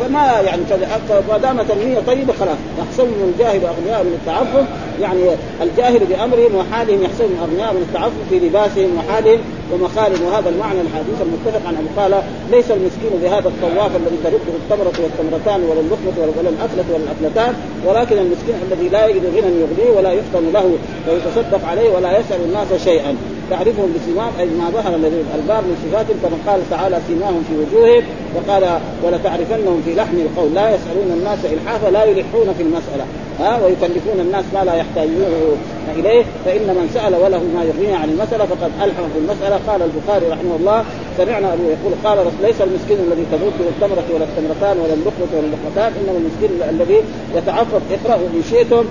فما 0.00 0.40
يعني 0.40 0.62
فما 1.08 1.38
دامت 1.38 1.70
النية 1.70 1.98
طيبة 2.06 2.32
خلاص. 2.32 2.58
يحصل 2.78 3.06
من 3.06 3.32
الجاهل 3.34 3.60
واغنياء 3.64 4.04
من 4.04 4.18
التعفف. 4.20 4.66
يعني 5.00 5.22
الجاهل 5.62 5.98
بأمرهم 5.98 6.54
وحالهم 6.54 7.02
يحسبهم 7.02 7.36
أغنياء 7.42 7.72
من 7.74 7.82
التعفف 7.88 8.20
في 8.30 8.38
لباسهم 8.38 8.90
وحالهم 8.98 9.40
ومخالهم 9.72 10.22
وهذا 10.26 10.48
المعنى 10.48 10.80
الحديث 10.80 11.18
المتفق 11.26 11.68
عن 11.68 11.74
ابي 11.74 11.90
قال 11.96 12.22
ليس 12.50 12.70
المسكين 12.70 13.12
بهذا 13.22 13.48
الطواف 13.48 13.90
الذي 13.96 14.18
ترده 14.24 14.54
التمرة 14.62 14.96
والتمرتان 15.02 15.60
ولا 15.62 15.80
اللقمة 15.80 16.16
ولا 16.38 16.48
الأكلة 16.48 16.84
ولا 16.94 17.04
الأكلتان 17.04 17.54
ولكن 17.86 18.18
المسكين 18.18 18.54
الذي 18.70 18.88
لا 18.88 19.06
يجد 19.06 19.24
غنى 19.26 19.60
يغنيه 19.62 19.90
ولا 19.96 20.12
يفطن 20.12 20.52
له 20.52 20.76
ويتصدق 21.08 21.68
عليه 21.68 21.90
ولا 21.90 22.18
يسأل 22.18 22.40
الناس 22.44 22.84
شيئا. 22.84 23.16
تعرفهم 23.50 23.88
بسماهم 23.96 24.32
أي 24.40 24.46
ما 24.46 24.70
ظهر 24.70 24.94
الباب 25.38 25.62
من 25.68 25.76
صفاتهم 25.84 26.16
كما 26.22 26.36
قال 26.46 26.60
تعالى 26.70 26.98
سماهم 27.08 27.44
في 27.48 27.54
وجوههم 27.60 28.02
وقال 28.34 28.64
ولتعرفنهم 29.02 29.82
في 29.84 29.94
لحن 29.94 30.16
القول. 30.26 30.54
لا 30.54 30.74
يسألون 30.74 31.08
الناس 31.18 31.38
إلحافا 31.44 31.88
لا 31.90 32.04
يلحون 32.04 32.48
في 32.56 32.62
المسألة. 32.62 33.04
ها؟ 33.40 33.64
ويكلفون 33.64 34.18
الناس 34.20 34.44
ما 34.54 34.64
لا 34.64 34.74
يحتاجون 34.74 35.56
إليه. 35.98 36.24
فإن 36.44 36.66
من 36.78 36.90
سأل 36.94 37.14
وله 37.14 37.42
ما 37.54 37.62
يغنيه 37.64 37.96
عن 37.96 38.08
المسألة 38.08 38.44
فقد 38.44 38.70
ألحم 38.84 39.06
في 39.12 39.18
المسألة. 39.18 39.56
قال 39.68 39.80
البخاري 39.82 40.26
رحمه 40.34 40.54
الله 40.60 40.84
سمعنا 41.18 41.52
أبو 41.54 41.64
يقول 41.74 41.92
قال 42.04 42.18
ليس 42.42 42.58
المسكين 42.60 42.98
الذي 43.06 43.24
تموته 43.32 43.64
التمرة 43.74 44.06
ولا 44.14 44.24
التمرتان 44.24 44.76
ولا 44.82 44.94
اللقمة 44.94 45.30
ولا 45.36 45.46
اللقمتان 45.48 45.90
إنما 46.00 46.18
المسكين 46.22 46.50
الذي 46.74 47.00
يتعفف 47.36 47.82
اقرأوا 47.96 48.26
إن 48.36 48.42
شئتم. 48.50 48.84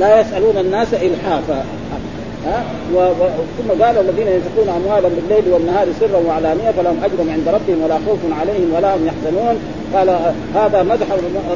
لا 0.00 0.20
يسألون 0.20 0.56
الناس 0.58 0.94
إلحافا. 0.94 1.64
ها؟ 2.46 2.64
ثم 3.58 3.84
قال 3.84 3.98
الذين 3.98 4.28
ينفقون 4.28 4.68
اموالهم 4.68 5.12
بالليل 5.16 5.52
والنهار 5.52 5.86
سرا 6.00 6.18
وعلانية 6.28 6.70
فلهم 6.70 6.98
اجر 7.04 7.32
عند 7.32 7.48
ربهم 7.48 7.82
ولا 7.84 7.98
خوف 8.06 8.18
عليهم 8.40 8.72
ولا 8.74 8.94
هم 8.94 9.06
يحزنون. 9.06 9.56
قال 9.94 10.32
هذا 10.54 10.82
مدح 10.82 11.06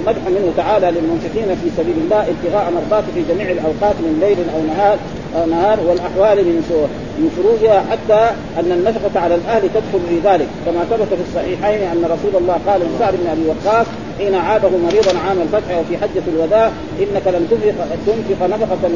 مدح 0.07 0.23
منه 0.27 0.53
تعالى 0.57 0.91
للمنفقين 0.91 1.57
في 1.63 1.71
سبيل 1.77 1.95
الله 2.05 2.21
ابتغاء 2.21 2.73
مرضاته 2.77 3.07
في 3.15 3.23
جميع 3.35 3.51
الأوقات 3.51 3.97
من 4.05 4.19
ليل 4.21 4.39
أو 4.55 4.63
نهار 4.75 4.99
أو 5.37 5.47
نهار 5.47 5.79
والأحوال 5.81 6.45
من 6.45 6.59
من 7.19 7.31
فروجها 7.37 7.85
حتى 7.91 8.31
أن 8.59 8.73
النفقة 8.73 9.21
على 9.21 9.35
الأهل 9.35 9.63
تدخل 9.63 10.01
في 10.09 10.29
ذلك. 10.29 10.47
كما 10.67 10.85
ثبت 10.91 11.09
في 11.09 11.23
الصحيحين 11.29 11.89
أن 11.89 12.05
رسول 12.05 12.43
الله 12.43 12.59
قال 12.67 12.81
لسعد 12.81 13.15
بن 13.15 13.27
أبي 13.31 13.45
وقاص 13.49 13.87
حين 14.19 14.35
عاده 14.35 14.69
مريضا 14.69 15.19
عام 15.19 15.37
الفتح 15.43 15.79
وفي 15.79 15.97
حجة 15.99 16.23
الوداع 16.29 16.71
إنك 17.01 17.27
لم 17.27 17.47
تنفق 17.51 17.87
تنفق 18.07 18.47
نفقة 18.47 18.91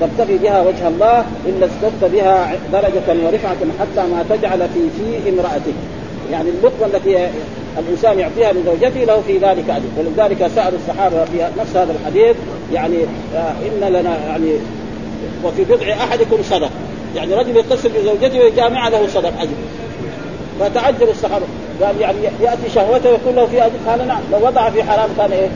تبتغي 0.00 0.38
بها 0.38 0.62
وجه 0.62 0.88
الله 0.88 1.24
إلا 1.46 1.66
ازددت 1.66 2.04
بها 2.12 2.52
درجة 2.72 3.26
ورفعة 3.26 3.60
حتى 3.80 4.02
ما 4.12 4.24
تجعل 4.30 4.58
في 4.58 4.80
في 4.96 5.30
امرأتك. 5.30 5.99
يعني 6.32 6.50
اللقمه 6.50 6.86
التي 6.86 7.28
الإنسان 7.78 8.18
يعطيها 8.18 8.52
لزوجته 8.52 9.04
له 9.04 9.22
في 9.26 9.38
ذلك 9.38 9.70
اجر 9.70 9.88
ولذلك 9.98 10.50
سأل 10.54 10.74
الصحابة 10.74 11.24
في 11.24 11.48
نفس 11.58 11.76
هذا 11.76 11.92
الحديث 11.92 12.36
يعني 12.72 12.96
آه، 13.34 13.50
إن 13.50 13.92
لنا 13.92 14.18
يعني 14.28 14.52
وفي 15.44 15.64
بضع 15.64 15.92
أحدكم 15.92 16.42
صدق. 16.42 16.70
يعني 17.16 17.34
رجل 17.34 17.56
يتصل 17.56 17.88
بزوجته 17.88 18.38
ويجامع 18.38 18.88
له 18.88 19.06
صدق 19.06 19.40
أجر. 19.40 19.50
فتعجب 20.60 21.08
الصحابة. 21.10 21.46
قال 21.82 22.00
يعني 22.00 22.18
يأتي 22.42 22.70
شهوته 22.74 23.10
ويقول 23.10 23.36
له 23.36 23.46
في 23.46 23.66
أجر. 23.66 23.72
قال 23.86 24.08
نعم 24.08 24.20
لو 24.32 24.46
وضع 24.46 24.70
في 24.70 24.82
حرام 24.82 25.10
كان 25.16 25.32
إيه؟ 25.32 25.48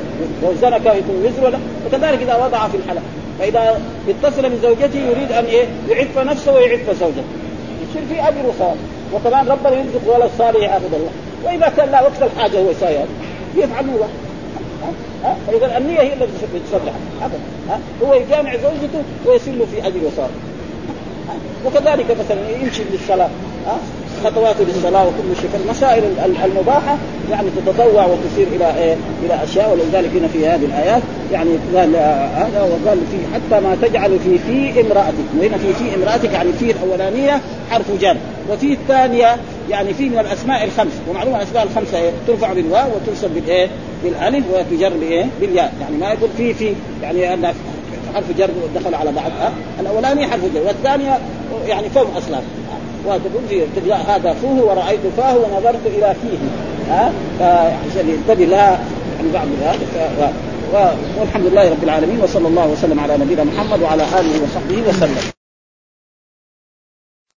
لو 0.43 0.55
زنى 0.62 0.81
كان 0.81 0.97
يكون 0.97 1.25
وزر 1.25 1.45
ولا 1.45 1.59
وكذلك 1.87 2.22
إذا 2.22 2.45
وضع 2.45 2.68
في 2.68 2.77
الحلال. 2.77 3.03
فإذا 3.39 3.81
اتصل 4.09 4.51
بزوجته 4.51 4.99
يريد 4.99 5.33
أن 5.33 5.45
إيه؟ 5.45 5.66
يعف 5.89 6.18
نفسه 6.18 6.53
ويعف 6.53 6.91
زوجته. 7.01 7.25
يصير 7.91 8.03
في 8.09 8.29
أجر 8.29 8.47
وصواب. 8.49 8.77
وكمان 9.15 9.49
ربنا 9.49 9.71
يرزق 9.71 10.15
ولد 10.15 10.31
صالح 10.39 10.57
يعبد 10.57 10.95
الله 10.95 11.11
وإذا 11.45 11.73
كان 11.77 11.91
لا 11.91 12.03
وقت 12.03 12.23
الحاجة 12.23 12.59
هو 12.59 12.71
يساوي 12.71 12.95
يفعل 13.57 13.85
هو. 13.85 14.05
فإذا 15.47 15.79
النية 15.79 16.01
هي 16.01 16.12
التي 16.12 16.47
ابدا. 17.23 17.39
هو 18.03 18.15
يجامع 18.15 18.57
زوجته 18.57 19.03
ويسل 19.27 19.67
في 19.67 19.87
اجر 19.87 20.01
وصالح 20.07 20.31
وكذلك 21.67 22.17
مثلا 22.21 22.51
يمشي 22.51 22.83
للصلاة. 22.93 23.31
خطواته 24.25 24.64
للصلاة 24.64 25.07
وكل 25.07 25.41
شيء 25.41 25.51
فالمسائل 25.51 26.03
المباحة 26.45 26.97
يعني 27.31 27.49
تتطوع 27.57 28.07
وتسير 28.07 28.47
إلى 28.57 28.75
إيه؟ 28.79 28.97
إلى 29.25 29.45
أشياء 29.45 29.72
ولذلك 29.72 30.11
هنا 30.16 30.29
في 30.29 30.47
هذه 30.47 30.64
الآيات 30.64 31.03
يعني 31.33 31.51
قال 31.77 31.97
هذا 32.37 32.62
وقال 32.62 32.99
في 33.11 33.18
حتى 33.35 33.64
ما 33.64 33.77
تجعل 33.83 34.18
في 34.18 34.39
في 34.39 34.81
امرأتك 34.81 35.25
وهنا 35.39 35.57
في 35.59 35.72
في 35.72 35.95
امرأتك 35.95 36.33
يعني 36.33 36.53
في 36.53 36.70
الأولانية 36.70 37.41
حرف 37.70 37.85
جر 38.01 38.16
وفي 38.51 38.72
الثانية 38.72 39.37
يعني 39.70 39.95
في 39.95 40.09
من 40.09 40.18
الأسماء 40.18 40.64
الخمس 40.64 40.93
ومعلومة 41.11 41.37
الأسماء 41.37 41.62
الخمسة 41.62 41.99
إيه؟ 41.99 42.11
ترفع 42.27 42.53
بالواو 42.53 42.89
وتنصب 42.97 43.31
بالايه؟ 43.35 43.68
بالألف 44.05 44.45
وتجر 44.53 44.93
بايه؟ 45.01 45.27
بالياء 45.41 45.72
يعني 45.81 45.97
ما 45.97 46.12
يقول 46.12 46.31
في 46.37 46.55
في 46.55 46.75
يعني 47.03 47.35
أن 47.35 47.55
حرف 48.14 48.25
جر 48.39 48.51
دخل 48.75 48.95
على 48.95 49.12
بعض 49.12 49.31
الاولاني 49.81 50.27
حرف 50.27 50.41
جر 50.55 50.61
والثانية 50.66 51.18
يعني 51.66 51.91
فوق 51.91 52.16
أصلا 52.16 52.39
وتقول 53.07 53.43
في 53.49 53.63
تقرا 53.77 53.97
هذا 53.97 54.33
فوه 54.33 54.65
ورأيت 54.65 55.01
فاه 55.17 55.37
ونظرت 55.37 55.87
إلى 55.87 56.15
فيه. 56.23 56.39
ها؟ 56.91 57.13
فعشان 57.39 58.09
ينتبه 58.09 58.45
لها 58.45 58.79
عن 59.19 59.31
بعض 59.35 59.47
ذلك. 59.63 60.11
والحمد 61.21 61.47
لله 61.47 61.71
رب 61.71 61.85
العالمين 61.85 62.21
وصلى 62.21 62.49
الله 62.49 62.67
وسلم 62.69 63.01
على 63.01 63.17
نبينا 63.17 63.45
محمد 63.45 63.83
وعلى 63.83 64.03
آله 64.03 64.43
وصحبه 64.43 64.89
وسلم. 64.89 65.43